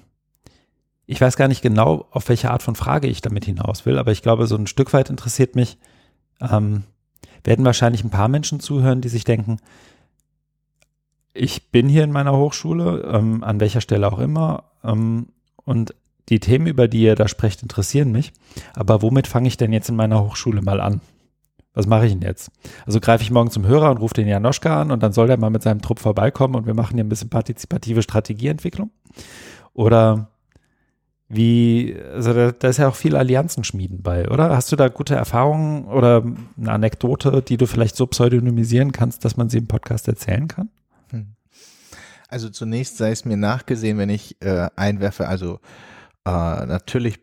ich 1.05 1.19
weiß 1.19 1.35
gar 1.35 1.47
nicht 1.49 1.61
genau, 1.61 2.07
auf 2.11 2.29
welche 2.29 2.51
Art 2.51 2.63
von 2.63 2.75
Frage 2.75 3.07
ich 3.07 3.21
damit 3.21 3.45
hinaus 3.45 3.85
will, 3.85 3.97
aber 3.97 4.11
ich 4.11 4.21
glaube, 4.21 4.47
so 4.47 4.55
ein 4.55 4.67
Stück 4.67 4.93
weit 4.93 5.09
interessiert 5.09 5.55
mich, 5.55 5.77
ähm, 6.39 6.83
werden 7.43 7.65
wahrscheinlich 7.65 8.03
ein 8.03 8.09
paar 8.09 8.29
Menschen 8.29 8.61
zuhören, 8.61 9.01
die 9.01 9.09
sich 9.09 9.25
denken, 9.25 9.57
ich 11.33 11.71
bin 11.71 11.89
hier 11.89 12.03
in 12.03 12.11
meiner 12.11 12.35
Hochschule, 12.35 13.09
ähm, 13.11 13.43
an 13.43 13.59
welcher 13.59 13.81
Stelle 13.81 14.11
auch 14.11 14.19
immer, 14.19 14.65
ähm, 14.83 15.27
und 15.65 15.95
die 16.29 16.39
Themen, 16.39 16.67
über 16.67 16.87
die 16.87 17.01
ihr 17.01 17.15
da 17.15 17.27
sprecht, 17.27 17.63
interessieren 17.63 18.11
mich. 18.11 18.31
Aber 18.73 19.01
womit 19.01 19.27
fange 19.27 19.47
ich 19.47 19.57
denn 19.57 19.73
jetzt 19.73 19.89
in 19.89 19.95
meiner 19.95 20.23
Hochschule 20.23 20.61
mal 20.61 20.79
an? 20.79 21.01
Was 21.73 21.87
mache 21.87 22.05
ich 22.05 22.13
denn 22.13 22.21
jetzt? 22.21 22.51
Also 22.85 22.99
greife 22.99 23.23
ich 23.23 23.31
morgen 23.31 23.49
zum 23.49 23.65
Hörer 23.65 23.89
und 23.89 23.97
rufe 23.97 24.13
den 24.13 24.27
Janoschka 24.27 24.81
an 24.81 24.91
und 24.91 25.01
dann 25.01 25.11
soll 25.11 25.27
der 25.27 25.37
mal 25.37 25.49
mit 25.49 25.63
seinem 25.63 25.81
Trupp 25.81 25.99
vorbeikommen 25.99 26.55
und 26.55 26.67
wir 26.67 26.75
machen 26.75 26.95
hier 26.95 27.03
ein 27.03 27.09
bisschen 27.09 27.29
partizipative 27.29 28.03
Strategieentwicklung? 28.03 28.91
Oder 29.73 30.29
wie, 31.29 31.97
also 32.13 32.31
da, 32.33 32.51
da 32.51 32.67
ist 32.67 32.77
ja 32.77 32.87
auch 32.87 32.95
viel 32.95 33.15
Allianzen 33.15 33.63
schmieden 33.63 34.03
bei, 34.03 34.29
oder? 34.29 34.55
Hast 34.55 34.71
du 34.71 34.75
da 34.75 34.87
gute 34.87 35.15
Erfahrungen 35.15 35.85
oder 35.85 36.23
eine 36.57 36.71
Anekdote, 36.71 37.41
die 37.41 37.57
du 37.57 37.65
vielleicht 37.65 37.95
so 37.95 38.05
pseudonymisieren 38.05 38.91
kannst, 38.91 39.25
dass 39.25 39.35
man 39.35 39.49
sie 39.49 39.57
im 39.57 39.67
Podcast 39.67 40.07
erzählen 40.07 40.47
kann? 40.47 40.69
Also 42.33 42.49
zunächst 42.49 42.97
sei 42.97 43.11
es 43.11 43.25
mir 43.25 43.37
nachgesehen, 43.37 43.99
wenn 43.99 44.09
ich 44.09 44.41
äh, 44.41 44.67
einwerfe, 44.75 45.27
also 45.27 45.59
äh, 46.25 46.65
natürlich 46.65 47.19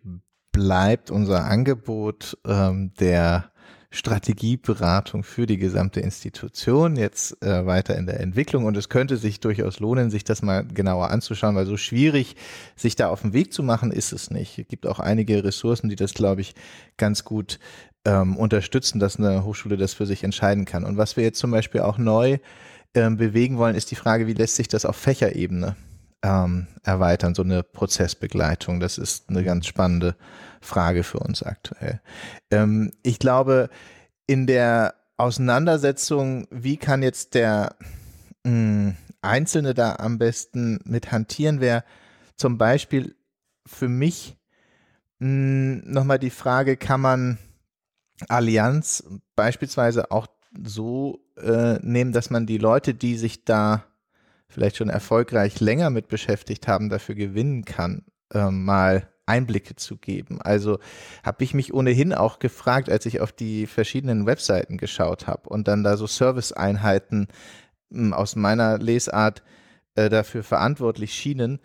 bleibt 0.52 1.10
unser 1.10 1.46
Angebot 1.46 2.38
ähm, 2.46 2.92
der 3.00 3.50
Strategieberatung 3.90 5.24
für 5.24 5.46
die 5.46 5.56
gesamte 5.56 5.98
Institution 5.98 6.94
jetzt 6.94 7.42
äh, 7.42 7.66
weiter 7.66 7.98
in 7.98 8.06
der 8.06 8.20
Entwicklung 8.20 8.66
und 8.66 8.76
es 8.76 8.88
könnte 8.88 9.16
sich 9.16 9.40
durchaus 9.40 9.80
lohnen, 9.80 10.12
sich 10.12 10.22
das 10.22 10.42
mal 10.42 10.64
genauer 10.64 11.10
anzuschauen, 11.10 11.56
weil 11.56 11.66
so 11.66 11.76
schwierig 11.76 12.36
sich 12.76 12.94
da 12.94 13.08
auf 13.08 13.22
den 13.22 13.32
Weg 13.32 13.52
zu 13.52 13.64
machen 13.64 13.90
ist 13.90 14.12
es 14.12 14.30
nicht. 14.30 14.60
Es 14.60 14.68
gibt 14.68 14.86
auch 14.86 15.00
einige 15.00 15.42
Ressourcen, 15.42 15.88
die 15.88 15.96
das, 15.96 16.14
glaube 16.14 16.40
ich, 16.40 16.54
ganz 16.98 17.24
gut 17.24 17.58
ähm, 18.04 18.36
unterstützen, 18.36 19.00
dass 19.00 19.16
eine 19.16 19.44
Hochschule 19.44 19.76
das 19.76 19.92
für 19.92 20.06
sich 20.06 20.22
entscheiden 20.22 20.66
kann. 20.66 20.84
Und 20.84 20.98
was 20.98 21.16
wir 21.16 21.24
jetzt 21.24 21.40
zum 21.40 21.50
Beispiel 21.50 21.80
auch 21.80 21.98
neu 21.98 22.38
ähm, 22.94 23.16
bewegen 23.16 23.58
wollen, 23.58 23.76
ist 23.76 23.90
die 23.90 23.96
Frage, 23.96 24.26
wie 24.26 24.34
lässt 24.34 24.56
sich 24.56 24.68
das 24.68 24.84
auf 24.84 24.96
Fächerebene 24.96 25.76
ähm, 26.22 26.66
erweitern, 26.82 27.34
so 27.34 27.42
eine 27.42 27.62
Prozessbegleitung. 27.62 28.80
Das 28.80 28.98
ist 28.98 29.28
eine 29.28 29.44
ganz 29.44 29.66
spannende 29.66 30.16
Frage 30.60 31.02
für 31.02 31.18
uns 31.18 31.42
aktuell. 31.42 32.00
Ähm, 32.50 32.92
ich 33.02 33.18
glaube, 33.18 33.70
in 34.26 34.46
der 34.46 34.94
Auseinandersetzung, 35.16 36.46
wie 36.50 36.76
kann 36.76 37.02
jetzt 37.02 37.34
der 37.34 37.76
mh, 38.44 38.50
hm, 38.50 38.96
Einzelne 39.22 39.74
da 39.74 39.96
am 39.96 40.18
besten 40.18 40.80
mit 40.84 41.12
hantieren, 41.12 41.60
wäre 41.60 41.84
zum 42.36 42.56
Beispiel 42.56 43.14
für 43.66 43.88
mich 43.88 44.36
hm, 45.20 45.82
nochmal 45.84 46.18
die 46.18 46.30
Frage, 46.30 46.76
kann 46.76 47.00
man 47.00 47.38
Allianz 48.28 49.04
beispielsweise 49.36 50.10
auch 50.10 50.26
so 50.64 51.20
äh, 51.42 51.78
nehmen, 51.82 52.12
dass 52.12 52.30
man 52.30 52.46
die 52.46 52.58
Leute, 52.58 52.94
die 52.94 53.16
sich 53.16 53.44
da 53.44 53.84
vielleicht 54.48 54.76
schon 54.76 54.88
erfolgreich 54.88 55.60
länger 55.60 55.90
mit 55.90 56.08
beschäftigt 56.08 56.68
haben, 56.68 56.88
dafür 56.88 57.14
gewinnen 57.14 57.64
kann, 57.64 58.04
äh, 58.32 58.50
mal 58.50 59.08
Einblicke 59.26 59.76
zu 59.76 59.96
geben. 59.96 60.42
Also 60.42 60.78
habe 61.22 61.44
ich 61.44 61.54
mich 61.54 61.72
ohnehin 61.72 62.12
auch 62.12 62.40
gefragt, 62.40 62.90
als 62.90 63.06
ich 63.06 63.20
auf 63.20 63.32
die 63.32 63.66
verschiedenen 63.66 64.26
Webseiten 64.26 64.76
geschaut 64.76 65.26
habe 65.26 65.48
und 65.48 65.68
dann 65.68 65.84
da 65.84 65.96
so 65.96 66.06
Serviceeinheiten 66.06 67.28
hm, 67.92 68.12
aus 68.12 68.34
meiner 68.34 68.78
Lesart 68.78 69.42
äh, 69.94 70.08
dafür 70.08 70.42
verantwortlich 70.42 71.14
schienen, 71.14 71.60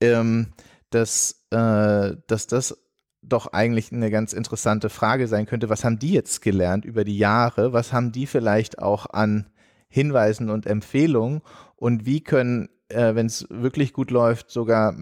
ähm, 0.00 0.48
dass, 0.88 1.44
äh, 1.50 2.16
dass 2.26 2.46
das 2.46 2.78
doch 3.22 3.52
eigentlich 3.52 3.92
eine 3.92 4.10
ganz 4.10 4.32
interessante 4.32 4.88
Frage 4.88 5.28
sein 5.28 5.46
könnte. 5.46 5.68
Was 5.68 5.84
haben 5.84 5.98
die 5.98 6.12
jetzt 6.12 6.40
gelernt 6.42 6.84
über 6.84 7.04
die 7.04 7.18
Jahre? 7.18 7.72
Was 7.72 7.92
haben 7.92 8.12
die 8.12 8.26
vielleicht 8.26 8.78
auch 8.78 9.06
an 9.06 9.46
Hinweisen 9.88 10.50
und 10.50 10.66
Empfehlungen? 10.66 11.42
Und 11.76 12.06
wie 12.06 12.22
können, 12.22 12.68
äh, 12.88 13.14
wenn 13.14 13.26
es 13.26 13.46
wirklich 13.50 13.92
gut 13.92 14.10
läuft, 14.10 14.50
sogar 14.50 14.94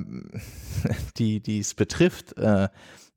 die, 1.17 1.41
die 1.41 1.61
es 1.61 1.75
betrifft, 1.75 2.37
äh, 2.39 2.69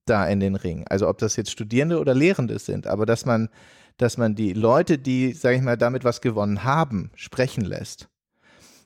da 0.06 0.28
in 0.28 0.40
den 0.40 0.56
Ring? 0.56 0.86
Also 0.88 1.08
ob 1.08 1.18
das 1.18 1.36
jetzt 1.36 1.52
Studierende 1.52 2.00
oder 2.00 2.14
Lehrende 2.14 2.60
sind, 2.60 2.86
aber 2.86 3.06
dass 3.06 3.26
man, 3.26 3.50
dass 3.98 4.18
man 4.18 4.36
die 4.36 4.54
Leute, 4.54 4.98
die, 4.98 5.34
sage 5.34 5.58
ich 5.58 5.62
mal, 5.64 5.78
damit 5.78 6.04
was 6.04 6.22
gewonnen 6.22 6.64
haben, 6.64 7.12
sprechen 7.16 7.66
lässt 7.66 8.11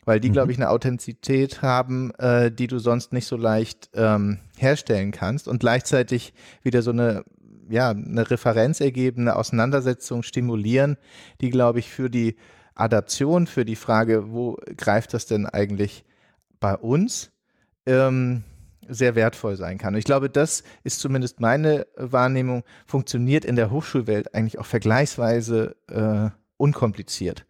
weil 0.05 0.19
die, 0.19 0.29
mhm. 0.29 0.33
glaube 0.33 0.51
ich, 0.51 0.57
eine 0.57 0.69
Authentizität 0.69 1.61
haben, 1.61 2.11
äh, 2.15 2.51
die 2.51 2.67
du 2.67 2.79
sonst 2.79 3.11
nicht 3.11 3.27
so 3.27 3.35
leicht 3.35 3.89
ähm, 3.93 4.39
herstellen 4.57 5.11
kannst 5.11 5.47
und 5.47 5.59
gleichzeitig 5.59 6.33
wieder 6.63 6.81
so 6.81 6.91
eine 6.91 7.25
ja, 7.67 7.89
eine 7.89 8.29
Referenz 8.29 8.79
ergeben, 8.79 9.21
eine 9.21 9.35
Auseinandersetzung 9.35 10.21
stimulieren, 10.21 10.97
die, 11.41 11.49
glaube 11.49 11.79
ich, 11.79 11.89
für 11.89 12.11
die 12.11 12.35
Adaption, 12.75 13.47
für 13.47 13.65
die 13.65 13.75
Frage, 13.75 14.31
wo 14.31 14.57
greift 14.77 15.13
das 15.13 15.25
denn 15.25 15.45
eigentlich 15.45 16.05
bei 16.59 16.75
uns, 16.75 17.31
ähm, 17.85 18.43
sehr 18.87 19.15
wertvoll 19.15 19.55
sein 19.55 19.77
kann. 19.79 19.95
Und 19.95 19.99
ich 19.99 20.05
glaube, 20.05 20.29
das 20.29 20.63
ist 20.83 20.99
zumindest 20.99 21.39
meine 21.39 21.87
Wahrnehmung, 21.95 22.63
funktioniert 22.85 23.43
in 23.43 23.55
der 23.55 23.71
Hochschulwelt 23.71 24.35
eigentlich 24.35 24.59
auch 24.59 24.65
vergleichsweise 24.65 25.75
äh, 25.87 26.29
unkompliziert 26.57 27.45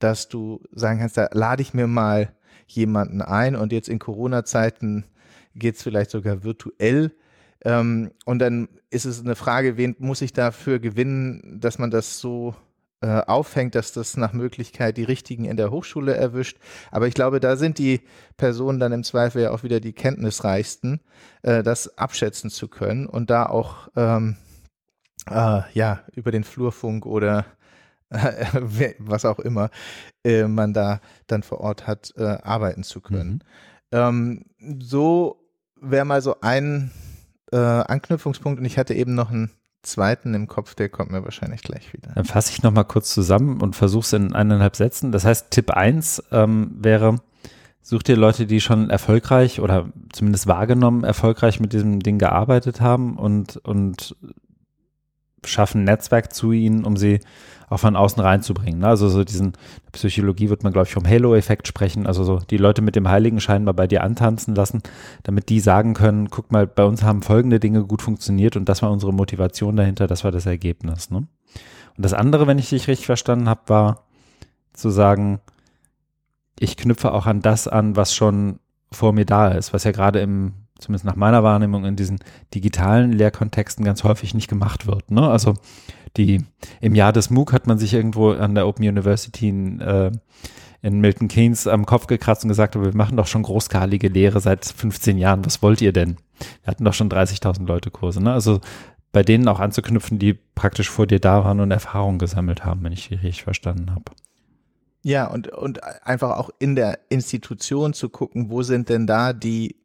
dass 0.00 0.28
du 0.28 0.60
sagen 0.72 0.98
kannst, 0.98 1.16
da 1.16 1.28
lade 1.32 1.62
ich 1.62 1.74
mir 1.74 1.86
mal 1.86 2.32
jemanden 2.66 3.22
ein 3.22 3.56
und 3.56 3.72
jetzt 3.72 3.88
in 3.88 3.98
Corona-Zeiten 3.98 5.04
geht 5.54 5.76
es 5.76 5.82
vielleicht 5.82 6.10
sogar 6.10 6.42
virtuell. 6.44 7.12
Ähm, 7.64 8.10
und 8.24 8.38
dann 8.38 8.68
ist 8.90 9.04
es 9.04 9.20
eine 9.20 9.36
Frage, 9.36 9.76
wen 9.76 9.94
muss 9.98 10.22
ich 10.22 10.32
dafür 10.32 10.78
gewinnen, 10.78 11.58
dass 11.60 11.78
man 11.78 11.90
das 11.90 12.18
so 12.18 12.54
äh, 13.02 13.22
aufhängt, 13.26 13.74
dass 13.74 13.92
das 13.92 14.16
nach 14.16 14.32
Möglichkeit 14.32 14.96
die 14.96 15.04
richtigen 15.04 15.44
in 15.44 15.56
der 15.56 15.70
Hochschule 15.70 16.14
erwischt. 16.14 16.58
Aber 16.90 17.06
ich 17.06 17.14
glaube, 17.14 17.40
da 17.40 17.56
sind 17.56 17.78
die 17.78 18.02
Personen 18.36 18.78
dann 18.78 18.92
im 18.92 19.04
Zweifel 19.04 19.42
ja 19.42 19.50
auch 19.52 19.62
wieder 19.62 19.80
die 19.80 19.92
kenntnisreichsten, 19.92 21.00
äh, 21.42 21.62
das 21.62 21.96
abschätzen 21.98 22.50
zu 22.50 22.68
können 22.68 23.06
und 23.06 23.30
da 23.30 23.46
auch 23.46 23.88
ähm, 23.96 24.36
äh, 25.30 25.62
ja 25.72 26.00
über 26.14 26.30
den 26.30 26.44
Flurfunk 26.44 27.06
oder 27.06 27.46
was 28.98 29.24
auch 29.24 29.38
immer 29.38 29.70
äh, 30.24 30.44
man 30.44 30.72
da 30.72 31.00
dann 31.26 31.42
vor 31.42 31.60
Ort 31.60 31.86
hat, 31.86 32.12
äh, 32.16 32.38
arbeiten 32.42 32.82
zu 32.82 33.00
können. 33.00 33.30
Mhm. 33.30 33.40
Ähm, 33.92 34.44
so 34.80 35.36
wäre 35.80 36.04
mal 36.04 36.22
so 36.22 36.36
ein 36.40 36.90
äh, 37.52 37.56
Anknüpfungspunkt 37.56 38.58
und 38.58 38.64
ich 38.64 38.78
hatte 38.78 38.94
eben 38.94 39.14
noch 39.14 39.30
einen 39.30 39.50
zweiten 39.82 40.34
im 40.34 40.46
Kopf, 40.46 40.74
der 40.74 40.88
kommt 40.88 41.10
mir 41.10 41.24
wahrscheinlich 41.24 41.62
gleich 41.62 41.92
wieder. 41.92 42.12
Dann 42.14 42.24
fasse 42.24 42.52
ich 42.52 42.62
nochmal 42.62 42.84
kurz 42.84 43.14
zusammen 43.14 43.60
und 43.60 43.76
versuche 43.76 44.04
es 44.04 44.12
in 44.12 44.34
eineinhalb 44.34 44.76
Sätzen. 44.76 45.10
Das 45.12 45.24
heißt, 45.24 45.50
Tipp 45.50 45.70
1 45.70 46.24
ähm, 46.32 46.72
wäre, 46.78 47.16
such 47.80 48.02
dir 48.02 48.16
Leute, 48.16 48.46
die 48.46 48.60
schon 48.60 48.90
erfolgreich 48.90 49.60
oder 49.60 49.90
zumindest 50.12 50.46
wahrgenommen 50.46 51.04
erfolgreich 51.04 51.60
mit 51.60 51.72
diesem 51.72 52.00
Ding 52.00 52.18
gearbeitet 52.18 52.80
haben 52.80 53.16
und, 53.16 53.56
und 53.56 54.16
schaffen 55.44 55.82
ein 55.82 55.84
Netzwerk 55.84 56.32
zu 56.32 56.52
ihnen, 56.52 56.84
um 56.84 56.96
sie 56.96 57.20
auch 57.70 57.78
von 57.78 57.94
außen 57.94 58.20
reinzubringen. 58.20 58.80
Ne? 58.80 58.88
Also 58.88 59.08
so 59.08 59.22
diesen 59.22 59.52
Psychologie 59.92 60.50
wird 60.50 60.64
man, 60.64 60.72
glaube 60.72 60.88
ich, 60.88 60.92
vom 60.92 61.06
Halo-Effekt 61.06 61.68
sprechen. 61.68 62.06
Also 62.06 62.24
so 62.24 62.38
die 62.38 62.56
Leute 62.56 62.82
mit 62.82 62.96
dem 62.96 63.08
Heiligenschein 63.08 63.62
mal 63.62 63.72
bei 63.72 63.86
dir 63.86 64.02
antanzen 64.02 64.56
lassen, 64.56 64.82
damit 65.22 65.48
die 65.48 65.60
sagen 65.60 65.94
können, 65.94 66.30
guck 66.30 66.50
mal, 66.50 66.66
bei 66.66 66.84
uns 66.84 67.04
haben 67.04 67.22
folgende 67.22 67.60
Dinge 67.60 67.84
gut 67.84 68.02
funktioniert 68.02 68.56
und 68.56 68.68
das 68.68 68.82
war 68.82 68.90
unsere 68.90 69.14
Motivation 69.14 69.76
dahinter, 69.76 70.08
das 70.08 70.24
war 70.24 70.32
das 70.32 70.46
Ergebnis. 70.46 71.10
Ne? 71.10 71.18
Und 71.18 72.04
das 72.04 72.12
andere, 72.12 72.48
wenn 72.48 72.58
ich 72.58 72.70
dich 72.70 72.88
richtig 72.88 73.06
verstanden 73.06 73.48
habe, 73.48 73.60
war 73.66 74.04
zu 74.72 74.90
sagen, 74.90 75.40
ich 76.58 76.76
knüpfe 76.76 77.12
auch 77.12 77.26
an 77.26 77.40
das 77.40 77.68
an, 77.68 77.94
was 77.94 78.14
schon 78.14 78.58
vor 78.90 79.12
mir 79.12 79.24
da 79.24 79.48
ist, 79.48 79.72
was 79.72 79.84
ja 79.84 79.92
gerade 79.92 80.20
im, 80.20 80.54
zumindest 80.80 81.04
nach 81.04 81.16
meiner 81.16 81.42
Wahrnehmung, 81.42 81.84
in 81.84 81.96
diesen 81.96 82.18
digitalen 82.54 83.12
Lehrkontexten 83.12 83.84
ganz 83.84 84.04
häufig 84.04 84.34
nicht 84.34 84.48
gemacht 84.48 84.86
wird. 84.86 85.10
Ne? 85.10 85.28
Also 85.28 85.54
die, 86.16 86.44
im 86.80 86.94
Jahr 86.94 87.12
des 87.12 87.30
MOOC 87.30 87.52
hat 87.52 87.66
man 87.66 87.78
sich 87.78 87.94
irgendwo 87.94 88.32
an 88.32 88.54
der 88.54 88.66
Open 88.66 88.86
University 88.86 89.48
in, 89.48 89.80
äh, 89.80 90.10
in 90.82 91.00
Milton 91.00 91.28
Keynes 91.28 91.66
am 91.66 91.86
Kopf 91.86 92.06
gekratzt 92.06 92.44
und 92.44 92.48
gesagt, 92.48 92.74
wir 92.74 92.94
machen 92.96 93.16
doch 93.16 93.26
schon 93.26 93.42
großskalige 93.42 94.08
Lehre 94.08 94.40
seit 94.40 94.64
15 94.64 95.18
Jahren, 95.18 95.44
was 95.44 95.62
wollt 95.62 95.80
ihr 95.80 95.92
denn? 95.92 96.16
Wir 96.62 96.70
hatten 96.70 96.84
doch 96.84 96.94
schon 96.94 97.10
30.000 97.10 97.66
Leute 97.66 97.90
Kurse. 97.90 98.22
Ne? 98.22 98.32
Also 98.32 98.60
bei 99.12 99.22
denen 99.22 99.48
auch 99.48 99.60
anzuknüpfen, 99.60 100.18
die 100.18 100.34
praktisch 100.34 100.88
vor 100.88 101.06
dir 101.06 101.20
da 101.20 101.44
waren 101.44 101.60
und 101.60 101.70
Erfahrungen 101.70 102.18
gesammelt 102.18 102.64
haben, 102.64 102.82
wenn 102.84 102.92
ich 102.92 103.10
richtig 103.10 103.42
verstanden 103.42 103.90
habe. 103.90 104.04
Ja, 105.02 105.26
und, 105.28 105.48
und 105.48 105.82
einfach 106.04 106.36
auch 106.36 106.50
in 106.58 106.76
der 106.76 106.98
Institution 107.08 107.94
zu 107.94 108.10
gucken, 108.10 108.50
wo 108.50 108.62
sind 108.62 108.88
denn 108.88 109.06
da 109.06 109.32
die 109.32 109.76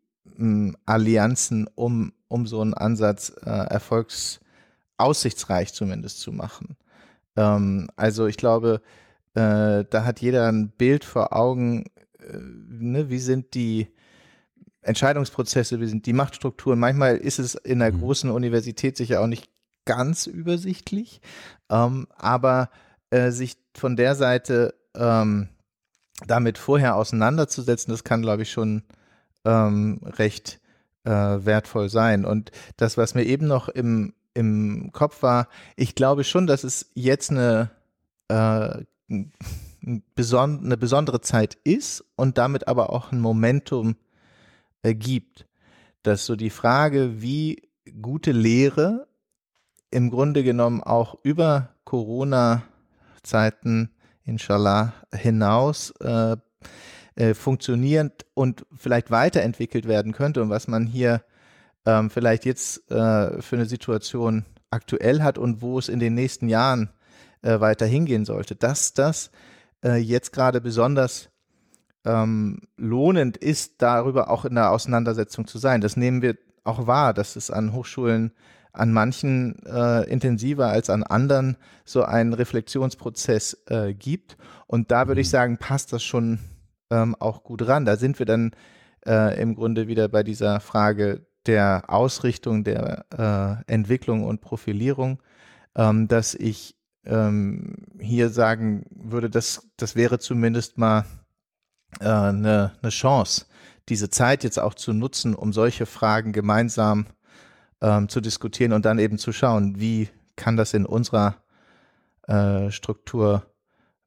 Allianzen, 0.85 1.67
um, 1.75 2.13
um 2.27 2.47
so 2.47 2.61
einen 2.61 2.73
Ansatz 2.73 3.33
äh, 3.43 3.49
erfolgsaussichtsreich 3.49 5.73
zumindest 5.73 6.19
zu 6.19 6.31
machen. 6.31 6.77
Ähm, 7.35 7.89
also 7.95 8.27
ich 8.27 8.37
glaube, 8.37 8.81
äh, 9.33 9.83
da 9.89 10.05
hat 10.05 10.21
jeder 10.21 10.47
ein 10.47 10.69
Bild 10.69 11.03
vor 11.03 11.35
Augen, 11.35 11.85
äh, 12.19 12.37
ne, 12.37 13.09
wie 13.09 13.19
sind 13.19 13.53
die 13.53 13.87
Entscheidungsprozesse, 14.81 15.81
wie 15.81 15.87
sind 15.87 16.05
die 16.05 16.13
Machtstrukturen. 16.13 16.79
Manchmal 16.79 17.17
ist 17.17 17.39
es 17.39 17.55
in 17.55 17.81
einer 17.81 17.95
mhm. 17.95 18.01
großen 18.01 18.29
Universität 18.29 18.97
sicher 18.97 19.21
auch 19.21 19.27
nicht 19.27 19.49
ganz 19.85 20.27
übersichtlich, 20.27 21.21
ähm, 21.69 22.07
aber 22.15 22.69
äh, 23.09 23.31
sich 23.31 23.57
von 23.75 23.95
der 23.95 24.15
Seite 24.15 24.75
ähm, 24.95 25.49
damit 26.27 26.57
vorher 26.57 26.95
auseinanderzusetzen, 26.95 27.91
das 27.91 28.03
kann, 28.03 28.21
glaube 28.21 28.43
ich, 28.43 28.51
schon 28.51 28.83
ähm, 29.45 30.01
recht 30.03 30.59
äh, 31.03 31.11
wertvoll 31.11 31.89
sein. 31.89 32.25
Und 32.25 32.51
das, 32.77 32.97
was 32.97 33.15
mir 33.15 33.23
eben 33.23 33.47
noch 33.47 33.69
im, 33.69 34.13
im 34.33 34.91
Kopf 34.91 35.23
war, 35.23 35.47
ich 35.75 35.95
glaube 35.95 36.23
schon, 36.23 36.47
dass 36.47 36.63
es 36.63 36.91
jetzt 36.93 37.31
eine, 37.31 37.71
äh, 38.27 38.83
eine 39.07 40.77
besondere 40.77 41.21
Zeit 41.21 41.57
ist 41.63 42.03
und 42.15 42.37
damit 42.37 42.67
aber 42.67 42.91
auch 42.91 43.11
ein 43.11 43.21
Momentum 43.21 43.95
äh, 44.81 44.93
gibt. 44.93 45.47
Dass 46.03 46.25
so 46.25 46.35
die 46.35 46.49
Frage, 46.49 47.21
wie 47.21 47.69
gute 48.01 48.31
Lehre 48.31 49.07
im 49.91 50.09
Grunde 50.09 50.43
genommen 50.43 50.83
auch 50.83 51.17
über 51.23 51.69
Corona-Zeiten 51.85 53.91
inshallah 54.23 54.93
hinaus 55.13 55.91
äh, 56.01 56.35
äh, 57.15 57.33
funktionierend 57.33 58.25
und 58.33 58.65
vielleicht 58.75 59.11
weiterentwickelt 59.11 59.87
werden 59.87 60.11
könnte 60.11 60.41
und 60.41 60.49
was 60.49 60.67
man 60.67 60.85
hier 60.85 61.23
ähm, 61.85 62.09
vielleicht 62.09 62.45
jetzt 62.45 62.89
äh, 62.91 63.41
für 63.41 63.55
eine 63.55 63.65
Situation 63.65 64.45
aktuell 64.69 65.21
hat 65.21 65.37
und 65.37 65.61
wo 65.61 65.79
es 65.79 65.89
in 65.89 65.99
den 65.99 66.13
nächsten 66.13 66.49
Jahren 66.49 66.89
äh, 67.41 67.59
weiter 67.59 67.85
hingehen 67.85 68.25
sollte, 68.25 68.55
dass 68.55 68.93
das 68.93 69.31
äh, 69.83 69.97
jetzt 69.97 70.33
gerade 70.33 70.61
besonders 70.61 71.29
ähm, 72.03 72.61
lohnend 72.77 73.37
ist, 73.37 73.81
darüber 73.81 74.29
auch 74.29 74.45
in 74.45 74.55
der 74.55 74.71
Auseinandersetzung 74.71 75.47
zu 75.47 75.57
sein. 75.57 75.81
Das 75.81 75.97
nehmen 75.97 76.21
wir 76.21 76.37
auch 76.63 76.87
wahr, 76.87 77.13
dass 77.13 77.35
es 77.35 77.51
an 77.51 77.73
Hochschulen 77.73 78.31
an 78.73 78.91
manchen 78.91 79.63
äh, 79.65 80.03
intensiver 80.09 80.67
als 80.67 80.89
an 80.89 81.03
anderen 81.03 81.55
so 81.85 82.03
einen 82.03 82.33
Reflexionsprozess 82.33 83.63
äh, 83.67 83.93
gibt. 83.93 84.37
Und 84.67 84.91
da 84.91 85.07
würde 85.07 85.21
ich 85.21 85.27
mhm. 85.27 85.31
sagen, 85.31 85.57
passt 85.57 85.93
das 85.93 86.03
schon 86.03 86.39
ähm, 86.95 87.15
auch 87.15 87.43
gut 87.43 87.67
ran. 87.67 87.85
Da 87.85 87.97
sind 87.97 88.19
wir 88.19 88.25
dann 88.25 88.51
äh, 89.05 89.39
im 89.41 89.55
Grunde 89.55 89.87
wieder 89.87 90.07
bei 90.07 90.23
dieser 90.23 90.59
Frage 90.59 91.25
der 91.45 91.83
Ausrichtung, 91.87 92.63
der 92.63 93.05
äh, 93.67 93.71
Entwicklung 93.71 94.23
und 94.23 94.41
Profilierung, 94.41 95.21
ähm, 95.75 96.07
dass 96.07 96.33
ich 96.33 96.75
ähm, 97.05 97.75
hier 97.99 98.29
sagen 98.29 98.85
würde, 98.89 99.29
dass 99.29 99.67
das 99.77 99.95
wäre 99.95 100.19
zumindest 100.19 100.77
mal 100.77 101.05
äh, 101.99 102.05
eine, 102.05 102.73
eine 102.81 102.89
Chance, 102.89 103.45
diese 103.89 104.09
Zeit 104.09 104.43
jetzt 104.43 104.59
auch 104.59 104.73
zu 104.73 104.93
nutzen, 104.93 105.35
um 105.35 105.53
solche 105.53 105.85
Fragen 105.85 106.31
gemeinsam 106.31 107.05
ähm, 107.81 108.09
zu 108.09 108.21
diskutieren 108.21 108.73
und 108.73 108.85
dann 108.85 108.97
eben 108.97 109.19
zu 109.19 109.31
schauen, 109.31 109.79
wie 109.79 110.09
kann 110.35 110.57
das 110.57 110.73
in 110.73 110.85
unserer 110.85 111.35
äh, 112.27 112.71
Struktur 112.71 113.45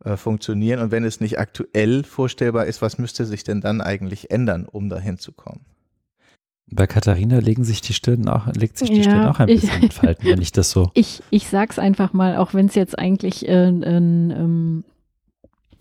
äh, 0.04 0.16
funktionieren 0.16 0.80
und 0.80 0.90
wenn 0.90 1.04
es 1.04 1.20
nicht 1.20 1.38
aktuell 1.38 2.04
vorstellbar 2.04 2.66
ist, 2.66 2.82
was 2.82 2.98
müsste 2.98 3.24
sich 3.24 3.44
denn 3.44 3.60
dann 3.60 3.80
eigentlich 3.80 4.30
ändern, 4.30 4.64
um 4.64 4.88
dahin 4.88 5.18
zu 5.18 5.32
kommen? 5.32 5.64
Bei 6.70 6.86
Katharina 6.86 7.38
legen 7.38 7.64
sich 7.64 7.80
die 7.80 7.94
Stirn 7.94 8.28
auch, 8.28 8.46
legt 8.48 8.76
sich 8.76 8.90
die 8.90 8.98
ja, 8.98 9.02
Stirn 9.04 9.26
auch 9.26 9.38
ein 9.38 9.46
bisschen 9.46 9.78
ich, 9.78 9.82
in 9.84 9.90
Falten, 9.90 10.26
wenn 10.26 10.42
ich 10.42 10.52
das 10.52 10.70
so. 10.70 10.90
Ich, 10.94 11.22
ich 11.30 11.48
sag's 11.48 11.78
einfach 11.78 12.12
mal, 12.12 12.36
auch 12.36 12.52
wenn 12.52 12.66
es 12.66 12.74
jetzt 12.74 12.98
eigentlich 12.98 13.48
äh, 13.48 13.68
ein, 13.68 13.82
ähm, 14.30 14.84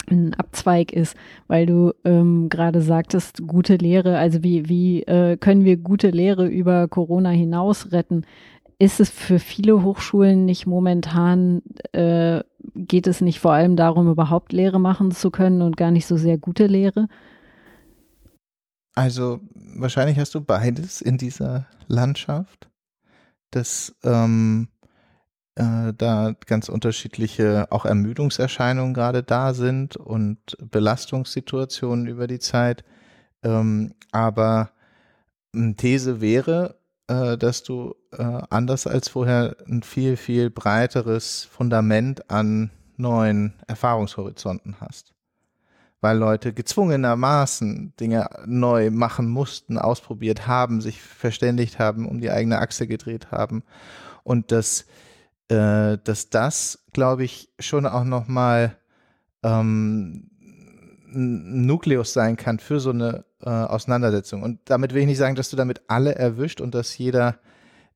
ein 0.09 0.33
Abzweig 0.35 0.93
ist, 0.93 1.15
weil 1.47 1.65
du 1.65 1.93
ähm, 2.05 2.47
gerade 2.49 2.81
sagtest, 2.81 3.45
gute 3.45 3.75
Lehre, 3.75 4.17
also 4.17 4.43
wie, 4.43 4.69
wie 4.69 5.03
äh, 5.03 5.35
können 5.37 5.65
wir 5.65 5.77
gute 5.77 6.09
Lehre 6.09 6.47
über 6.47 6.87
Corona 6.87 7.29
hinaus 7.29 7.91
retten? 7.91 8.25
Ist 8.79 8.99
es 8.99 9.09
für 9.09 9.39
viele 9.39 9.83
Hochschulen 9.83 10.45
nicht 10.45 10.67
momentan, 10.67 11.63
äh, 11.93 12.43
geht 12.75 13.07
es 13.07 13.21
nicht 13.21 13.39
vor 13.39 13.53
allem 13.53 13.75
darum, 13.75 14.09
überhaupt 14.09 14.53
Lehre 14.53 14.79
machen 14.79 15.11
zu 15.11 15.31
können 15.31 15.63
und 15.63 15.77
gar 15.77 15.89
nicht 15.89 16.05
so 16.05 16.15
sehr 16.15 16.37
gute 16.37 16.67
Lehre? 16.67 17.07
Also 18.93 19.39
wahrscheinlich 19.53 20.19
hast 20.19 20.35
du 20.35 20.41
beides 20.41 21.01
in 21.01 21.17
dieser 21.17 21.67
Landschaft. 21.87 22.69
Das 23.51 23.95
ähm, 24.03 24.67
äh, 25.57 25.93
da 25.97 26.33
ganz 26.45 26.69
unterschiedliche 26.69 27.67
auch 27.71 27.85
Ermüdungserscheinungen 27.85 28.93
gerade 28.93 29.23
da 29.23 29.55
sind 29.55 29.97
und 29.97 30.55
Belastungssituationen 30.59 32.05
über 32.05 32.27
die 32.27 32.39
Zeit. 32.39 32.83
Ähm, 33.43 33.93
aber 34.11 34.71
eine 35.53 35.75
These 35.75 36.21
wäre, 36.21 36.79
äh, 37.07 37.37
dass 37.37 37.63
du 37.63 37.95
äh, 38.11 38.41
anders 38.49 38.87
als 38.87 39.09
vorher 39.09 39.55
ein 39.67 39.83
viel, 39.83 40.17
viel 40.17 40.49
breiteres 40.49 41.43
Fundament 41.45 42.29
an 42.29 42.71
neuen 42.95 43.53
Erfahrungshorizonten 43.67 44.77
hast. 44.79 45.13
Weil 45.99 46.17
Leute 46.17 46.53
gezwungenermaßen 46.53 47.93
Dinge 47.99 48.29
neu 48.45 48.91
machen 48.91 49.27
mussten, 49.27 49.77
ausprobiert 49.77 50.47
haben, 50.47 50.81
sich 50.81 51.01
verständigt 51.01 51.79
haben, 51.79 52.07
um 52.07 52.21
die 52.21 52.29
eigene 52.29 52.59
Achse 52.59 52.87
gedreht 52.87 53.31
haben. 53.31 53.63
Und 54.23 54.51
das 54.51 54.85
äh, 55.49 55.97
dass 56.03 56.29
das, 56.29 56.83
glaube 56.93 57.23
ich, 57.23 57.49
schon 57.59 57.85
auch 57.85 58.03
nochmal 58.03 58.77
ähm, 59.43 60.26
ein 61.17 61.65
Nukleus 61.65 62.13
sein 62.13 62.37
kann 62.37 62.59
für 62.59 62.79
so 62.79 62.91
eine 62.91 63.25
äh, 63.41 63.49
Auseinandersetzung. 63.49 64.43
Und 64.43 64.59
damit 64.65 64.93
will 64.93 65.01
ich 65.01 65.07
nicht 65.07 65.17
sagen, 65.17 65.35
dass 65.35 65.49
du 65.49 65.57
damit 65.57 65.81
alle 65.87 66.15
erwischt 66.15 66.61
und 66.61 66.75
dass 66.75 66.97
jeder 66.97 67.39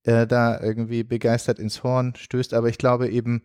äh, 0.03 0.25
da 0.25 0.59
irgendwie 0.59 1.03
begeistert 1.03 1.59
ins 1.59 1.83
Horn 1.83 2.15
stößt, 2.15 2.53
aber 2.53 2.67
ich 2.69 2.77
glaube 2.77 3.09
eben, 3.09 3.43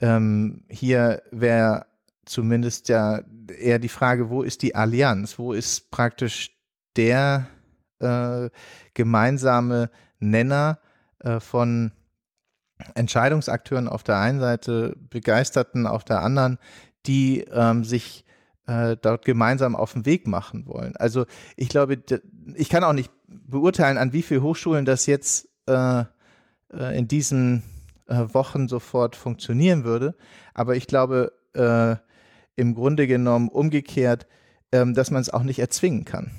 ähm, 0.00 0.64
hier 0.68 1.22
wäre 1.30 1.86
zumindest 2.24 2.88
ja 2.88 3.20
eher 3.58 3.78
die 3.78 3.88
Frage, 3.88 4.30
wo 4.30 4.42
ist 4.42 4.62
die 4.62 4.74
Allianz? 4.74 5.38
Wo 5.38 5.52
ist 5.52 5.90
praktisch 5.90 6.56
der 6.96 7.46
äh, 8.00 8.50
gemeinsame 8.94 9.90
Nenner 10.18 10.78
äh, 11.20 11.40
von 11.40 11.92
Entscheidungsakteuren 12.94 13.88
auf 13.88 14.02
der 14.02 14.18
einen 14.18 14.40
Seite, 14.40 14.94
Begeisterten 15.08 15.86
auf 15.86 16.04
der 16.04 16.20
anderen, 16.20 16.58
die 17.06 17.40
ähm, 17.50 17.84
sich 17.84 18.25
äh, 18.66 18.96
dort 19.00 19.24
gemeinsam 19.24 19.76
auf 19.76 19.92
den 19.92 20.06
Weg 20.06 20.26
machen 20.26 20.66
wollen. 20.66 20.96
Also 20.96 21.26
ich 21.56 21.68
glaube, 21.68 22.02
ich 22.54 22.68
kann 22.68 22.84
auch 22.84 22.92
nicht 22.92 23.10
beurteilen, 23.26 23.98
an 23.98 24.12
wie 24.12 24.22
vielen 24.22 24.42
Hochschulen 24.42 24.84
das 24.84 25.06
jetzt 25.06 25.48
äh, 25.66 26.04
äh, 26.72 26.98
in 26.98 27.08
diesen 27.08 27.62
äh, 28.06 28.24
Wochen 28.32 28.68
sofort 28.68 29.16
funktionieren 29.16 29.84
würde. 29.84 30.14
Aber 30.54 30.76
ich 30.76 30.86
glaube, 30.86 31.32
äh, 31.54 31.96
im 32.56 32.74
Grunde 32.74 33.06
genommen 33.06 33.48
umgekehrt, 33.48 34.26
ähm, 34.72 34.94
dass 34.94 35.10
man 35.10 35.20
es 35.20 35.30
auch 35.30 35.42
nicht 35.42 35.58
erzwingen 35.58 36.04
kann. 36.04 36.32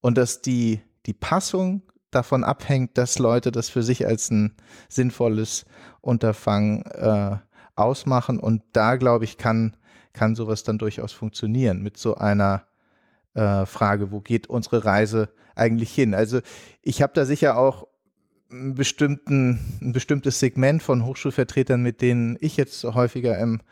Und 0.00 0.18
dass 0.18 0.42
die, 0.42 0.80
die 1.06 1.14
Passung 1.14 1.82
davon 2.10 2.44
abhängt, 2.44 2.98
dass 2.98 3.18
Leute 3.18 3.52
das 3.52 3.70
für 3.70 3.82
sich 3.82 4.06
als 4.06 4.30
ein 4.30 4.54
sinnvolles 4.88 5.64
Unterfangen 6.00 6.82
äh, 6.86 7.36
ausmachen. 7.76 8.38
Und 8.38 8.62
da, 8.72 8.96
glaube 8.96 9.24
ich, 9.24 9.38
kann, 9.38 9.76
kann 10.12 10.34
sowas 10.34 10.62
dann 10.62 10.78
durchaus 10.78 11.12
funktionieren 11.12 11.82
mit 11.82 11.96
so 11.96 12.16
einer 12.16 12.66
äh, 13.34 13.66
Frage, 13.66 14.10
wo 14.10 14.20
geht 14.20 14.46
unsere 14.48 14.84
Reise 14.84 15.30
eigentlich 15.54 15.92
hin? 15.92 16.14
Also 16.14 16.40
ich 16.82 17.02
habe 17.02 17.12
da 17.14 17.24
sicher 17.24 17.56
auch 17.56 17.88
ein 18.50 18.74
bestimmtes 18.74 20.40
Segment 20.40 20.82
von 20.82 21.06
Hochschulvertretern, 21.06 21.82
mit 21.82 22.02
denen 22.02 22.36
ich 22.40 22.56
jetzt 22.56 22.84
häufiger 22.84 23.38
im 23.38 23.62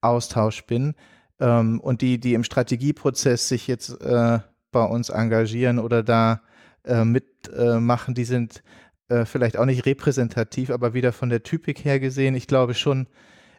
Austausch 0.00 0.66
bin 0.66 0.94
ähm, 1.40 1.80
und 1.80 2.02
die, 2.02 2.18
die 2.18 2.34
im 2.34 2.44
Strategieprozess 2.44 3.48
sich 3.48 3.66
jetzt 3.68 4.00
äh, 4.00 4.40
bei 4.72 4.84
uns 4.84 5.08
engagieren 5.08 5.78
oder 5.78 6.02
da 6.02 6.42
äh, 6.84 7.04
mitmachen, 7.04 8.12
äh, 8.12 8.14
die 8.14 8.24
sind 8.24 8.62
äh, 9.08 9.24
vielleicht 9.24 9.56
auch 9.56 9.66
nicht 9.66 9.86
repräsentativ, 9.86 10.70
aber 10.70 10.94
wieder 10.94 11.12
von 11.12 11.28
der 11.28 11.42
Typik 11.42 11.84
her 11.84 12.00
gesehen. 12.00 12.34
Ich 12.34 12.46
glaube 12.46 12.74
schon, 12.74 13.06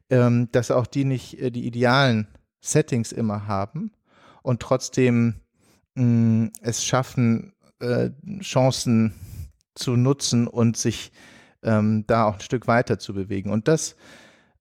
ähm, 0.09 0.49
dass 0.51 0.71
auch 0.71 0.87
die 0.87 1.05
nicht 1.05 1.39
äh, 1.39 1.51
die 1.51 1.65
idealen 1.65 2.27
Settings 2.61 3.11
immer 3.11 3.47
haben 3.47 3.91
und 4.43 4.61
trotzdem 4.61 5.35
mh, 5.95 6.03
mm, 6.03 6.51
es 6.61 6.83
schaffen, 6.83 7.53
äh, 7.79 8.09
Chancen 8.41 9.13
zu 9.75 9.95
nutzen 9.95 10.47
und 10.47 10.77
sich 10.77 11.11
ähm, 11.63 12.05
da 12.07 12.25
auch 12.25 12.35
ein 12.35 12.41
Stück 12.41 12.67
weiter 12.67 12.99
zu 12.99 13.13
bewegen. 13.13 13.49
Und 13.49 13.67
das 13.67 13.95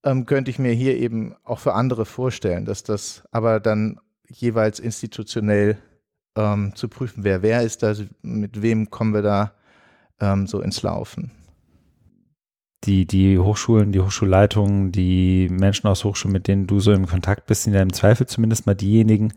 ähm, 0.03 0.27
könnte 0.27 0.51
ich 0.51 0.59
mir 0.59 0.73
hier 0.73 0.97
eben 0.97 1.35
auch 1.45 1.61
für 1.61 1.75
andere 1.75 2.05
vorstellen, 2.05 2.65
dass 2.65 2.83
das 2.83 3.23
aber 3.31 3.61
dann 3.61 4.01
jeweils 4.29 4.81
institutionell 4.81 5.79
ähm, 6.37 6.75
zu 6.75 6.89
prüfen 6.89 7.25
wäre. 7.25 7.43
Wer 7.43 7.63
ist 7.63 7.83
da, 7.83 7.95
mit 8.23 8.63
wem 8.63 8.91
kommen 8.91 9.15
wir 9.15 9.23
da 9.23 9.53
ähm, 10.21 10.47
so 10.47 10.61
ins 10.61 10.83
Laufen? 10.83 11.31
Die, 12.85 13.07
die 13.07 13.39
Hochschulen, 13.39 13.93
die 13.93 14.01
Hochschulleitungen, 14.01 14.93
die 14.93 15.49
Menschen 15.51 15.87
aus 15.87 16.05
Hochschulen, 16.05 16.33
mit 16.33 16.49
denen 16.49 16.67
du 16.67 16.81
so 16.81 16.93
im 16.93 17.07
Kontakt 17.07 17.47
bist, 17.47 17.63
sind 17.63 17.73
ja 17.73 17.81
im 17.81 17.93
Zweifel 17.93 18.27
zumindest 18.27 18.67
mal 18.67 18.75
diejenigen, 18.75 19.33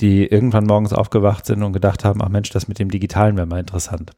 die 0.00 0.26
irgendwann 0.26 0.66
morgens 0.66 0.92
aufgewacht 0.92 1.46
sind 1.46 1.62
und 1.62 1.72
gedacht 1.72 2.04
haben, 2.04 2.22
ach 2.22 2.28
Mensch, 2.28 2.50
das 2.50 2.68
mit 2.68 2.78
dem 2.78 2.90
Digitalen 2.90 3.36
wäre 3.36 3.46
mal 3.46 3.60
interessant. 3.60 4.12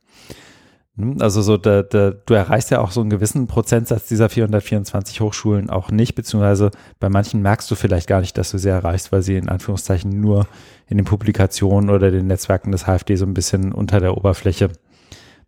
Hm, 0.99 1.17
also 1.21 1.41
so, 1.41 1.57
da, 1.57 1.83
da, 1.83 2.11
du 2.11 2.35
erreichst 2.35 2.71
ja 2.71 2.81
auch 2.81 2.91
so 2.91 3.01
einen 3.01 3.11
gewissen 3.11 3.47
Prozentsatz 3.47 4.09
dieser 4.09 4.29
424 4.29 5.21
Hochschulen 5.21 5.71
auch 5.71 5.91
nicht, 5.91 6.15
beziehungsweise 6.15 6.71
bei 6.99 7.09
manchen 7.09 7.41
merkst 7.41 7.71
du 7.71 7.75
vielleicht 7.75 8.09
gar 8.09 8.21
nicht, 8.21 8.37
dass 8.37 8.51
du 8.51 8.59
sie 8.59 8.69
erreichst, 8.69 9.13
weil 9.13 9.23
sie 9.23 9.37
in 9.37 9.49
Anführungszeichen 9.49 10.21
nur 10.21 10.47
in 10.89 10.97
den 10.99 11.07
Publikationen 11.07 11.91
oder 11.91 12.11
den 12.11 12.27
Netzwerken 12.27 12.73
des 12.73 12.85
HFD 12.85 13.17
so 13.17 13.25
ein 13.25 13.35
bisschen 13.35 13.73
unter 13.73 14.01
der 14.01 14.17
Oberfläche 14.17 14.71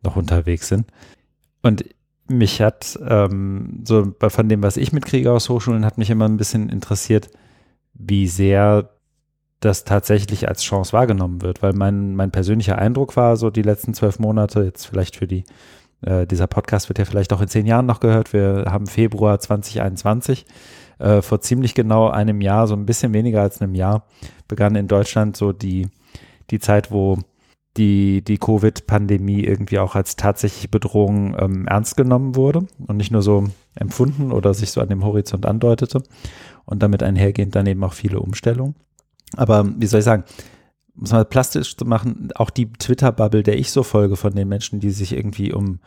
noch 0.02 0.16
unterwegs 0.16 0.68
sind. 0.68 0.86
Und 1.62 1.84
mich 2.30 2.60
hat, 2.60 2.98
ähm, 3.06 3.82
so 3.84 4.14
von 4.18 4.48
dem, 4.48 4.62
was 4.62 4.76
ich 4.76 4.92
mitkriege 4.92 5.32
aus 5.32 5.48
Hochschulen, 5.48 5.84
hat 5.84 5.98
mich 5.98 6.10
immer 6.10 6.26
ein 6.26 6.36
bisschen 6.36 6.68
interessiert, 6.68 7.30
wie 7.94 8.28
sehr 8.28 8.90
das 9.60 9.84
tatsächlich 9.84 10.48
als 10.48 10.62
Chance 10.62 10.92
wahrgenommen 10.92 11.42
wird, 11.42 11.62
weil 11.62 11.74
mein, 11.74 12.16
mein 12.16 12.30
persönlicher 12.30 12.78
Eindruck 12.78 13.16
war, 13.16 13.36
so 13.36 13.50
die 13.50 13.62
letzten 13.62 13.92
zwölf 13.92 14.18
Monate, 14.18 14.62
jetzt 14.62 14.86
vielleicht 14.86 15.16
für 15.16 15.26
die, 15.26 15.44
äh, 16.00 16.26
dieser 16.26 16.46
Podcast 16.46 16.88
wird 16.88 16.98
ja 16.98 17.04
vielleicht 17.04 17.32
auch 17.32 17.42
in 17.42 17.48
zehn 17.48 17.66
Jahren 17.66 17.84
noch 17.84 18.00
gehört, 18.00 18.32
wir 18.32 18.64
haben 18.68 18.86
Februar 18.86 19.38
2021, 19.38 20.46
äh, 20.98 21.20
vor 21.20 21.42
ziemlich 21.42 21.74
genau 21.74 22.08
einem 22.08 22.40
Jahr, 22.40 22.66
so 22.66 22.74
ein 22.74 22.86
bisschen 22.86 23.12
weniger 23.12 23.42
als 23.42 23.60
einem 23.60 23.74
Jahr, 23.74 24.06
begann 24.48 24.76
in 24.76 24.88
Deutschland 24.88 25.36
so 25.36 25.52
die, 25.52 25.88
die 26.50 26.58
Zeit, 26.58 26.90
wo 26.90 27.18
die, 27.76 28.22
die 28.22 28.38
Covid-Pandemie 28.38 29.44
irgendwie 29.44 29.78
auch 29.78 29.94
als 29.94 30.16
tatsächliche 30.16 30.68
Bedrohung 30.68 31.36
ähm, 31.38 31.66
ernst 31.68 31.96
genommen 31.96 32.34
wurde 32.34 32.66
und 32.86 32.96
nicht 32.96 33.12
nur 33.12 33.22
so 33.22 33.44
empfunden 33.74 34.32
oder 34.32 34.54
sich 34.54 34.72
so 34.72 34.80
an 34.80 34.88
dem 34.88 35.04
Horizont 35.04 35.46
andeutete 35.46 36.02
und 36.64 36.82
damit 36.82 37.02
einhergehend 37.02 37.54
dann 37.54 37.66
eben 37.66 37.84
auch 37.84 37.92
viele 37.92 38.20
Umstellungen. 38.20 38.74
Aber 39.36 39.64
wie 39.78 39.86
soll 39.86 40.00
ich 40.00 40.04
sagen, 40.04 40.24
es 41.02 41.12
mal 41.12 41.24
plastisch 41.24 41.76
zu 41.76 41.84
machen, 41.84 42.30
auch 42.34 42.50
die 42.50 42.72
Twitter-Bubble, 42.72 43.42
der 43.42 43.58
ich 43.58 43.70
so 43.70 43.82
folge 43.82 44.16
von 44.16 44.34
den 44.34 44.48
Menschen, 44.48 44.80
die 44.80 44.90
sich 44.90 45.16
irgendwie 45.16 45.52
um 45.52 45.78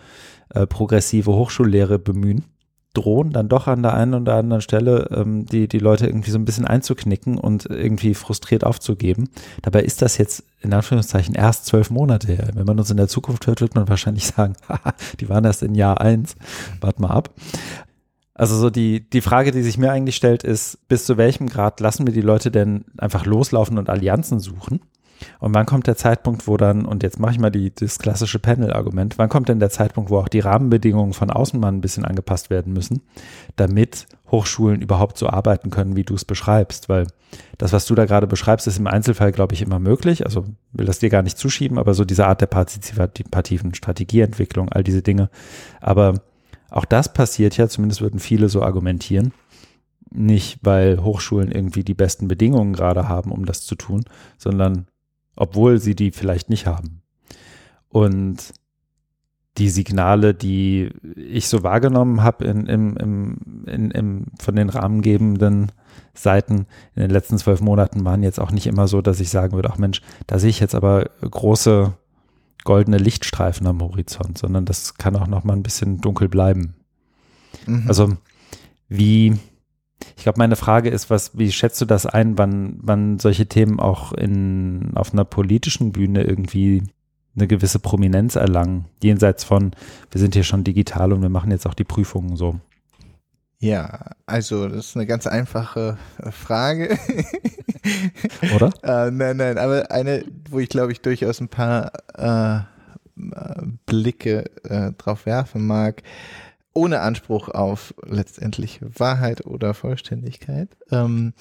äh, 0.50 0.66
progressive 0.66 1.32
Hochschullehre 1.32 2.00
bemühen, 2.00 2.46
drohen 2.94 3.32
dann 3.32 3.50
doch 3.50 3.68
an 3.68 3.82
der 3.82 3.94
einen 3.94 4.14
oder 4.14 4.36
anderen 4.36 4.62
Stelle 4.62 5.10
ähm, 5.12 5.46
die, 5.46 5.68
die 5.68 5.80
Leute 5.80 6.06
irgendwie 6.06 6.30
so 6.30 6.38
ein 6.38 6.46
bisschen 6.46 6.66
einzuknicken 6.66 7.38
und 7.38 7.66
irgendwie 7.66 8.14
frustriert 8.14 8.64
aufzugeben. 8.64 9.30
Dabei 9.64 9.82
ist 9.82 10.02
das 10.02 10.18
jetzt 10.18 10.44
in 10.62 10.74
Anführungszeichen 10.74 11.34
erst 11.34 11.66
zwölf 11.66 11.90
Monate 11.90 12.28
her. 12.28 12.50
Wenn 12.54 12.66
man 12.66 12.78
uns 12.78 12.92
in 12.92 12.98
der 12.98 13.08
Zukunft 13.08 13.48
hört, 13.48 13.62
wird 13.62 13.76
man 13.76 13.90
wahrscheinlich 13.90 14.28
sagen, 14.36 14.54
die 15.20 15.28
waren 15.28 15.44
erst 15.44 15.64
in 15.64 15.76
Jahr 15.76 16.02
eins. 16.02 16.36
Wart 16.82 17.00
mal 17.00 17.10
ab. 17.10 17.32
Also 18.36 18.58
so 18.58 18.70
die, 18.70 19.08
die 19.10 19.22
Frage, 19.22 19.52
die 19.52 19.62
sich 19.62 19.78
mir 19.78 19.92
eigentlich 19.92 20.16
stellt, 20.16 20.44
ist, 20.44 20.88
bis 20.88 21.06
zu 21.06 21.18
welchem 21.18 21.50
Grad 21.50 21.80
lassen 21.80 22.08
wir 22.08 22.14
die 22.14 22.22
Leute 22.22 22.52
denn 22.52 22.86
einfach 22.98 23.26
loslaufen 23.26 23.78
und 23.78 23.90
Allianzen 23.90 24.40
suchen? 24.40 24.82
Und 25.40 25.54
wann 25.54 25.66
kommt 25.66 25.88
der 25.88 25.96
Zeitpunkt, 25.96 26.48
wo 26.48 26.58
dann, 26.58 26.86
und 26.86 27.04
jetzt 27.04 27.20
mache 27.20 27.34
ich 27.34 27.40
mal 27.40 27.50
die, 27.50 27.74
das 27.74 28.00
klassische 28.00 28.40
Panel-Argument, 28.40 29.18
wann 29.18 29.30
kommt 29.30 29.50
denn 29.50 29.60
der 29.60 29.70
Zeitpunkt, 29.70 30.10
wo 30.10 30.18
auch 30.18 30.28
die 30.28 30.40
Rahmenbedingungen 30.40 31.14
von 31.14 31.30
außen 31.30 31.60
mal 31.60 31.70
ein 31.70 31.82
bisschen 31.82 32.06
angepasst 32.06 32.50
werden 32.50 32.74
müssen, 32.74 33.02
damit 33.56 34.08
Hochschulen 34.32 34.82
überhaupt 34.82 35.18
so 35.18 35.28
arbeiten 35.28 35.70
können, 35.70 35.96
wie 35.96 36.04
du 36.04 36.16
es 36.16 36.26
beschreibst? 36.26 36.90
Weil 36.90 37.08
das, 37.58 37.74
was 37.74 37.86
du 37.86 37.96
da 37.96 38.06
gerade 38.06 38.28
beschreibst, 38.28 38.68
ist 38.68 38.80
im 38.80 38.88
Einzelfall, 38.88 39.32
glaube 39.32 39.54
ich, 39.54 39.62
immer 39.62 39.80
möglich. 39.80 40.26
Also 40.26 40.46
will 40.72 40.86
das 40.86 41.00
dir 41.00 41.10
gar 41.10 41.22
nicht 41.22 41.38
zuschieben, 41.38 41.78
aber 41.78 41.94
so 41.94 42.06
diese 42.06 42.28
Art 42.28 42.42
der 42.42 42.48
partizipativen 42.48 43.74
Strategieentwicklung, 43.74 44.70
all 44.70 44.84
diese 44.84 45.02
Dinge. 45.02 45.30
Aber 45.82 46.22
auch 46.70 46.86
das 46.86 47.14
passiert 47.14 47.58
ja, 47.58 47.68
zumindest 47.68 48.02
würden 48.02 48.20
viele 48.20 48.50
so 48.50 48.64
argumentieren. 48.64 49.32
Nicht, 50.10 50.60
weil 50.62 51.04
Hochschulen 51.04 51.52
irgendwie 51.52 51.84
die 51.84 51.94
besten 51.94 52.28
Bedingungen 52.28 52.74
gerade 52.74 53.08
haben, 53.08 53.32
um 53.32 53.46
das 53.46 53.62
zu 53.62 53.76
tun, 53.76 54.04
sondern 54.38 54.88
obwohl 55.36 55.80
sie 55.80 55.96
die 55.96 56.12
vielleicht 56.12 56.50
nicht 56.50 56.66
haben. 56.66 57.02
Und 57.90 58.54
die 59.58 59.70
Signale, 59.70 60.34
die 60.34 60.90
ich 61.16 61.48
so 61.48 61.62
wahrgenommen 61.62 62.24
habe 62.24 62.46
in, 62.46 62.66
im, 62.66 62.98
im, 62.98 63.66
in, 63.68 63.92
im, 63.92 64.26
von 64.40 64.56
den 64.56 64.70
rahmengebenden 64.70 65.72
Seiten 66.16 66.66
in 66.96 67.02
den 67.02 67.12
letzten 67.12 67.38
zwölf 67.38 67.62
Monaten 67.62 68.04
waren 68.04 68.24
jetzt 68.24 68.40
auch 68.40 68.52
nicht 68.52 68.66
immer 68.66 68.88
so, 68.88 69.02
dass 69.02 69.20
ich 69.20 69.30
sagen 69.30 69.54
würde, 69.54 69.70
ach 69.72 69.78
Mensch, 69.78 70.02
da 70.26 70.40
sehe 70.40 70.50
ich 70.50 70.60
jetzt 70.60 70.76
aber 70.76 71.10
große 71.22 71.94
goldene 72.64 72.98
Lichtstreifen 72.98 73.68
am 73.68 73.82
Horizont, 73.82 74.38
sondern 74.38 74.66
das 74.66 74.96
kann 74.96 75.16
auch 75.16 75.28
noch 75.28 75.44
mal 75.44 75.54
ein 75.54 75.64
bisschen 75.64 76.02
dunkel 76.02 76.30
bleiben. 76.30 76.76
Mhm. 77.68 77.86
Also 77.88 78.14
wie, 78.88 79.38
ich 80.18 80.24
glaube, 80.24 80.40
meine 80.40 80.56
Frage 80.56 80.90
ist, 80.90 81.10
was, 81.10 81.38
wie 81.38 81.52
schätzt 81.52 81.80
du 81.82 81.86
das 81.86 82.06
ein, 82.06 82.38
wann, 82.38 82.78
wann 82.82 83.20
solche 83.20 83.48
Themen 83.48 83.80
auch 83.80 84.14
in, 84.14 84.92
auf 84.96 85.14
einer 85.14 85.26
politischen 85.26 85.92
Bühne 85.92 86.24
irgendwie 86.24 86.84
eine 87.36 87.48
gewisse 87.48 87.80
Prominenz 87.80 88.36
erlangen, 88.36 88.86
jenseits 89.02 89.44
von, 89.44 89.72
wir 90.12 90.20
sind 90.20 90.36
hier 90.36 90.44
schon 90.44 90.64
digital 90.64 91.14
und 91.14 91.22
wir 91.22 91.30
machen 91.30 91.52
jetzt 91.52 91.66
auch 91.66 91.74
die 91.74 91.84
Prüfungen 91.84 92.36
so. 92.36 92.60
Ja, 93.60 94.12
also 94.26 94.68
das 94.68 94.88
ist 94.88 94.98
eine 94.98 95.06
ganz 95.06 95.26
einfache 95.26 95.98
äh, 96.22 96.32
Frage. 96.32 96.98
Oder? 98.56 98.72
äh, 98.84 99.10
nein, 99.10 99.38
nein, 99.38 99.58
aber 99.58 99.90
eine, 99.90 100.26
wo 100.50 100.60
ich 100.60 100.70
glaube 100.70 100.92
ich 100.92 101.02
durchaus 101.02 101.40
ein 101.40 101.48
paar 101.48 101.94
äh, 102.18 102.58
äh, 102.58 103.62
Blicke 103.86 104.46
äh, 104.66 104.92
drauf 104.98 105.26
werfen 105.26 105.66
mag, 105.66 106.04
ohne 106.74 107.02
Anspruch 107.02 107.50
auf 107.50 107.94
letztendlich 108.04 108.80
Wahrheit 108.82 109.46
oder 109.46 109.74
Vollständigkeit. 109.74 110.70
Ähm, 110.92 111.34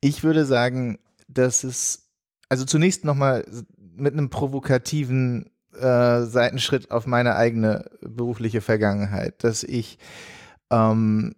ich 0.00 0.22
würde 0.24 0.46
sagen, 0.46 0.98
dass 1.28 1.64
es, 1.64 2.10
also 2.48 2.64
zunächst 2.64 3.04
nochmal 3.04 3.44
mit 3.96 4.12
einem 4.12 4.30
provokativen 4.30 5.50
äh, 5.78 6.22
Seitenschritt 6.22 6.90
auf 6.90 7.06
meine 7.06 7.36
eigene 7.36 7.90
berufliche 8.00 8.60
Vergangenheit, 8.60 9.44
dass 9.44 9.62
ich 9.62 9.98
ähm, 10.70 11.34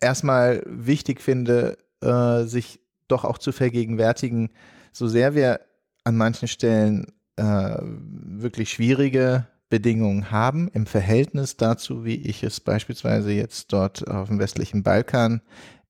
erstmal 0.00 0.62
wichtig 0.66 1.20
finde, 1.20 1.78
äh, 2.00 2.44
sich 2.44 2.80
doch 3.08 3.24
auch 3.24 3.38
zu 3.38 3.52
vergegenwärtigen, 3.52 4.50
so 4.92 5.08
sehr 5.08 5.34
wir 5.34 5.60
an 6.04 6.16
manchen 6.16 6.48
Stellen 6.48 7.12
äh, 7.36 7.76
wirklich 7.80 8.70
schwierige 8.70 9.46
Bedingungen 9.72 10.30
haben 10.30 10.68
im 10.74 10.84
Verhältnis 10.84 11.56
dazu, 11.56 12.04
wie 12.04 12.16
ich 12.16 12.42
es 12.42 12.60
beispielsweise 12.60 13.32
jetzt 13.32 13.72
dort 13.72 14.06
auf 14.06 14.28
dem 14.28 14.38
westlichen 14.38 14.82
Balkan 14.82 15.40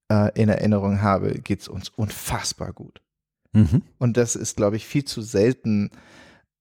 äh, 0.08 0.30
in 0.40 0.48
Erinnerung 0.48 1.02
habe, 1.02 1.40
geht 1.40 1.62
es 1.62 1.66
uns 1.66 1.88
unfassbar 1.88 2.72
gut. 2.72 3.02
Mhm. 3.52 3.82
Und 3.98 4.16
das 4.16 4.36
ist, 4.36 4.56
glaube 4.56 4.76
ich, 4.76 4.86
viel 4.86 5.04
zu 5.04 5.20
selten 5.20 5.90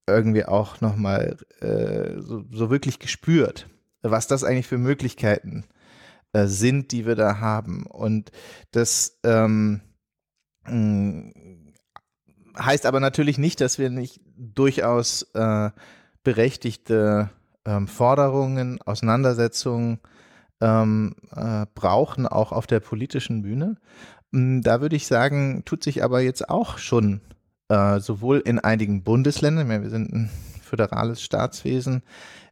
irgendwie 0.08 0.46
auch 0.46 0.82
nochmal 0.82 1.38
äh, 1.60 2.20
so, 2.22 2.44
so 2.52 2.72
wirklich 2.72 2.98
gespürt, 2.98 3.70
was 4.02 4.26
das 4.26 4.44
eigentlich 4.44 4.66
für 4.66 4.80
Möglichkeiten 4.80 5.66
äh, 6.34 6.48
sind, 6.48 6.92
die 6.92 7.06
wir 7.06 7.14
da 7.14 7.38
haben. 7.38 7.86
Und 7.86 8.32
das 8.72 9.20
ähm, 9.24 9.82
mm, 10.66 11.30
heißt 12.58 12.88
aber 12.88 13.00
natürlich 13.00 13.38
nicht, 13.38 13.62
dass 13.62 13.78
wir 13.78 13.92
nicht 13.92 14.22
durchaus 14.36 15.22
äh, 15.36 15.70
berechtigte 16.24 17.30
ähm, 17.66 17.88
Forderungen, 17.88 18.82
Auseinandersetzungen 18.82 20.00
ähm, 20.62 21.16
äh, 21.36 21.66
brauchen, 21.74 22.28
auch 22.28 22.52
auf 22.52 22.68
der 22.68 22.80
politischen 22.80 23.42
Bühne. 23.42 23.78
Mm, 24.32 24.62
da 24.62 24.82
würde 24.82 24.96
ich 24.96 25.08
sagen, 25.08 25.64
tut 25.66 25.84
sich 25.84 26.04
aber 26.04 26.22
jetzt 26.22 26.50
auch 26.50 26.78
schon 26.78 27.22
äh, 27.70 28.00
sowohl 28.00 28.40
in 28.40 28.60
einigen 28.60 29.04
Bundesländern, 29.04 29.70
wir 29.70 29.90
sind 29.90 30.12
ein 30.14 30.30
föderales 30.62 31.22
Staatswesen, 31.22 32.04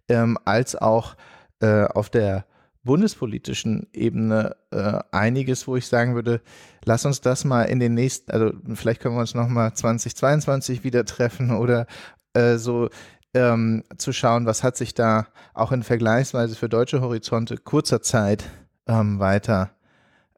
ähm, 0.07 0.37
als 0.45 0.75
auch 0.75 1.15
äh, 1.61 1.83
auf 1.85 2.09
der 2.09 2.45
bundespolitischen 2.83 3.87
Ebene 3.93 4.55
äh, 4.71 4.99
einiges, 5.11 5.67
wo 5.67 5.75
ich 5.75 5.87
sagen 5.87 6.15
würde, 6.15 6.41
lass 6.85 7.05
uns 7.05 7.21
das 7.21 7.45
mal 7.45 7.63
in 7.63 7.79
den 7.79 7.93
nächsten, 7.93 8.31
also 8.31 8.51
vielleicht 8.73 9.01
können 9.01 9.15
wir 9.15 9.21
uns 9.21 9.35
nochmal 9.35 9.73
2022 9.73 10.83
wieder 10.83 11.05
treffen 11.05 11.51
oder 11.51 11.85
äh, 12.33 12.57
so 12.57 12.89
ähm, 13.33 13.83
zu 13.97 14.11
schauen, 14.11 14.45
was 14.45 14.63
hat 14.63 14.77
sich 14.77 14.93
da 14.93 15.27
auch 15.53 15.71
in 15.71 15.83
vergleichsweise 15.83 16.55
für 16.55 16.69
deutsche 16.69 17.01
Horizonte 17.01 17.57
kurzer 17.57 18.01
Zeit 18.01 18.45
ähm, 18.87 19.19
weiter 19.19 19.71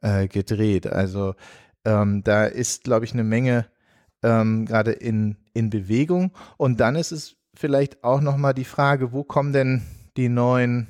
äh, 0.02 0.28
gedreht. 0.28 0.86
Also 0.86 1.34
ähm, 1.84 2.22
da 2.22 2.44
ist, 2.44 2.84
glaube 2.84 3.04
ich, 3.04 3.12
eine 3.12 3.24
Menge 3.24 3.66
ähm, 4.22 4.66
gerade 4.66 4.92
in, 4.92 5.36
in 5.54 5.70
Bewegung. 5.70 6.32
Und 6.56 6.80
dann 6.80 6.96
ist 6.96 7.12
es 7.12 7.36
vielleicht 7.54 8.04
auch 8.04 8.20
nochmal 8.20 8.54
die 8.54 8.64
Frage, 8.64 9.12
wo 9.12 9.24
kommen 9.24 9.52
denn 9.52 9.82
die 10.16 10.28
neuen 10.28 10.88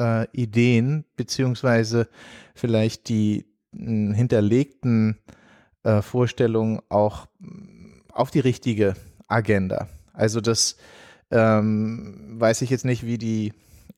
äh, 0.00 0.26
Ideen, 0.32 1.04
beziehungsweise 1.16 2.08
vielleicht 2.54 3.08
die 3.08 3.46
hinterlegten 3.72 5.18
äh, 5.82 6.00
Vorstellungen 6.02 6.80
auch 6.88 7.26
mh, 7.38 8.02
auf 8.12 8.30
die 8.30 8.40
richtige 8.40 8.94
Agenda. 9.28 9.88
Also 10.12 10.40
das 10.40 10.76
ähm, 11.30 12.36
weiß 12.38 12.62
ich 12.62 12.70
jetzt 12.70 12.84
nicht, 12.84 13.04
wie 13.04 13.18
die 13.18 13.52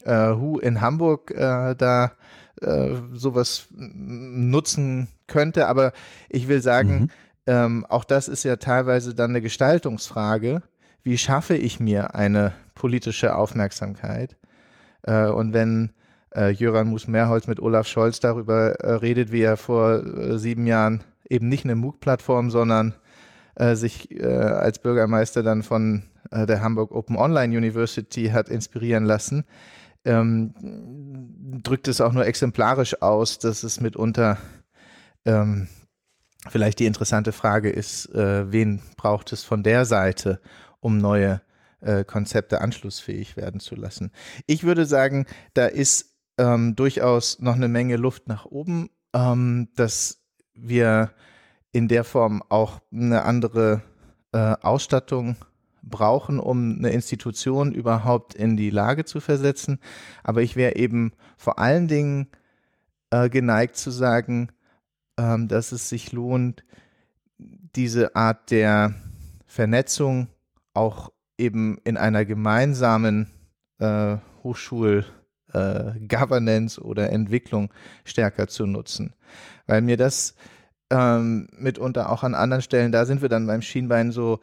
äh, 0.05 0.11
Who 0.13 0.59
in 0.59 0.81
Hamburg 0.81 1.31
äh, 1.31 1.75
da 1.75 2.13
äh, 2.61 2.95
sowas 3.13 3.69
nutzen 3.71 5.09
könnte, 5.27 5.67
aber 5.67 5.93
ich 6.29 6.49
will 6.49 6.61
sagen, 6.61 7.01
mhm. 7.01 7.11
ähm, 7.47 7.87
auch 7.89 8.05
das 8.05 8.29
ist 8.29 8.45
ja 8.45 8.57
teilweise 8.57 9.15
dann 9.15 9.31
eine 9.31 9.41
Gestaltungsfrage. 9.41 10.63
Wie 11.03 11.17
schaffe 11.17 11.57
ich 11.57 11.81
mir 11.81 12.15
eine 12.15 12.53
politische 12.75 13.35
Aufmerksamkeit? 13.35 14.37
Äh, 15.03 15.27
und 15.27 15.53
wenn 15.53 15.91
äh, 16.35 16.51
Jöran 16.51 16.89
Mus-Mehrholz 16.89 17.47
mit 17.47 17.61
Olaf 17.61 17.87
Scholz 17.87 18.21
darüber 18.21 18.73
äh, 18.81 18.93
redet, 18.95 19.33
wie 19.33 19.43
er 19.43 19.57
vor 19.57 20.05
äh, 20.05 20.39
sieben 20.39 20.67
Jahren 20.67 21.03
eben 21.29 21.49
nicht 21.49 21.65
eine 21.65 21.77
MOOC-Plattform, 21.77 22.51
sondern 22.51 22.95
äh, 23.55 23.75
sich 23.75 24.11
äh, 24.11 24.27
als 24.27 24.79
Bürgermeister 24.79 25.43
dann 25.43 25.63
von 25.63 26.05
äh, 26.31 26.47
der 26.47 26.63
Hamburg 26.63 26.93
Open 26.93 27.17
Online 27.17 27.57
University 27.57 28.29
hat 28.29 28.49
inspirieren 28.49 29.05
lassen, 29.05 29.45
ähm, 30.05 30.55
drückt 31.63 31.89
es 31.89 32.01
auch 32.01 32.13
nur 32.13 32.27
exemplarisch 32.27 33.03
aus, 33.03 33.39
dass 33.39 33.63
es 33.63 33.81
mitunter 33.81 34.39
ähm, 35.25 35.69
vielleicht 36.49 36.79
die 36.79 36.87
interessante 36.87 37.33
Frage 37.33 37.71
ist, 37.71 38.07
äh, 38.15 38.51
wen 38.51 38.81
braucht 38.97 39.33
es 39.33 39.45
von 39.45 39.63
der 39.63 39.85
Seite, 39.85 40.41
um 40.81 40.99
neue 40.99 41.43
äh, 41.81 42.05
Konzepte 42.05 42.61
anschlussfähig 42.61 43.37
werden 43.37 43.61
zu 43.61 43.75
lassen. 43.75 44.11
Ich 44.47 44.65
würde 44.65 44.87
sagen, 44.87 45.27
da 45.55 45.67
ist 45.67 46.17
ähm, 46.39 46.77
durchaus 46.77 47.41
noch 47.41 47.55
eine 47.55 47.69
Menge 47.69 47.97
Luft 47.97 48.29
nach 48.29 48.47
oben, 48.47 48.89
ähm, 49.15 49.69
dass 49.77 50.23
wir 50.55 51.13
in 51.73 51.89
der 51.89 52.05
Form 52.05 52.43
auch 52.49 52.81
eine 52.93 53.25
andere 53.25 53.83
äh, 54.33 54.55
Ausstattung 54.63 55.37
brauchen, 55.83 56.39
um 56.39 56.77
eine 56.79 56.91
Institution 56.91 57.73
überhaupt 57.73 58.35
in 58.35 58.57
die 58.57 58.71
Lage 58.71 59.05
zu 59.05 59.21
versetzen. 59.21 59.81
Aber 60.23 60.43
ich 60.43 60.55
wäre 60.57 60.77
eben 60.77 61.13
vor 61.37 61.59
allen 61.59 61.89
Dingen 61.89 62.29
äh, 63.11 63.29
geneigt 63.29 63.77
zu 63.77 63.91
sagen, 63.91 64.53
ähm, 65.19 65.49
dass 65.49 65.73
es 65.73 65.89
sich 65.89 66.13
lohnt, 66.13 66.65
diese 67.39 68.15
Art 68.17 68.51
der 68.51 68.95
Vernetzung 69.47 70.29
auch 70.75 71.11
eben 71.39 71.79
in 71.85 71.97
einer 71.97 72.25
gemeinsamen 72.25 73.31
äh, 73.79 74.17
Hochschul-Governance 74.43 76.81
äh, 76.81 76.85
oder 76.85 77.11
Entwicklung 77.11 77.73
stärker 78.05 78.49
zu 78.49 78.67
nutzen. 78.67 79.15
Weil 79.67 79.83
mir 79.83 79.97
das 79.97 80.35
ähm, 80.91 81.49
mitunter 81.57 82.11
auch 82.11 82.23
an 82.23 82.35
anderen 82.35 82.63
Stellen, 82.63 82.93
da 82.93 83.07
sind 83.07 83.23
wir 83.23 83.29
dann 83.29 83.47
beim 83.47 83.63
Schienbein 83.63 84.13
so, 84.13 84.41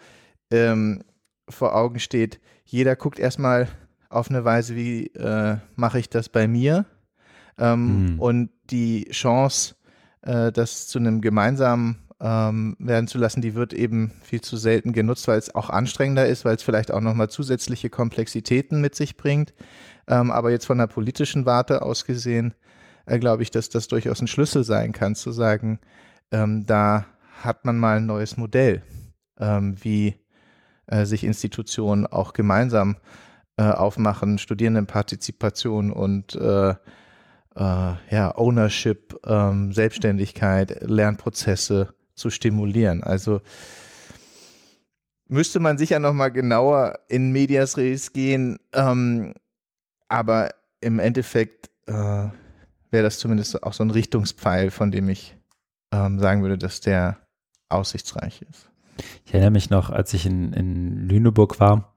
ähm, 0.52 1.04
vor 1.50 1.76
Augen 1.76 2.00
steht, 2.00 2.40
jeder 2.66 2.96
guckt 2.96 3.20
erstmal 3.20 3.68
auf 4.10 4.30
eine 4.30 4.46
Weise, 4.46 4.76
wie 4.76 5.08
äh, 5.08 5.58
mache 5.76 6.00
ich 6.00 6.10
das 6.10 6.30
bei 6.30 6.48
mir? 6.48 6.86
Ähm, 7.58 8.14
mhm. 8.14 8.20
Und 8.20 8.50
die 8.70 9.06
Chance, 9.12 9.76
äh, 10.22 10.52
das 10.52 10.88
zu 10.88 11.00
einem 11.00 11.22
gemeinsamen 11.22 11.98
ähm, 12.20 12.76
werden 12.80 13.08
zu 13.08 13.18
lassen, 13.18 13.42
die 13.42 13.56
wird 13.56 13.74
eben 13.74 14.12
viel 14.24 14.42
zu 14.42 14.58
selten 14.58 14.94
genutzt, 14.94 15.28
weil 15.28 15.38
es 15.38 15.54
auch 15.54 15.70
anstrengender 15.70 16.28
ist, 16.28 16.46
weil 16.46 16.56
es 16.56 16.64
vielleicht 16.64 16.92
auch 16.92 17.02
nochmal 17.02 17.30
zusätzliche 17.30 17.90
Komplexitäten 17.90 18.82
mit 18.82 18.96
sich 18.96 19.18
bringt. 19.18 19.54
Ähm, 20.08 20.32
aber 20.32 20.52
jetzt 20.52 20.66
von 20.66 20.78
der 20.78 20.88
politischen 20.88 21.46
Warte 21.46 21.82
aus 21.82 22.06
gesehen, 22.06 22.54
äh, 23.06 23.20
glaube 23.20 23.44
ich, 23.44 23.52
dass 23.52 23.70
das 23.70 23.88
durchaus 23.88 24.22
ein 24.22 24.28
Schlüssel 24.28 24.64
sein 24.64 24.94
kann, 24.94 25.16
zu 25.16 25.32
sagen, 25.32 25.80
ähm, 26.32 26.66
da 26.66 27.06
hat 27.42 27.66
man 27.66 27.78
mal 27.78 27.98
ein 27.98 28.06
neues 28.06 28.38
Modell, 28.38 28.82
ähm, 29.40 29.76
wie 29.82 30.16
äh, 30.88 31.06
sich 31.06 31.24
Institutionen 31.24 32.08
auch 32.08 32.34
gemeinsam 32.34 32.98
äh, 33.58 33.64
aufmachen, 33.64 34.38
Studierendenpartizipation 34.38 35.92
und 35.92 36.36
äh, 36.36 36.70
äh, 36.70 36.76
ja, 37.56 38.36
Ownership, 38.36 39.20
ähm, 39.26 39.74
Selbstständigkeit, 39.74 40.82
Lernprozesse 40.82 41.94
zu 42.16 42.30
stimulieren. 42.30 43.04
Also 43.04 43.42
müsste 45.28 45.60
man 45.60 45.78
sicher 45.78 46.00
nochmal 46.00 46.32
genauer 46.32 47.00
in 47.08 47.32
Medias 47.32 47.78
Res 47.78 48.14
gehen, 48.14 48.60
ähm, 48.74 49.34
aber 50.08 50.52
im 50.82 51.00
Endeffekt 51.00 51.70
äh, 51.88 51.94
wäre 51.94 53.04
das 53.04 53.20
zumindest 53.20 53.62
auch 53.64 53.74
so 53.74 53.84
ein 53.84 53.92
Richtungspfeil, 53.92 54.72
von 54.72 54.92
dem 54.92 55.10
ich 55.10 55.37
ähm, 55.92 56.20
sagen 56.20 56.42
würde, 56.42 56.58
dass 56.58 56.82
der 56.82 57.18
aussichtsreich 57.70 58.42
ist. 58.50 58.70
Ich 59.26 59.34
erinnere 59.34 59.52
mich 59.52 59.70
noch, 59.70 59.90
als 59.90 60.14
ich 60.14 60.26
in, 60.26 60.54
in 60.54 61.08
Lüneburg 61.08 61.60
war, 61.60 61.94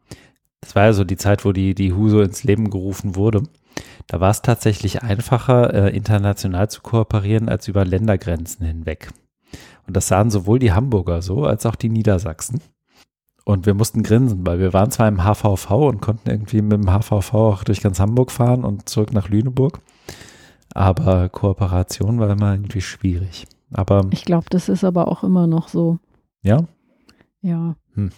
das 0.60 0.74
war 0.74 0.84
ja 0.84 0.92
so 0.92 1.04
die 1.04 1.16
Zeit, 1.16 1.44
wo 1.44 1.52
die, 1.52 1.74
die 1.74 1.92
HUSO 1.92 2.20
ins 2.20 2.44
Leben 2.44 2.70
gerufen 2.70 3.16
wurde. 3.16 3.42
Da 4.06 4.20
war 4.20 4.30
es 4.30 4.42
tatsächlich 4.42 5.02
einfacher, 5.02 5.72
äh, 5.72 5.96
international 5.96 6.68
zu 6.68 6.82
kooperieren, 6.82 7.48
als 7.48 7.68
über 7.68 7.84
Ländergrenzen 7.84 8.66
hinweg. 8.66 9.10
Und 9.86 9.96
das 9.96 10.08
sahen 10.08 10.30
sowohl 10.30 10.58
die 10.58 10.72
Hamburger 10.72 11.22
so, 11.22 11.44
als 11.44 11.64
auch 11.66 11.76
die 11.76 11.88
Niedersachsen. 11.88 12.60
Und 13.44 13.66
wir 13.66 13.74
mussten 13.74 14.02
grinsen, 14.02 14.46
weil 14.46 14.60
wir 14.60 14.72
waren 14.72 14.90
zwar 14.90 15.08
im 15.08 15.24
HVV 15.24 15.70
und 15.70 16.00
konnten 16.00 16.28
irgendwie 16.28 16.62
mit 16.62 16.72
dem 16.72 16.90
HVV 16.90 17.34
auch 17.34 17.64
durch 17.64 17.80
ganz 17.80 17.98
Hamburg 17.98 18.30
fahren 18.30 18.64
und 18.64 18.88
zurück 18.88 19.12
nach 19.12 19.28
Lüneburg. 19.28 19.80
Aber 20.72 21.28
Kooperation 21.28 22.20
war 22.20 22.30
immer 22.30 22.52
irgendwie 22.52 22.82
schwierig. 22.82 23.46
Aber 23.72 24.06
ich 24.10 24.24
glaube, 24.24 24.46
das 24.50 24.68
ist 24.68 24.84
aber 24.84 25.08
auch 25.08 25.22
immer 25.24 25.46
noch 25.46 25.68
so. 25.68 25.98
Ja? 26.42 26.64
Ja. 27.42 27.76
Hm. 27.94 28.10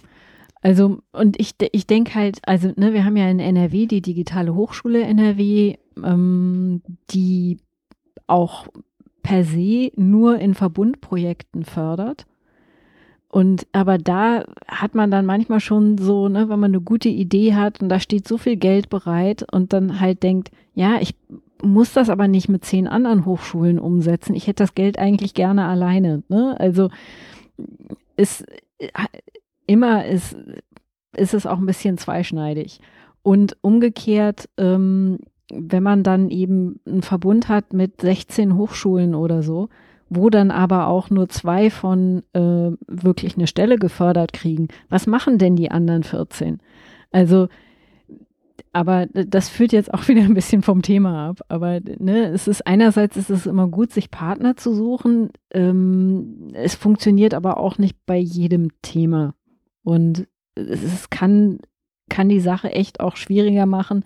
Also, 0.63 1.01
und 1.13 1.41
ich, 1.41 1.55
ich 1.73 1.87
denke 1.87 2.15
halt, 2.15 2.39
also, 2.47 2.73
ne, 2.77 2.93
wir 2.93 3.05
haben 3.05 3.17
ja 3.17 3.29
in 3.29 3.41
NRW 3.41 3.87
die 3.87 4.01
digitale 4.01 4.55
Hochschule 4.55 5.03
NRW, 5.03 5.77
ähm, 6.03 6.83
die 7.11 7.59
auch 8.29 8.69
per 9.23 9.45
se 9.45 9.91
nur 9.97 10.39
in 10.39 10.55
Verbundprojekten 10.55 11.65
fördert. 11.65 12.27
Und 13.29 13.67
aber 13.73 13.97
da 13.99 14.45
hat 14.69 14.95
man 14.95 15.11
dann 15.11 15.25
manchmal 15.25 15.61
schon 15.61 15.97
so, 15.99 16.29
ne, 16.29 16.49
wenn 16.49 16.61
man 16.61 16.71
eine 16.71 16.83
gute 16.83 17.09
Idee 17.09 17.55
hat 17.55 17.81
und 17.81 17.89
da 17.89 17.99
steht 17.99 18.29
so 18.29 18.37
viel 18.37 18.57
Geld 18.57 18.91
bereit 18.91 19.45
und 19.51 19.73
dann 19.73 20.01
halt 20.01 20.23
denkt, 20.23 20.51
ja, 20.75 20.99
ich 21.01 21.15
muss 21.63 21.93
das 21.93 22.11
aber 22.11 22.29
nicht 22.29 22.49
mit 22.49 22.65
zehn 22.65 22.87
anderen 22.87 23.25
Hochschulen 23.25 23.79
umsetzen. 23.79 24.35
Ich 24.35 24.47
hätte 24.47 24.65
das 24.65 24.75
Geld 24.75 24.99
eigentlich 24.99 25.35
gerne 25.35 25.67
alleine. 25.67 26.23
Ne? 26.29 26.57
Also 26.59 26.91
ist 28.17 28.45
immer 29.67 30.05
ist, 30.05 30.37
ist 31.17 31.35
es 31.35 31.47
auch 31.47 31.59
ein 31.59 31.67
bisschen 31.67 31.99
zweischneidig. 31.99 32.81
Und 33.23 33.57
umgekehrt, 33.61 34.49
ähm, 34.59 35.21
wenn 35.53 35.83
man 35.83 36.03
dann 36.03 36.31
eben 36.31 36.81
einen 36.87 37.03
Verbund 37.03 37.49
hat 37.49 37.73
mit 37.73 38.01
16 38.01 38.57
Hochschulen 38.57 39.15
oder 39.15 39.43
so, 39.43 39.69
wo 40.09 40.29
dann 40.29 40.51
aber 40.51 40.89
auch 40.89 41.11
nur 41.11 41.29
zwei 41.29 41.71
von 41.71 42.23
äh, 42.33 42.71
wirklich 42.87 43.37
eine 43.37 43.47
Stelle 43.47 43.77
gefördert 43.77 44.33
kriegen, 44.33 44.69
was 44.89 45.07
machen 45.07 45.39
denn 45.39 45.57
die 45.57 45.71
anderen 45.71 46.03
14? 46.03 46.61
Also 47.13 47.49
aber 48.73 49.07
das 49.07 49.49
führt 49.49 49.73
jetzt 49.73 49.93
auch 49.93 50.09
wieder 50.09 50.23
ein 50.23 50.35
bisschen 50.35 50.63
vom 50.63 50.83
Thema 50.83 51.29
ab. 51.29 51.41
Aber 51.49 51.81
ne, 51.81 52.27
es 52.29 52.49
ist 52.49 52.67
einerseits 52.67 53.17
ist 53.17 53.31
es 53.31 53.47
immer 53.47 53.69
gut, 53.69 53.93
sich 53.93 54.11
Partner 54.11 54.57
zu 54.57 54.75
suchen. 54.75 55.31
Ähm, 55.51 56.49
es 56.55 56.75
funktioniert 56.75 57.35
aber 57.35 57.59
auch 57.59 57.79
nicht 57.79 57.97
bei 58.07 58.19
jedem 58.19 58.71
Thema. 58.83 59.35
Und 59.83 60.27
es, 60.55 60.83
es 60.83 61.11
kann 61.11 61.59
kann 62.09 62.29
die 62.29 62.41
Sache 62.41 62.71
echt 62.71 63.01
auch 63.01 63.17
schwieriger 63.17 63.65
machen. 63.65 64.05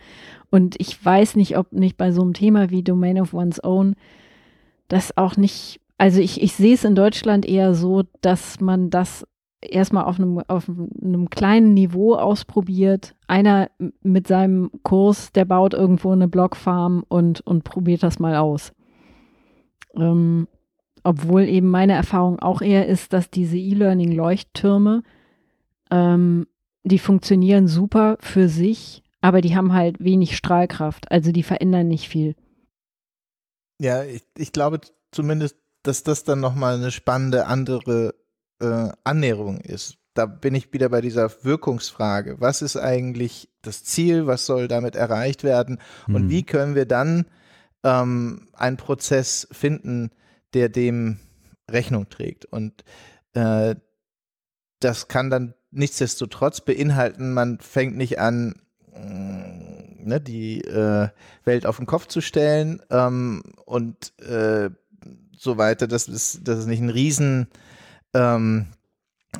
Und 0.50 0.76
ich 0.78 1.04
weiß 1.04 1.34
nicht, 1.34 1.58
ob 1.58 1.72
nicht 1.72 1.96
bei 1.96 2.12
so 2.12 2.22
einem 2.22 2.34
Thema 2.34 2.70
wie 2.70 2.84
Domain 2.84 3.20
of 3.20 3.34
One's 3.34 3.62
Own 3.62 3.96
das 4.88 5.16
auch 5.16 5.36
nicht, 5.36 5.80
also 5.98 6.20
ich, 6.20 6.40
ich 6.40 6.52
sehe 6.52 6.74
es 6.74 6.84
in 6.84 6.94
Deutschland 6.94 7.44
eher 7.44 7.74
so, 7.74 8.04
dass 8.20 8.60
man 8.60 8.90
das 8.90 9.26
erstmal 9.60 10.04
auf 10.04 10.18
einem, 10.18 10.38
auf 10.48 10.68
einem 10.68 11.30
kleinen 11.30 11.74
Niveau 11.74 12.14
ausprobiert. 12.14 13.14
Einer 13.26 13.70
mit 14.02 14.26
seinem 14.26 14.70
Kurs, 14.82 15.32
der 15.32 15.44
baut 15.44 15.74
irgendwo 15.74 16.12
eine 16.12 16.28
Blockfarm 16.28 17.04
und, 17.08 17.40
und 17.40 17.64
probiert 17.64 18.02
das 18.02 18.18
mal 18.18 18.36
aus. 18.36 18.72
Ähm, 19.94 20.48
obwohl 21.02 21.44
eben 21.44 21.68
meine 21.68 21.94
Erfahrung 21.94 22.40
auch 22.40 22.62
eher 22.62 22.86
ist, 22.86 23.12
dass 23.12 23.30
diese 23.30 23.56
E-Learning-Leuchttürme, 23.56 25.02
ähm, 25.90 26.46
die 26.84 26.98
funktionieren 26.98 27.68
super 27.68 28.16
für 28.20 28.48
sich, 28.48 29.02
aber 29.20 29.40
die 29.40 29.56
haben 29.56 29.72
halt 29.72 30.02
wenig 30.02 30.36
Strahlkraft. 30.36 31.10
Also 31.10 31.32
die 31.32 31.42
verändern 31.42 31.88
nicht 31.88 32.08
viel. 32.08 32.34
Ja, 33.80 34.04
ich, 34.04 34.22
ich 34.36 34.52
glaube 34.52 34.80
zumindest, 35.10 35.56
dass 35.82 36.02
das 36.02 36.24
dann 36.24 36.40
nochmal 36.40 36.76
eine 36.76 36.90
spannende 36.90 37.46
andere 37.46 38.14
äh, 38.60 38.88
Annäherung 39.04 39.60
ist. 39.60 39.96
Da 40.14 40.26
bin 40.26 40.54
ich 40.54 40.72
wieder 40.72 40.88
bei 40.88 41.00
dieser 41.00 41.30
Wirkungsfrage. 41.44 42.40
Was 42.40 42.62
ist 42.62 42.76
eigentlich 42.76 43.50
das 43.62 43.84
Ziel? 43.84 44.26
Was 44.26 44.46
soll 44.46 44.66
damit 44.66 44.96
erreicht 44.96 45.44
werden? 45.44 45.78
Und 46.06 46.24
mhm. 46.24 46.30
wie 46.30 46.42
können 46.42 46.74
wir 46.74 46.86
dann 46.86 47.26
ähm, 47.84 48.48
einen 48.54 48.78
Prozess 48.78 49.46
finden, 49.52 50.10
der 50.54 50.70
dem 50.70 51.18
Rechnung 51.70 52.08
trägt? 52.08 52.46
Und 52.46 52.82
äh, 53.34 53.74
das 54.80 55.08
kann 55.08 55.28
dann 55.30 55.54
nichtsdestotrotz 55.70 56.62
beinhalten, 56.62 57.34
man 57.34 57.58
fängt 57.60 57.96
nicht 57.96 58.18
an, 58.18 58.54
mm, 58.94 60.08
ne, 60.08 60.20
die 60.20 60.62
äh, 60.62 61.08
Welt 61.44 61.66
auf 61.66 61.76
den 61.76 61.86
Kopf 61.86 62.06
zu 62.06 62.20
stellen 62.20 62.80
ähm, 62.90 63.42
und 63.66 64.18
äh, 64.20 64.70
so 65.36 65.58
weiter. 65.58 65.86
Das 65.86 66.08
ist, 66.08 66.48
das 66.48 66.60
ist 66.60 66.66
nicht 66.66 66.80
ein 66.80 66.90
riesen 66.90 67.48
ähm, 68.16 68.66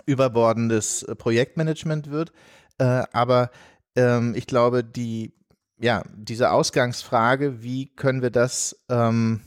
überbordendes 0.05 1.07
Projektmanagement 1.19 2.11
wird. 2.11 2.33
Äh, 2.79 3.05
aber 3.13 3.51
ähm, 3.97 4.35
ich 4.37 4.47
glaube, 4.47 4.85
die, 4.85 5.33
ja, 5.79 6.03
diese 6.15 6.51
Ausgangsfrage, 6.51 7.63
wie 7.63 7.87
können 7.95 8.23
wir 8.23 8.31
das 8.31 8.85
ähm, 8.91 9.41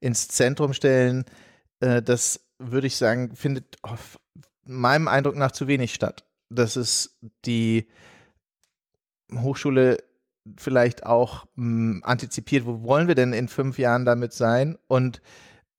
ins 0.00 0.28
Zentrum 0.28 0.72
stellen, 0.72 1.24
äh, 1.80 2.00
das 2.00 2.40
würde 2.58 2.86
ich 2.86 2.96
sagen, 2.96 3.34
findet 3.34 3.76
meinem 4.64 5.08
Eindruck 5.08 5.36
nach 5.36 5.52
zu 5.52 5.66
wenig 5.66 5.94
statt. 5.94 6.24
Dass 6.50 6.76
es 6.76 7.18
die 7.44 7.88
Hochschule 9.34 9.98
vielleicht 10.56 11.04
auch 11.04 11.46
mh, 11.56 11.64
hm, 11.64 12.02
antizipiert, 12.04 12.64
wo 12.64 12.82
wollen 12.82 13.08
wir 13.08 13.14
denn 13.14 13.32
in 13.32 13.48
fünf 13.48 13.78
Jahren 13.78 14.04
damit 14.04 14.32
sein 14.32 14.78
und 14.86 15.20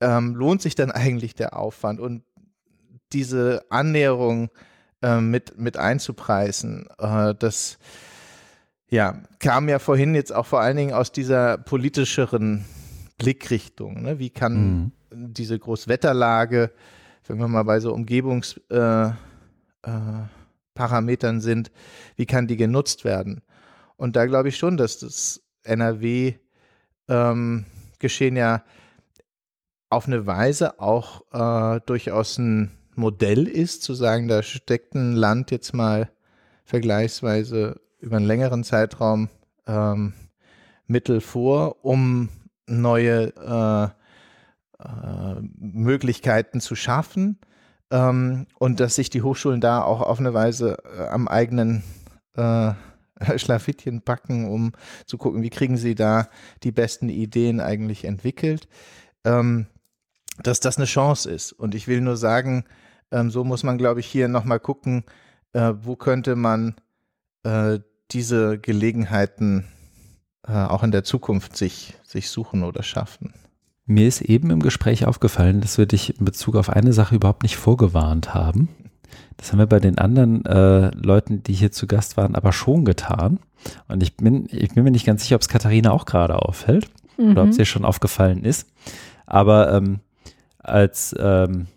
ähm, 0.01 0.35
lohnt 0.35 0.61
sich 0.61 0.75
dann 0.75 0.91
eigentlich 0.91 1.35
der 1.35 1.57
Aufwand 1.57 1.99
und 1.99 2.23
diese 3.13 3.65
Annäherung 3.69 4.49
äh, 5.01 5.21
mit, 5.21 5.57
mit 5.57 5.77
einzupreisen, 5.77 6.87
äh, 6.97 7.33
das 7.37 7.77
ja, 8.87 9.21
kam 9.39 9.69
ja 9.69 9.79
vorhin 9.79 10.15
jetzt 10.15 10.33
auch 10.33 10.45
vor 10.45 10.61
allen 10.61 10.77
Dingen 10.77 10.93
aus 10.93 11.11
dieser 11.11 11.57
politischeren 11.57 12.65
Blickrichtung. 13.17 14.01
Ne? 14.01 14.19
Wie 14.19 14.31
kann 14.31 14.91
mhm. 15.11 15.33
diese 15.33 15.59
Großwetterlage 15.59 16.71
wenn 17.29 17.37
wir 17.37 17.47
mal 17.47 17.63
bei 17.63 17.79
so 17.79 17.93
Umgebungsparametern 17.93 19.15
äh, 20.75 21.37
äh, 21.37 21.39
sind, 21.39 21.71
wie 22.15 22.25
kann 22.25 22.47
die 22.47 22.57
genutzt 22.57 23.05
werden? 23.05 23.43
Und 23.97 24.15
da 24.15 24.25
glaube 24.25 24.49
ich 24.49 24.57
schon, 24.57 24.77
dass 24.77 24.97
das 24.97 25.43
NRW-Geschehen 25.63 26.39
ähm, 27.07 28.37
ja 28.37 28.63
auf 29.91 30.07
eine 30.07 30.25
Weise 30.25 30.79
auch 30.79 31.21
äh, 31.31 31.81
durchaus 31.85 32.39
ein 32.39 32.71
Modell 32.99 33.47
ist, 33.47 33.83
zu 33.83 33.93
sagen, 33.93 34.27
da 34.27 34.43
steckt 34.43 34.93
ein 34.93 35.13
Land 35.13 35.51
jetzt 35.51 35.73
mal 35.73 36.09
vergleichsweise 36.65 37.79
über 37.99 38.17
einen 38.17 38.27
längeren 38.27 38.63
Zeitraum 38.63 39.29
ähm, 39.65 40.13
Mittel 40.87 41.21
vor, 41.21 41.83
um 41.83 42.29
neue 42.67 43.33
äh, 43.35 44.83
äh, 44.83 45.41
Möglichkeiten 45.57 46.61
zu 46.61 46.75
schaffen 46.75 47.39
ähm, 47.91 48.47
und 48.57 48.79
dass 48.79 48.95
sich 48.95 49.09
die 49.09 49.21
Hochschulen 49.21 49.61
da 49.61 49.81
auch 49.81 50.01
auf 50.01 50.19
eine 50.19 50.33
Weise 50.33 50.77
äh, 50.97 51.07
am 51.07 51.27
eigenen 51.27 51.83
äh, 52.35 52.71
Schlafittchen 53.37 54.01
backen, 54.01 54.47
um 54.47 54.71
zu 55.05 55.17
gucken, 55.17 55.41
wie 55.41 55.49
kriegen 55.49 55.77
sie 55.77 55.95
da 55.95 56.29
die 56.63 56.71
besten 56.71 57.09
Ideen 57.09 57.59
eigentlich 57.59 58.05
entwickelt, 58.05 58.67
ähm, 59.25 59.67
dass 60.41 60.59
das 60.59 60.77
eine 60.77 60.85
Chance 60.85 61.29
ist. 61.29 61.51
Und 61.51 61.75
ich 61.75 61.87
will 61.87 62.01
nur 62.01 62.15
sagen, 62.15 62.63
ähm, 63.11 63.31
so 63.31 63.43
muss 63.43 63.63
man, 63.63 63.77
glaube 63.77 63.99
ich, 63.99 64.07
hier 64.07 64.27
nochmal 64.27 64.59
gucken, 64.59 65.03
äh, 65.53 65.73
wo 65.81 65.95
könnte 65.95 66.35
man 66.35 66.75
äh, 67.43 67.79
diese 68.11 68.57
Gelegenheiten 68.59 69.65
äh, 70.47 70.53
auch 70.53 70.83
in 70.83 70.91
der 70.91 71.03
Zukunft 71.03 71.55
sich, 71.55 71.93
sich 72.03 72.29
suchen 72.29 72.63
oder 72.63 72.83
schaffen. 72.83 73.33
Mir 73.85 74.07
ist 74.07 74.21
eben 74.21 74.51
im 74.51 74.61
Gespräch 74.61 75.05
aufgefallen, 75.05 75.61
dass 75.61 75.77
wir 75.77 75.85
dich 75.85 76.19
in 76.19 76.25
Bezug 76.25 76.55
auf 76.55 76.69
eine 76.69 76.93
Sache 76.93 77.15
überhaupt 77.15 77.43
nicht 77.43 77.57
vorgewarnt 77.57 78.33
haben. 78.33 78.69
Das 79.37 79.51
haben 79.51 79.59
wir 79.59 79.67
bei 79.67 79.79
den 79.79 79.97
anderen 79.97 80.45
äh, 80.45 80.91
Leuten, 80.95 81.41
die 81.43 81.53
hier 81.53 81.71
zu 81.71 81.87
Gast 81.87 82.17
waren, 82.17 82.35
aber 82.35 82.51
schon 82.51 82.85
getan. 82.85 83.39
Und 83.87 84.03
ich 84.03 84.15
bin, 84.15 84.47
ich 84.51 84.73
bin 84.73 84.83
mir 84.83 84.91
nicht 84.91 85.05
ganz 85.05 85.23
sicher, 85.23 85.35
ob 85.35 85.41
es 85.41 85.47
Katharina 85.47 85.91
auch 85.91 86.05
gerade 86.05 86.35
auffällt 86.35 86.89
mhm. 87.17 87.31
oder 87.31 87.43
ob 87.43 87.49
es 87.49 87.57
ihr 87.57 87.65
schon 87.65 87.85
aufgefallen 87.85 88.43
ist. 88.43 88.67
Aber 89.25 89.73
ähm, 89.73 89.99
als 90.59 91.15
ähm, 91.17 91.67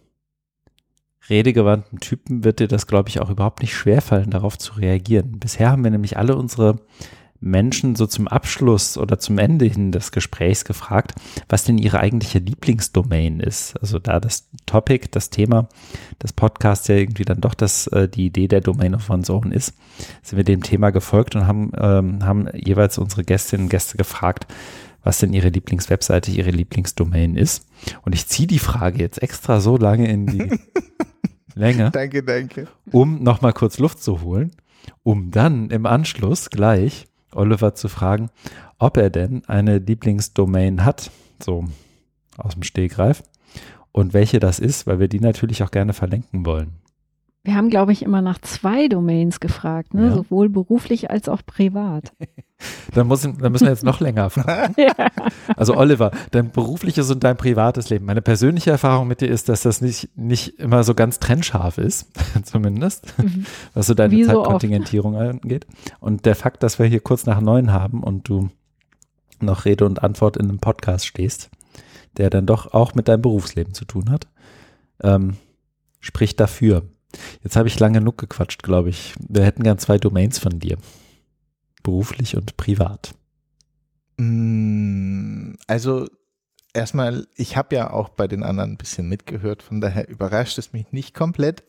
redegewandten 1.28 2.00
Typen 2.00 2.44
wird 2.44 2.60
dir 2.60 2.68
das, 2.68 2.86
glaube 2.86 3.08
ich, 3.08 3.20
auch 3.20 3.30
überhaupt 3.30 3.62
nicht 3.62 3.74
schwerfallen, 3.74 4.30
darauf 4.30 4.58
zu 4.58 4.74
reagieren. 4.74 5.38
Bisher 5.38 5.70
haben 5.70 5.84
wir 5.84 5.90
nämlich 5.90 6.16
alle 6.16 6.36
unsere 6.36 6.76
Menschen 7.42 7.96
so 7.96 8.06
zum 8.06 8.28
Abschluss 8.28 8.96
oder 8.96 9.18
zum 9.18 9.36
Ende 9.36 9.64
hin 9.64 9.90
des 9.90 10.12
Gesprächs 10.12 10.64
gefragt, 10.64 11.14
was 11.48 11.64
denn 11.64 11.76
ihre 11.76 11.98
eigentliche 11.98 12.38
Lieblingsdomain 12.38 13.40
ist. 13.40 13.76
Also 13.80 13.98
da 13.98 14.20
das 14.20 14.48
Topic, 14.64 15.08
das 15.10 15.28
Thema 15.28 15.68
des 16.22 16.32
Podcasts 16.32 16.86
ja 16.86 16.94
irgendwie 16.94 17.24
dann 17.24 17.40
doch 17.40 17.54
das, 17.54 17.88
äh, 17.88 18.08
die 18.08 18.26
Idee 18.26 18.46
der 18.46 18.60
Domain 18.60 18.94
of 18.94 19.10
One's 19.10 19.28
Own 19.28 19.50
ist, 19.50 19.74
sind 20.22 20.36
wir 20.36 20.44
dem 20.44 20.62
Thema 20.62 20.90
gefolgt 20.90 21.34
und 21.34 21.46
haben, 21.46 21.72
ähm, 21.76 22.24
haben 22.24 22.48
jeweils 22.54 22.96
unsere 22.98 23.24
Gästinnen 23.24 23.66
und 23.66 23.70
Gäste 23.70 23.96
gefragt, 23.96 24.46
was 25.02 25.18
denn 25.18 25.32
ihre 25.32 25.48
Lieblingswebseite, 25.48 26.30
ihre 26.30 26.50
Lieblingsdomain 26.50 27.36
ist. 27.36 27.66
Und 28.02 28.14
ich 28.14 28.26
ziehe 28.26 28.46
die 28.46 28.58
Frage 28.58 28.98
jetzt 28.98 29.22
extra 29.22 29.60
so 29.60 29.76
lange 29.76 30.08
in 30.08 30.26
die 30.26 30.58
Länge. 31.54 31.90
Danke, 31.90 32.22
danke. 32.22 32.68
Um 32.90 33.22
nochmal 33.22 33.52
kurz 33.52 33.78
Luft 33.78 34.02
zu 34.02 34.22
holen, 34.22 34.52
um 35.02 35.30
dann 35.30 35.70
im 35.70 35.86
Anschluss 35.86 36.50
gleich 36.50 37.06
Oliver 37.34 37.74
zu 37.74 37.88
fragen, 37.88 38.30
ob 38.78 38.96
er 38.96 39.10
denn 39.10 39.44
eine 39.46 39.78
Lieblingsdomain 39.78 40.84
hat, 40.84 41.10
so 41.42 41.64
aus 42.36 42.54
dem 42.54 42.62
Stegreif, 42.62 43.22
und 43.92 44.14
welche 44.14 44.40
das 44.40 44.58
ist, 44.58 44.86
weil 44.86 45.00
wir 45.00 45.08
die 45.08 45.20
natürlich 45.20 45.62
auch 45.62 45.70
gerne 45.70 45.92
verlinken 45.92 46.46
wollen. 46.46 46.81
Wir 47.44 47.56
haben, 47.56 47.70
glaube 47.70 47.90
ich, 47.90 48.02
immer 48.02 48.22
nach 48.22 48.40
zwei 48.40 48.86
Domains 48.86 49.40
gefragt, 49.40 49.94
ne? 49.94 50.06
Ja. 50.06 50.14
sowohl 50.14 50.48
beruflich 50.48 51.10
als 51.10 51.28
auch 51.28 51.42
privat. 51.44 52.12
dann, 52.94 53.08
muss, 53.08 53.22
dann 53.22 53.50
müssen 53.50 53.64
wir 53.64 53.72
jetzt 53.72 53.82
noch 53.82 53.98
länger 53.98 54.30
fragen. 54.30 54.74
ja. 54.78 55.08
Also 55.56 55.76
Oliver, 55.76 56.12
dein 56.30 56.52
berufliches 56.52 57.10
und 57.10 57.24
dein 57.24 57.36
privates 57.36 57.90
Leben. 57.90 58.04
Meine 58.04 58.22
persönliche 58.22 58.70
Erfahrung 58.70 59.08
mit 59.08 59.20
dir 59.20 59.28
ist, 59.28 59.48
dass 59.48 59.62
das 59.62 59.80
nicht, 59.80 60.16
nicht 60.16 60.60
immer 60.60 60.84
so 60.84 60.94
ganz 60.94 61.18
trennscharf 61.18 61.78
ist, 61.78 62.12
zumindest, 62.44 63.18
mhm. 63.18 63.44
was 63.74 63.88
so 63.88 63.94
deine 63.94 64.14
Wie 64.14 64.24
Zeitkontingentierung 64.24 65.14
so 65.14 65.18
angeht. 65.18 65.66
Und 65.98 66.26
der 66.26 66.36
Fakt, 66.36 66.62
dass 66.62 66.78
wir 66.78 66.86
hier 66.86 67.00
kurz 67.00 67.26
nach 67.26 67.40
neun 67.40 67.72
haben 67.72 68.04
und 68.04 68.28
du 68.28 68.50
noch 69.40 69.64
Rede 69.64 69.84
und 69.84 70.04
Antwort 70.04 70.36
in 70.36 70.48
einem 70.48 70.60
Podcast 70.60 71.06
stehst, 71.06 71.50
der 72.16 72.30
dann 72.30 72.46
doch 72.46 72.72
auch 72.72 72.94
mit 72.94 73.08
deinem 73.08 73.22
Berufsleben 73.22 73.74
zu 73.74 73.84
tun 73.84 74.10
hat, 74.10 74.28
ähm, 75.02 75.38
spricht 75.98 76.38
dafür. 76.38 76.82
Jetzt 77.42 77.56
habe 77.56 77.68
ich 77.68 77.78
lange 77.78 77.98
genug 77.98 78.18
gequatscht, 78.18 78.62
glaube 78.62 78.90
ich. 78.90 79.14
Wir 79.18 79.44
hätten 79.44 79.62
gern 79.62 79.78
zwei 79.78 79.98
Domains 79.98 80.38
von 80.38 80.58
dir. 80.58 80.78
Beruflich 81.82 82.36
und 82.36 82.56
privat. 82.56 83.14
Mm, 84.16 85.54
also 85.66 86.06
erstmal, 86.74 87.26
ich 87.36 87.56
habe 87.56 87.74
ja 87.74 87.90
auch 87.90 88.08
bei 88.10 88.26
den 88.26 88.42
anderen 88.42 88.72
ein 88.72 88.78
bisschen 88.78 89.08
mitgehört, 89.08 89.62
von 89.62 89.80
daher 89.80 90.08
überrascht 90.08 90.58
es 90.58 90.72
mich 90.72 90.92
nicht 90.92 91.14
komplett. 91.14 91.64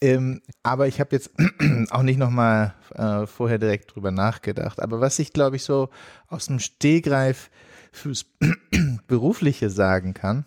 Ähm, 0.00 0.42
aber 0.62 0.86
ich 0.88 1.00
habe 1.00 1.16
jetzt 1.16 1.30
auch 1.90 2.02
nicht 2.02 2.18
nochmal 2.18 2.74
äh, 2.94 3.26
vorher 3.26 3.58
direkt 3.58 3.94
drüber 3.94 4.10
nachgedacht. 4.10 4.80
Aber 4.80 5.00
was 5.00 5.18
ich, 5.18 5.32
glaube 5.32 5.56
ich, 5.56 5.64
so 5.64 5.88
aus 6.28 6.46
dem 6.46 6.58
Stehgreif 6.58 7.50
fürs 7.92 8.26
Berufliche 9.06 9.70
sagen 9.70 10.14
kann, 10.14 10.44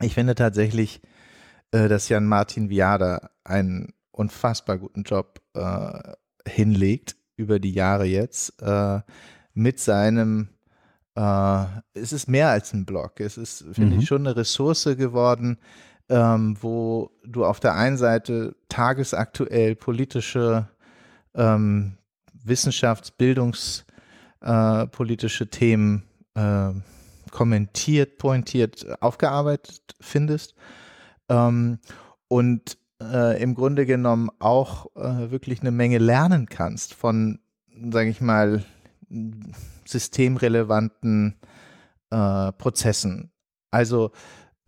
ich 0.00 0.14
finde 0.14 0.34
tatsächlich, 0.34 1.00
äh, 1.72 1.88
dass 1.88 2.08
Jan 2.08 2.26
Martin 2.26 2.70
Viada 2.70 3.30
einen 3.44 3.92
unfassbar 4.10 4.78
guten 4.78 5.04
Job 5.04 5.40
äh, 5.54 6.14
hinlegt 6.46 7.16
über 7.36 7.58
die 7.58 7.72
Jahre 7.72 8.04
jetzt 8.04 8.60
äh, 8.62 9.00
mit 9.54 9.78
seinem, 9.78 10.48
äh, 11.14 11.64
es 11.94 12.12
ist 12.12 12.28
mehr 12.28 12.48
als 12.48 12.72
ein 12.72 12.84
Blog, 12.84 13.20
es 13.20 13.36
ist, 13.36 13.64
finde 13.72 13.96
Mhm. 13.96 14.00
ich, 14.02 14.08
schon 14.08 14.26
eine 14.26 14.36
Ressource 14.36 14.84
geworden, 14.96 15.58
ähm, 16.08 16.56
wo 16.60 17.10
du 17.24 17.44
auf 17.44 17.60
der 17.60 17.74
einen 17.74 17.96
Seite 17.98 18.56
tagesaktuell 18.68 19.76
politische 19.76 20.68
ähm, 21.34 21.98
Wissenschafts-, 22.44 23.12
Bildungs-, 23.16 23.84
äh, 24.40 24.86
Themen 25.50 26.04
äh, 26.34 26.70
kommentiert, 27.30 28.18
pointiert, 28.18 29.02
aufgearbeitet 29.02 29.94
findest. 30.00 30.54
Ähm, 31.28 31.78
und 32.28 32.78
äh, 33.02 33.42
im 33.42 33.54
Grunde 33.54 33.86
genommen 33.86 34.30
auch 34.38 34.86
äh, 34.96 35.30
wirklich 35.30 35.60
eine 35.60 35.70
Menge 35.70 35.98
lernen 35.98 36.46
kannst 36.46 36.94
von, 36.94 37.38
sage 37.90 38.10
ich 38.10 38.20
mal, 38.20 38.64
systemrelevanten 39.84 41.36
äh, 42.10 42.52
Prozessen. 42.52 43.30
Also 43.70 44.12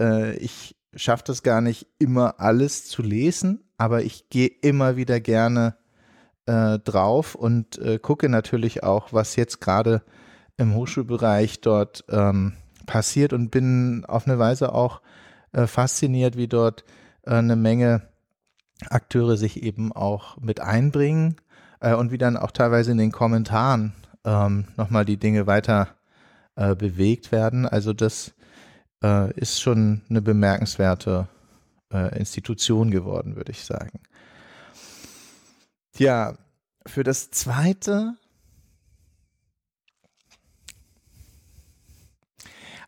äh, 0.00 0.36
ich 0.36 0.76
schaffe 0.94 1.24
das 1.26 1.42
gar 1.42 1.60
nicht 1.60 1.86
immer 1.98 2.40
alles 2.40 2.86
zu 2.86 3.02
lesen, 3.02 3.64
aber 3.76 4.02
ich 4.02 4.28
gehe 4.28 4.48
immer 4.48 4.96
wieder 4.96 5.20
gerne 5.20 5.76
äh, 6.46 6.78
drauf 6.78 7.34
und 7.34 7.78
äh, 7.78 7.98
gucke 7.98 8.28
natürlich 8.28 8.82
auch, 8.82 9.12
was 9.12 9.36
jetzt 9.36 9.60
gerade 9.60 10.02
im 10.56 10.74
Hochschulbereich 10.74 11.60
dort 11.60 12.04
ähm, 12.08 12.54
passiert 12.86 13.32
und 13.32 13.50
bin 13.50 14.04
auf 14.06 14.26
eine 14.26 14.38
Weise 14.38 14.74
auch 14.74 15.00
äh, 15.52 15.66
fasziniert, 15.66 16.36
wie 16.36 16.48
dort 16.48 16.84
äh, 17.22 17.34
eine 17.34 17.56
Menge 17.56 18.08
Akteure 18.88 19.36
sich 19.36 19.62
eben 19.62 19.92
auch 19.92 20.38
mit 20.38 20.60
einbringen 20.60 21.36
äh, 21.80 21.94
und 21.94 22.10
wie 22.10 22.18
dann 22.18 22.36
auch 22.36 22.50
teilweise 22.50 22.92
in 22.92 22.98
den 22.98 23.12
Kommentaren 23.12 23.92
ähm, 24.24 24.68
nochmal 24.76 25.04
die 25.04 25.18
Dinge 25.18 25.46
weiter 25.46 25.88
äh, 26.56 26.74
bewegt 26.74 27.32
werden. 27.32 27.66
Also 27.66 27.92
das 27.92 28.32
äh, 29.02 29.32
ist 29.38 29.60
schon 29.60 30.02
eine 30.08 30.22
bemerkenswerte 30.22 31.28
äh, 31.92 32.18
Institution 32.18 32.90
geworden, 32.90 33.36
würde 33.36 33.52
ich 33.52 33.64
sagen. 33.64 34.00
Tja, 35.92 36.36
für 36.86 37.02
das 37.02 37.30
zweite, 37.30 38.14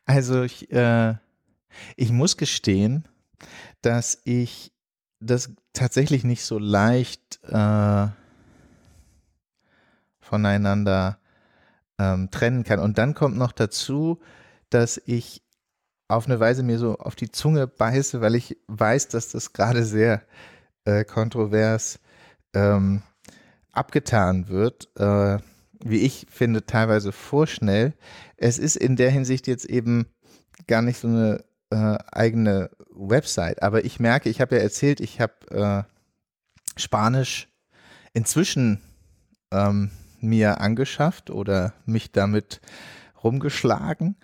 also 0.06 0.42
ich, 0.42 0.70
äh, 0.70 1.14
ich 1.96 2.10
muss 2.12 2.36
gestehen, 2.36 3.06
dass 3.80 4.20
ich 4.24 4.72
das 5.20 5.50
tatsächlich 5.72 6.24
nicht 6.24 6.44
so 6.44 6.58
leicht 6.58 7.40
äh, 7.44 8.08
voneinander 10.20 11.18
ähm, 11.98 12.30
trennen 12.30 12.64
kann. 12.64 12.80
Und 12.80 12.98
dann 12.98 13.14
kommt 13.14 13.36
noch 13.36 13.52
dazu, 13.52 14.20
dass 14.70 15.00
ich 15.04 15.42
auf 16.08 16.26
eine 16.26 16.40
Weise 16.40 16.62
mir 16.62 16.78
so 16.78 16.96
auf 16.98 17.14
die 17.14 17.30
Zunge 17.30 17.66
beiße, 17.66 18.20
weil 18.20 18.34
ich 18.34 18.58
weiß, 18.66 19.08
dass 19.08 19.30
das 19.30 19.52
gerade 19.52 19.84
sehr 19.84 20.22
äh, 20.84 21.04
kontrovers 21.04 22.00
ähm, 22.54 23.02
abgetan 23.72 24.48
wird, 24.48 24.90
äh, 24.96 25.38
wie 25.84 26.00
ich 26.00 26.26
finde, 26.30 26.66
teilweise 26.66 27.12
vorschnell. 27.12 27.94
Es 28.36 28.58
ist 28.58 28.76
in 28.76 28.96
der 28.96 29.10
Hinsicht 29.10 29.46
jetzt 29.46 29.64
eben 29.64 30.06
gar 30.66 30.82
nicht 30.82 30.98
so 30.98 31.08
eine 31.08 31.44
äh, 31.72 31.98
eigene 32.12 32.70
Website, 32.94 33.62
aber 33.62 33.84
ich 33.84 33.98
merke, 33.98 34.28
ich 34.28 34.40
habe 34.40 34.56
ja 34.56 34.62
erzählt, 34.62 35.00
ich 35.00 35.20
habe 35.20 35.32
äh, 35.50 36.80
Spanisch 36.80 37.48
inzwischen 38.12 38.80
ähm, 39.50 39.90
mir 40.20 40.60
angeschafft 40.60 41.30
oder 41.30 41.74
mich 41.86 42.12
damit 42.12 42.60
rumgeschlagen. 43.22 44.16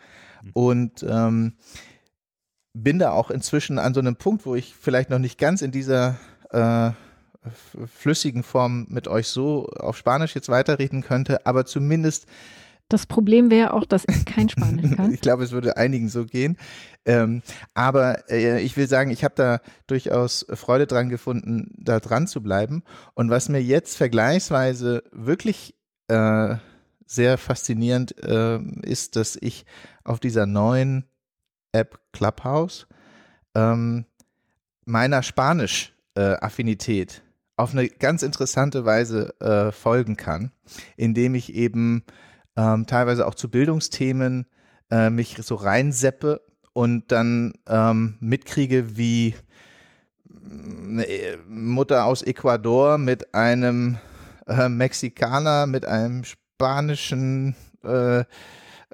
Und 0.52 1.02
ähm, 1.02 1.54
bin 2.72 2.98
da 2.98 3.10
auch 3.10 3.30
inzwischen 3.30 3.78
an 3.78 3.94
so 3.94 4.00
einem 4.00 4.16
Punkt, 4.16 4.46
wo 4.46 4.54
ich 4.54 4.74
vielleicht 4.74 5.10
noch 5.10 5.18
nicht 5.18 5.38
ganz 5.38 5.62
in 5.62 5.72
dieser 5.72 6.16
äh, 6.50 6.90
flüssigen 7.86 8.42
Form 8.42 8.86
mit 8.88 9.08
euch 9.08 9.28
so 9.28 9.66
auf 9.66 9.96
Spanisch 9.96 10.34
jetzt 10.34 10.48
weiterreden 10.48 11.02
könnte, 11.02 11.44
aber 11.46 11.66
zumindest 11.66 12.26
Das 12.88 13.04
Problem 13.04 13.50
wäre 13.50 13.74
auch, 13.74 13.84
dass 13.84 14.04
ich 14.08 14.24
kein 14.24 14.48
Spanisch 14.48 14.96
kann. 14.96 15.12
ich 15.12 15.20
glaube, 15.20 15.44
es 15.44 15.52
würde 15.52 15.76
einigen 15.76 16.08
so 16.08 16.24
gehen. 16.24 16.56
Ähm, 17.04 17.42
aber 17.74 18.30
äh, 18.30 18.62
ich 18.62 18.76
will 18.76 18.88
sagen, 18.88 19.10
ich 19.10 19.24
habe 19.24 19.34
da 19.36 19.60
durchaus 19.86 20.46
Freude 20.54 20.86
dran 20.86 21.08
gefunden, 21.08 21.74
da 21.76 22.00
dran 22.00 22.26
zu 22.26 22.42
bleiben. 22.42 22.82
Und 23.14 23.30
was 23.30 23.48
mir 23.48 23.62
jetzt 23.62 23.96
vergleichsweise 23.96 25.02
wirklich 25.12 25.74
äh, 26.08 26.56
sehr 27.06 27.38
faszinierend 27.38 28.22
äh, 28.22 28.58
ist, 28.82 29.16
dass 29.16 29.36
ich 29.40 29.64
auf 30.04 30.20
dieser 30.20 30.46
neuen 30.46 31.04
App 31.72 31.98
Clubhouse 32.12 32.86
ähm, 33.54 34.04
meiner 34.84 35.22
Spanisch-Affinität 35.22 37.22
auf 37.56 37.72
eine 37.72 37.88
ganz 37.88 38.22
interessante 38.22 38.84
Weise 38.84 39.38
äh, 39.40 39.72
folgen 39.72 40.16
kann, 40.16 40.52
indem 40.96 41.34
ich 41.34 41.54
eben 41.54 42.04
ähm, 42.58 42.86
teilweise 42.86 43.26
auch 43.26 43.36
zu 43.36 43.48
Bildungsthemen 43.48 44.46
äh, 44.90 45.10
mich 45.10 45.36
so 45.40 45.54
reinseppe 45.54 46.42
und 46.72 47.12
dann 47.12 47.54
ähm, 47.68 48.16
mitkriege, 48.20 48.96
wie 48.96 49.34
eine 50.50 51.06
Mutter 51.46 52.04
aus 52.04 52.22
Ecuador 52.22 52.98
mit 52.98 53.32
einem 53.32 53.98
äh, 54.48 54.68
Mexikaner, 54.68 55.66
mit 55.66 55.86
einem 55.86 56.24
spanischen 56.24 57.54
äh, 57.84 58.24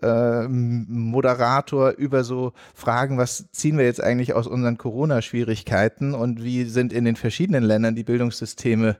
äh, 0.02 0.48
Moderator 0.48 1.92
über 1.92 2.22
so 2.22 2.52
Fragen, 2.74 3.16
was 3.16 3.50
ziehen 3.52 3.78
wir 3.78 3.86
jetzt 3.86 4.02
eigentlich 4.02 4.34
aus 4.34 4.46
unseren 4.46 4.76
Corona-Schwierigkeiten 4.76 6.12
und 6.12 6.42
wie 6.42 6.64
sind 6.64 6.92
in 6.92 7.06
den 7.06 7.16
verschiedenen 7.16 7.64
Ländern 7.64 7.94
die 7.94 8.04
Bildungssysteme 8.04 8.98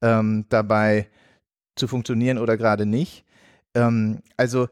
ähm, 0.00 0.46
dabei 0.48 1.08
zu 1.76 1.88
funktionieren 1.88 2.38
oder 2.38 2.56
gerade 2.56 2.86
nicht. 2.86 3.26
Ähm, 3.74 4.22
also 4.36 4.68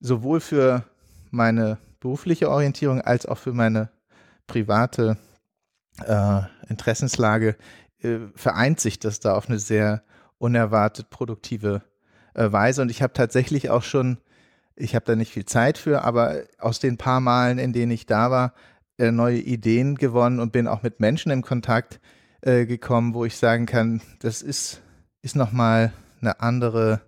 sowohl 0.00 0.40
für 0.40 0.84
meine 1.30 1.78
berufliche 2.00 2.50
Orientierung 2.50 3.00
als 3.00 3.26
auch 3.26 3.38
für 3.38 3.52
meine 3.52 3.90
private 4.46 5.16
äh, 6.06 6.40
Interessenslage 6.68 7.56
äh, 8.02 8.18
vereint 8.34 8.80
sich 8.80 8.98
das 8.98 9.20
da 9.20 9.34
auf 9.34 9.48
eine 9.48 9.58
sehr 9.58 10.02
unerwartet 10.38 11.10
produktive 11.10 11.82
äh, 12.34 12.50
Weise. 12.50 12.82
Und 12.82 12.90
ich 12.90 13.02
habe 13.02 13.12
tatsächlich 13.12 13.70
auch 13.70 13.82
schon, 13.82 14.18
ich 14.74 14.94
habe 14.94 15.04
da 15.04 15.14
nicht 15.14 15.32
viel 15.32 15.44
Zeit 15.44 15.78
für, 15.78 16.02
aber 16.02 16.42
aus 16.58 16.80
den 16.80 16.96
paar 16.96 17.20
Malen, 17.20 17.58
in 17.58 17.72
denen 17.72 17.92
ich 17.92 18.06
da 18.06 18.30
war, 18.30 18.54
äh, 18.98 19.12
neue 19.12 19.38
Ideen 19.38 19.96
gewonnen 19.96 20.40
und 20.40 20.52
bin 20.52 20.66
auch 20.66 20.82
mit 20.82 21.00
Menschen 21.00 21.30
in 21.30 21.42
Kontakt 21.42 22.00
äh, 22.40 22.64
gekommen, 22.66 23.14
wo 23.14 23.24
ich 23.24 23.36
sagen 23.36 23.66
kann, 23.66 24.00
das 24.20 24.42
ist, 24.42 24.80
ist 25.22 25.36
nochmal 25.36 25.92
eine 26.20 26.40
andere 26.40 27.02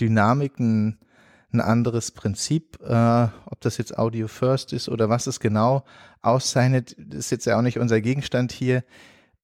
Dynamik, 0.00 0.58
ein, 0.58 0.98
ein 1.52 1.60
anderes 1.60 2.10
Prinzip, 2.10 2.78
äh, 2.82 3.28
ob 3.46 3.60
das 3.60 3.78
jetzt 3.78 3.96
Audio 3.98 4.28
First 4.28 4.72
ist 4.72 4.88
oder 4.88 5.08
was 5.08 5.26
es 5.26 5.40
genau 5.40 5.84
auszeichnet, 6.22 6.92
ist 6.92 7.30
jetzt 7.30 7.46
ja 7.46 7.58
auch 7.58 7.62
nicht 7.62 7.78
unser 7.78 8.00
Gegenstand 8.00 8.52
hier. 8.52 8.84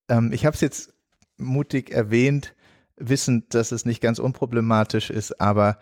Ähm, 0.09 0.31
ich 0.33 0.45
habe 0.45 0.55
es 0.55 0.61
jetzt 0.61 0.93
mutig 1.37 1.91
erwähnt, 1.91 2.53
wissend, 2.97 3.53
dass 3.53 3.71
es 3.71 3.85
nicht 3.85 4.01
ganz 4.01 4.19
unproblematisch 4.19 5.09
ist, 5.09 5.39
aber 5.39 5.77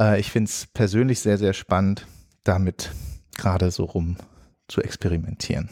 äh, 0.00 0.18
ich 0.20 0.30
finde 0.30 0.48
es 0.48 0.66
persönlich 0.66 1.20
sehr, 1.20 1.38
sehr 1.38 1.52
spannend, 1.52 2.06
damit 2.42 2.92
gerade 3.36 3.70
so 3.70 3.84
rum 3.84 4.16
zu 4.68 4.80
experimentieren. 4.82 5.70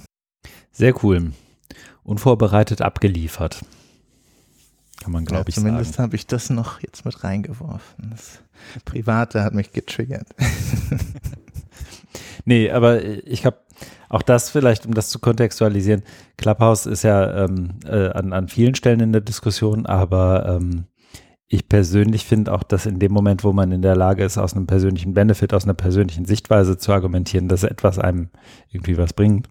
Sehr 0.70 0.94
cool. 1.04 1.32
Unvorbereitet 2.02 2.82
abgeliefert. 2.82 3.64
Kann 5.02 5.12
man, 5.12 5.24
glaube 5.24 5.42
ja, 5.42 5.48
ich, 5.48 5.54
zumindest 5.54 5.94
sagen. 5.94 6.04
habe 6.04 6.16
ich 6.16 6.26
das 6.26 6.50
noch 6.50 6.80
jetzt 6.80 7.04
mit 7.04 7.24
reingeworfen. 7.24 8.10
Das 8.10 8.40
Private 8.84 9.42
hat 9.42 9.54
mich 9.54 9.72
getriggert. 9.72 10.28
Nee, 12.44 12.70
aber 12.70 13.04
ich 13.04 13.46
habe 13.46 13.58
auch 14.08 14.22
das 14.22 14.50
vielleicht, 14.50 14.86
um 14.86 14.94
das 14.94 15.10
zu 15.10 15.18
kontextualisieren, 15.18 16.02
Clubhouse 16.36 16.86
ist 16.86 17.02
ja 17.02 17.44
ähm, 17.44 17.74
äh, 17.86 18.08
an, 18.10 18.32
an 18.32 18.48
vielen 18.48 18.74
Stellen 18.74 19.00
in 19.00 19.12
der 19.12 19.20
Diskussion, 19.20 19.86
aber 19.86 20.46
ähm, 20.60 20.84
ich 21.48 21.68
persönlich 21.68 22.24
finde 22.24 22.52
auch, 22.52 22.62
dass 22.62 22.86
in 22.86 22.98
dem 22.98 23.12
Moment, 23.12 23.44
wo 23.44 23.52
man 23.52 23.72
in 23.72 23.82
der 23.82 23.96
Lage 23.96 24.24
ist, 24.24 24.38
aus 24.38 24.54
einem 24.54 24.66
persönlichen 24.66 25.14
Benefit, 25.14 25.54
aus 25.54 25.64
einer 25.64 25.74
persönlichen 25.74 26.24
Sichtweise 26.24 26.78
zu 26.78 26.92
argumentieren, 26.92 27.48
dass 27.48 27.62
etwas 27.62 27.98
einem 27.98 28.30
irgendwie 28.70 28.96
was 28.96 29.12
bringt, 29.12 29.48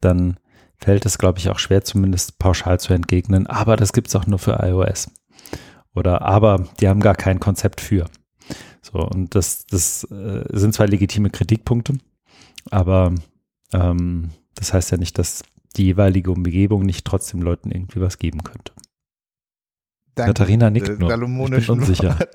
dann 0.00 0.36
fällt 0.82 1.06
es, 1.06 1.18
glaube 1.18 1.38
ich, 1.38 1.48
auch 1.48 1.58
schwer, 1.58 1.84
zumindest 1.84 2.38
pauschal 2.38 2.80
zu 2.80 2.92
entgegnen. 2.92 3.46
Aber 3.46 3.76
das 3.76 3.92
gibt 3.92 4.08
es 4.08 4.16
auch 4.16 4.26
nur 4.26 4.38
für 4.38 4.58
iOS. 4.62 5.10
Oder 5.94 6.22
aber 6.22 6.66
die 6.80 6.88
haben 6.88 7.00
gar 7.00 7.14
kein 7.14 7.40
Konzept 7.40 7.80
für. 7.80 8.06
So, 8.80 8.98
und 8.98 9.34
das, 9.34 9.66
das 9.66 10.04
äh, 10.04 10.44
sind 10.50 10.74
zwar 10.74 10.88
legitime 10.88 11.30
Kritikpunkte, 11.30 11.94
aber 12.70 13.14
ähm, 13.72 14.30
das 14.54 14.72
heißt 14.74 14.90
ja 14.90 14.98
nicht, 14.98 15.18
dass 15.18 15.42
die 15.76 15.84
jeweilige 15.84 16.30
Umgebung 16.30 16.82
nicht 16.82 17.06
trotzdem 17.06 17.42
Leuten 17.42 17.70
irgendwie 17.70 18.00
was 18.00 18.18
geben 18.18 18.42
könnte. 18.42 18.72
Danke. 20.14 20.34
Katharina 20.34 20.68
nickt 20.70 20.88
Der 20.88 20.98
nur. 20.98 21.52
Ich 21.52 21.66
bin 21.66 21.78
unsicher. 21.78 22.18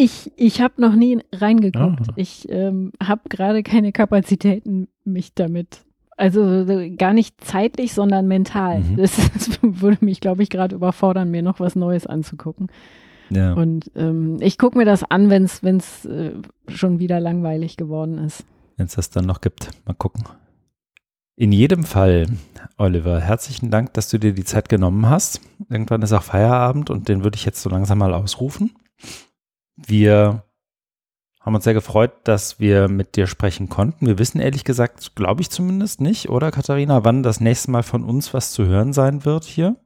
Ich, 0.00 0.30
ich 0.36 0.60
habe 0.60 0.80
noch 0.80 0.94
nie 0.94 1.18
reingeguckt. 1.32 2.08
Ah. 2.08 2.12
Ich 2.14 2.48
ähm, 2.50 2.92
habe 3.02 3.28
gerade 3.28 3.64
keine 3.64 3.90
Kapazitäten, 3.90 4.86
mich 5.02 5.34
damit. 5.34 5.84
Also 6.18 6.64
so 6.64 6.80
gar 6.96 7.12
nicht 7.12 7.40
zeitlich, 7.42 7.94
sondern 7.94 8.26
mental. 8.26 8.80
Mhm. 8.80 8.96
Das, 8.96 9.16
das 9.34 9.58
würde 9.62 10.04
mich, 10.04 10.20
glaube 10.20 10.42
ich, 10.42 10.50
gerade 10.50 10.74
überfordern, 10.74 11.30
mir 11.30 11.42
noch 11.42 11.60
was 11.60 11.76
Neues 11.76 12.06
anzugucken. 12.06 12.68
Ja. 13.30 13.52
Und 13.52 13.90
ähm, 13.94 14.38
ich 14.40 14.58
gucke 14.58 14.76
mir 14.76 14.84
das 14.84 15.04
an, 15.04 15.30
wenn 15.30 15.44
es 15.44 16.04
äh, 16.04 16.32
schon 16.66 16.98
wieder 16.98 17.20
langweilig 17.20 17.76
geworden 17.76 18.18
ist. 18.18 18.44
wenn 18.76 18.86
es 18.86 18.96
das 18.96 19.10
dann 19.10 19.26
noch 19.26 19.40
gibt. 19.40 19.70
Mal 19.86 19.94
gucken. 19.94 20.24
In 21.36 21.52
jedem 21.52 21.84
Fall, 21.84 22.26
Oliver, 22.78 23.20
herzlichen 23.20 23.70
Dank, 23.70 23.94
dass 23.94 24.08
du 24.08 24.18
dir 24.18 24.32
die 24.32 24.44
Zeit 24.44 24.68
genommen 24.68 25.08
hast. 25.08 25.40
Irgendwann 25.68 26.02
ist 26.02 26.12
auch 26.12 26.24
Feierabend 26.24 26.90
und 26.90 27.08
den 27.08 27.22
würde 27.22 27.36
ich 27.36 27.44
jetzt 27.44 27.62
so 27.62 27.70
langsam 27.70 27.98
mal 27.98 28.12
ausrufen. 28.12 28.72
Wir 29.76 30.42
haben 31.48 31.54
uns 31.54 31.64
sehr 31.64 31.72
gefreut, 31.72 32.12
dass 32.24 32.60
wir 32.60 32.88
mit 32.88 33.16
dir 33.16 33.26
sprechen 33.26 33.70
konnten. 33.70 34.06
Wir 34.06 34.18
wissen 34.18 34.38
ehrlich 34.38 34.64
gesagt, 34.64 35.16
glaube 35.16 35.40
ich 35.40 35.48
zumindest 35.48 35.98
nicht, 35.98 36.28
oder 36.28 36.50
Katharina, 36.50 37.04
wann 37.04 37.22
das 37.22 37.40
nächste 37.40 37.70
Mal 37.70 37.82
von 37.82 38.04
uns 38.04 38.34
was 38.34 38.52
zu 38.52 38.66
hören 38.66 38.92
sein 38.92 39.24
wird 39.24 39.44
hier. 39.44 39.76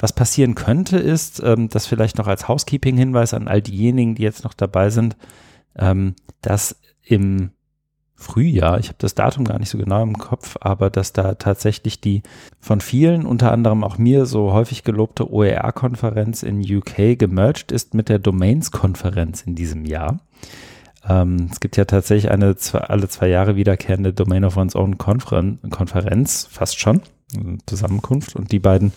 Was 0.00 0.12
passieren 0.12 0.56
könnte, 0.56 0.98
ist, 0.98 1.40
ähm, 1.44 1.68
das 1.68 1.86
vielleicht 1.86 2.18
noch 2.18 2.26
als 2.26 2.48
Housekeeping-Hinweis 2.48 3.32
an 3.32 3.46
all 3.46 3.62
diejenigen, 3.62 4.16
die 4.16 4.24
jetzt 4.24 4.42
noch 4.42 4.54
dabei 4.54 4.90
sind, 4.90 5.16
ähm, 5.76 6.16
dass 6.42 6.76
im 7.04 7.50
Frühjahr, 8.16 8.80
ich 8.80 8.88
habe 8.88 8.98
das 8.98 9.14
Datum 9.14 9.44
gar 9.44 9.60
nicht 9.60 9.70
so 9.70 9.78
genau 9.78 10.02
im 10.02 10.18
Kopf, 10.18 10.56
aber 10.60 10.90
dass 10.90 11.12
da 11.12 11.34
tatsächlich 11.34 12.00
die 12.00 12.24
von 12.58 12.80
vielen, 12.80 13.24
unter 13.24 13.52
anderem 13.52 13.84
auch 13.84 13.98
mir, 13.98 14.26
so 14.26 14.52
häufig 14.52 14.82
gelobte 14.82 15.32
OER-Konferenz 15.32 16.42
in 16.42 16.60
UK 16.60 17.16
gemerged 17.16 17.70
ist 17.70 17.94
mit 17.94 18.08
der 18.08 18.18
Domains-Konferenz 18.18 19.42
in 19.42 19.54
diesem 19.54 19.84
Jahr. 19.84 20.18
Ähm, 21.06 21.48
es 21.50 21.60
gibt 21.60 21.76
ja 21.76 21.84
tatsächlich 21.84 22.30
eine 22.30 22.56
zwei, 22.56 22.80
alle 22.80 23.08
zwei 23.08 23.28
Jahre 23.28 23.56
wiederkehrende 23.56 24.12
Domain 24.12 24.44
of 24.44 24.56
One's 24.56 24.74
Own 24.74 24.98
Konferen 24.98 25.58
Konferenz, 25.70 26.48
fast 26.50 26.78
schon, 26.78 27.02
eine 27.36 27.58
Zusammenkunft 27.66 28.36
und 28.36 28.52
die 28.52 28.58
beiden 28.58 28.92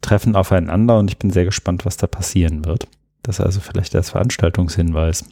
treffen 0.00 0.36
aufeinander 0.36 0.98
und 0.98 1.10
ich 1.10 1.18
bin 1.18 1.30
sehr 1.30 1.44
gespannt, 1.44 1.86
was 1.86 1.96
da 1.96 2.06
passieren 2.06 2.64
wird. 2.64 2.86
Das 3.22 3.38
ist 3.38 3.44
also 3.44 3.60
vielleicht 3.60 3.94
als 3.96 4.10
Veranstaltungshinweis, 4.10 5.24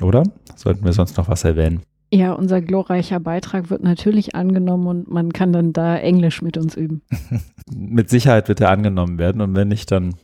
oder? 0.00 0.22
Sollten 0.56 0.84
wir 0.84 0.92
sonst 0.92 1.16
noch 1.18 1.28
was 1.28 1.44
erwähnen? 1.44 1.82
Ja, 2.10 2.32
unser 2.32 2.60
glorreicher 2.62 3.20
Beitrag 3.20 3.70
wird 3.70 3.82
natürlich 3.82 4.34
angenommen 4.34 4.86
und 4.86 5.10
man 5.10 5.32
kann 5.32 5.52
dann 5.52 5.72
da 5.72 5.96
Englisch 5.96 6.42
mit 6.42 6.56
uns 6.56 6.76
üben. 6.76 7.02
Mit 7.74 8.08
Sicherheit 8.08 8.48
wird 8.48 8.60
er 8.60 8.70
angenommen 8.70 9.18
werden 9.18 9.40
und 9.40 9.56
wenn 9.56 9.68
nicht, 9.68 9.90
dann 9.90 10.14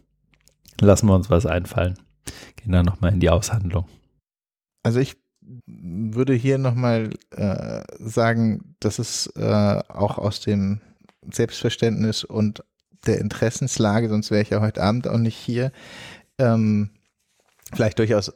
lassen 0.81 1.09
wir 1.09 1.15
uns 1.15 1.31
was 1.31 1.47
einfallen. 1.47 1.95
Gehen 2.57 2.73
dann 2.73 2.85
nochmal 2.85 3.13
in 3.13 3.21
die 3.21 3.31
Aushandlung. 3.31 3.87
Also 4.83 5.01
ich 5.01 5.17
würde 5.67 6.35
hier 6.35 6.59
nochmal 6.59 7.11
äh, 7.31 7.83
sagen, 7.99 8.77
dass 8.81 8.99
es 8.99 9.27
äh, 9.37 9.83
auch 9.89 10.19
aus 10.19 10.41
dem 10.41 10.81
Selbstverständnis 11.33 12.25
und 12.25 12.65
der 13.07 13.21
Interessenslage, 13.21 14.09
sonst 14.09 14.31
wäre 14.31 14.43
ich 14.43 14.51
ja 14.51 14.61
heute 14.61 14.83
Abend 14.83 15.09
auch 15.09 15.19
nicht 15.19 15.37
hier, 15.37 15.73
ähm, 16.39 16.91
vielleicht 17.73 17.99
durchaus 17.99 18.33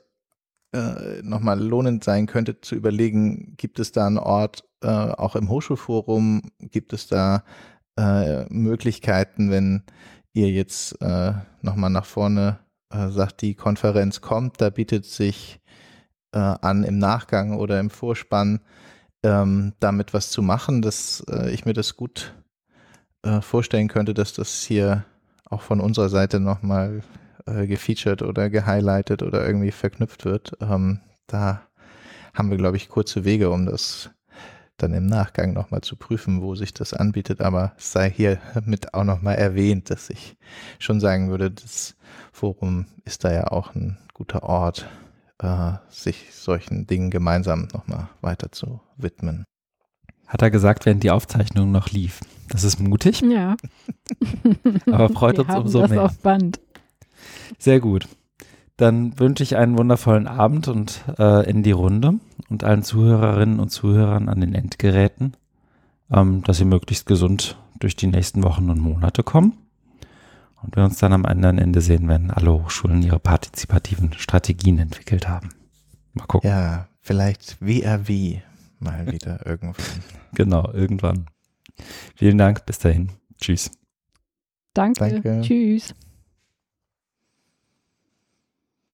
äh, 0.73 1.23
nochmal 1.23 1.61
lohnend 1.61 2.05
sein 2.05 2.27
könnte 2.27 2.61
zu 2.61 2.75
überlegen, 2.75 3.55
gibt 3.57 3.79
es 3.79 3.93
da 3.93 4.07
einen 4.07 4.19
Ort, 4.19 4.65
äh, 4.83 4.89
auch 4.89 5.37
im 5.37 5.49
Hochschulforum, 5.49 6.43
gibt 6.59 6.93
es 6.93 7.07
da 7.07 7.45
äh, 7.97 8.45
Möglichkeiten, 8.53 9.51
wenn 9.51 9.83
ihr 10.33 10.51
jetzt 10.51 11.01
äh, 11.01 11.33
nochmal 11.63 11.91
nach 11.91 12.07
vorne 12.07 12.59
äh, 12.91 13.11
sagt, 13.11 13.43
die 13.43 13.55
Konferenz 13.55 14.21
kommt, 14.21 14.61
da 14.61 14.71
bietet 14.71 15.05
sich 15.05 15.61
äh, 16.35 16.39
an 16.39 16.85
im 16.85 16.99
Nachgang 16.99 17.57
oder 17.57 17.81
im 17.81 17.91
Vorspann 17.91 18.61
ähm, 19.23 19.73
damit 19.81 20.13
was 20.13 20.31
zu 20.31 20.43
machen, 20.43 20.83
dass 20.83 21.25
äh, 21.31 21.51
ich 21.51 21.65
mir 21.65 21.73
das 21.73 21.97
gut 21.97 22.35
äh, 23.23 23.41
vorstellen 23.41 23.89
könnte, 23.89 24.13
dass 24.13 24.35
das 24.35 24.63
hier 24.63 25.05
auch 25.47 25.63
von 25.63 25.81
unserer 25.81 26.09
Seite 26.09 26.41
nochmal 26.41 27.03
äh, 27.47 27.67
gefeatured 27.67 28.23
oder 28.23 28.51
gehighlightet 28.51 29.23
oder 29.23 29.47
irgendwie 29.47 29.71
verknüpft 29.71 30.25
wird. 30.25 30.53
Ähm, 30.61 31.01
da 31.27 31.63
haben 32.35 32.51
wir, 32.51 32.59
glaube 32.59 32.77
ich, 32.77 32.89
kurze 32.89 33.25
Wege, 33.25 33.51
um 33.51 33.67
das 33.67 34.11
dann 34.77 34.93
im 34.93 35.07
Nachgang 35.07 35.53
nochmal 35.53 35.83
zu 35.83 35.95
prüfen, 35.95 36.43
wo 36.43 36.57
sich 36.57 36.75
das 36.75 36.93
anbietet. 36.93 37.41
Aber 37.41 37.73
es 37.79 37.93
sei 37.93 38.11
hier 38.11 38.39
mit 38.65 38.93
auch 38.93 39.05
nochmal 39.05 39.37
erwähnt, 39.37 39.89
dass 39.89 40.11
ich 40.11 40.37
schon 40.81 41.01
sagen 41.01 41.31
würde, 41.31 41.51
das 41.53 41.95
Forum 42.33 42.87
ist 43.05 43.25
da 43.25 43.33
ja 43.33 43.47
auch 43.49 43.75
ein 43.75 43.99
guter 44.13 44.43
Ort, 44.43 44.89
äh, 45.45 45.73
sich 45.93 46.33
solchen 46.35 46.87
Dingen 46.87 47.11
gemeinsam 47.11 47.69
nochmal 47.73 48.09
weiter 48.21 48.51
zu 48.51 48.81
widmen. 48.97 49.45
Hat 50.27 50.43
er 50.43 50.51
gesagt, 50.51 50.87
während 50.87 51.03
die 51.03 51.11
Aufzeichnung 51.11 51.71
noch 51.71 51.91
lief. 51.91 52.21
Das 52.49 52.65
ist 52.65 52.81
mutig, 52.81 53.21
Ja. 53.21 53.57
aber 54.91 55.09
freut 55.11 55.37
Wir 55.37 55.41
uns 55.45 55.49
haben 55.49 55.63
umso 55.63 55.81
das 55.83 55.91
mehr. 55.91 56.03
auf 56.03 56.19
Band. 56.19 56.61
Sehr 57.59 57.81
gut. 57.81 58.09
Dann 58.77 59.19
wünsche 59.21 59.43
ich 59.43 59.57
einen 59.57 59.79
wundervollen 59.79 60.27
Abend 60.27 60.67
und 60.69 61.05
äh, 61.19 61.49
in 61.49 61.63
die 61.63 61.71
Runde 61.73 62.15
und 62.49 62.65
allen 62.65 62.83
Zuhörerinnen 62.83 63.61
und 63.61 63.69
Zuhörern 63.69 64.29
an 64.29 64.41
den 64.41 64.55
Endgeräten, 64.55 65.37
ähm, 66.11 66.43
dass 66.43 66.57
sie 66.57 66.65
möglichst 66.65 67.07
gesund 67.07 67.57
durch 67.79 67.95
die 67.95 68.09
nächsten 68.09 68.43
Wochen 68.43 68.71
und 68.71 68.81
Monate 68.81 69.23
kommen. 69.23 69.53
Und 70.65 70.77
wir 70.77 70.85
uns 70.85 70.99
dann 70.99 71.13
am 71.13 71.27
anderen 71.27 71.59
Ende 71.59 71.81
sehen, 71.81 72.09
wenn 72.09 72.31
alle 72.31 72.53
Hochschulen 72.53 73.03
ihre 73.03 73.19
partizipativen 73.19 74.13
Strategien 74.15 74.79
entwickelt 74.79 75.29
haben. 75.29 75.51
Mal 76.15 76.27
gucken. 76.27 76.49
Ja, 76.49 76.89
vielleicht 77.01 77.61
WRW 77.61 78.41
mal 78.79 79.11
wieder 79.13 79.45
irgendwann. 79.47 80.03
Genau, 80.33 80.73
irgendwann. 80.73 81.27
Vielen 82.17 82.39
Dank. 82.39 82.65
Bis 82.67 82.79
dahin. 82.79 83.11
Tschüss. 83.41 83.71
Danke. 84.75 85.11
Danke. 85.11 85.41
Tschüss. 85.43 85.95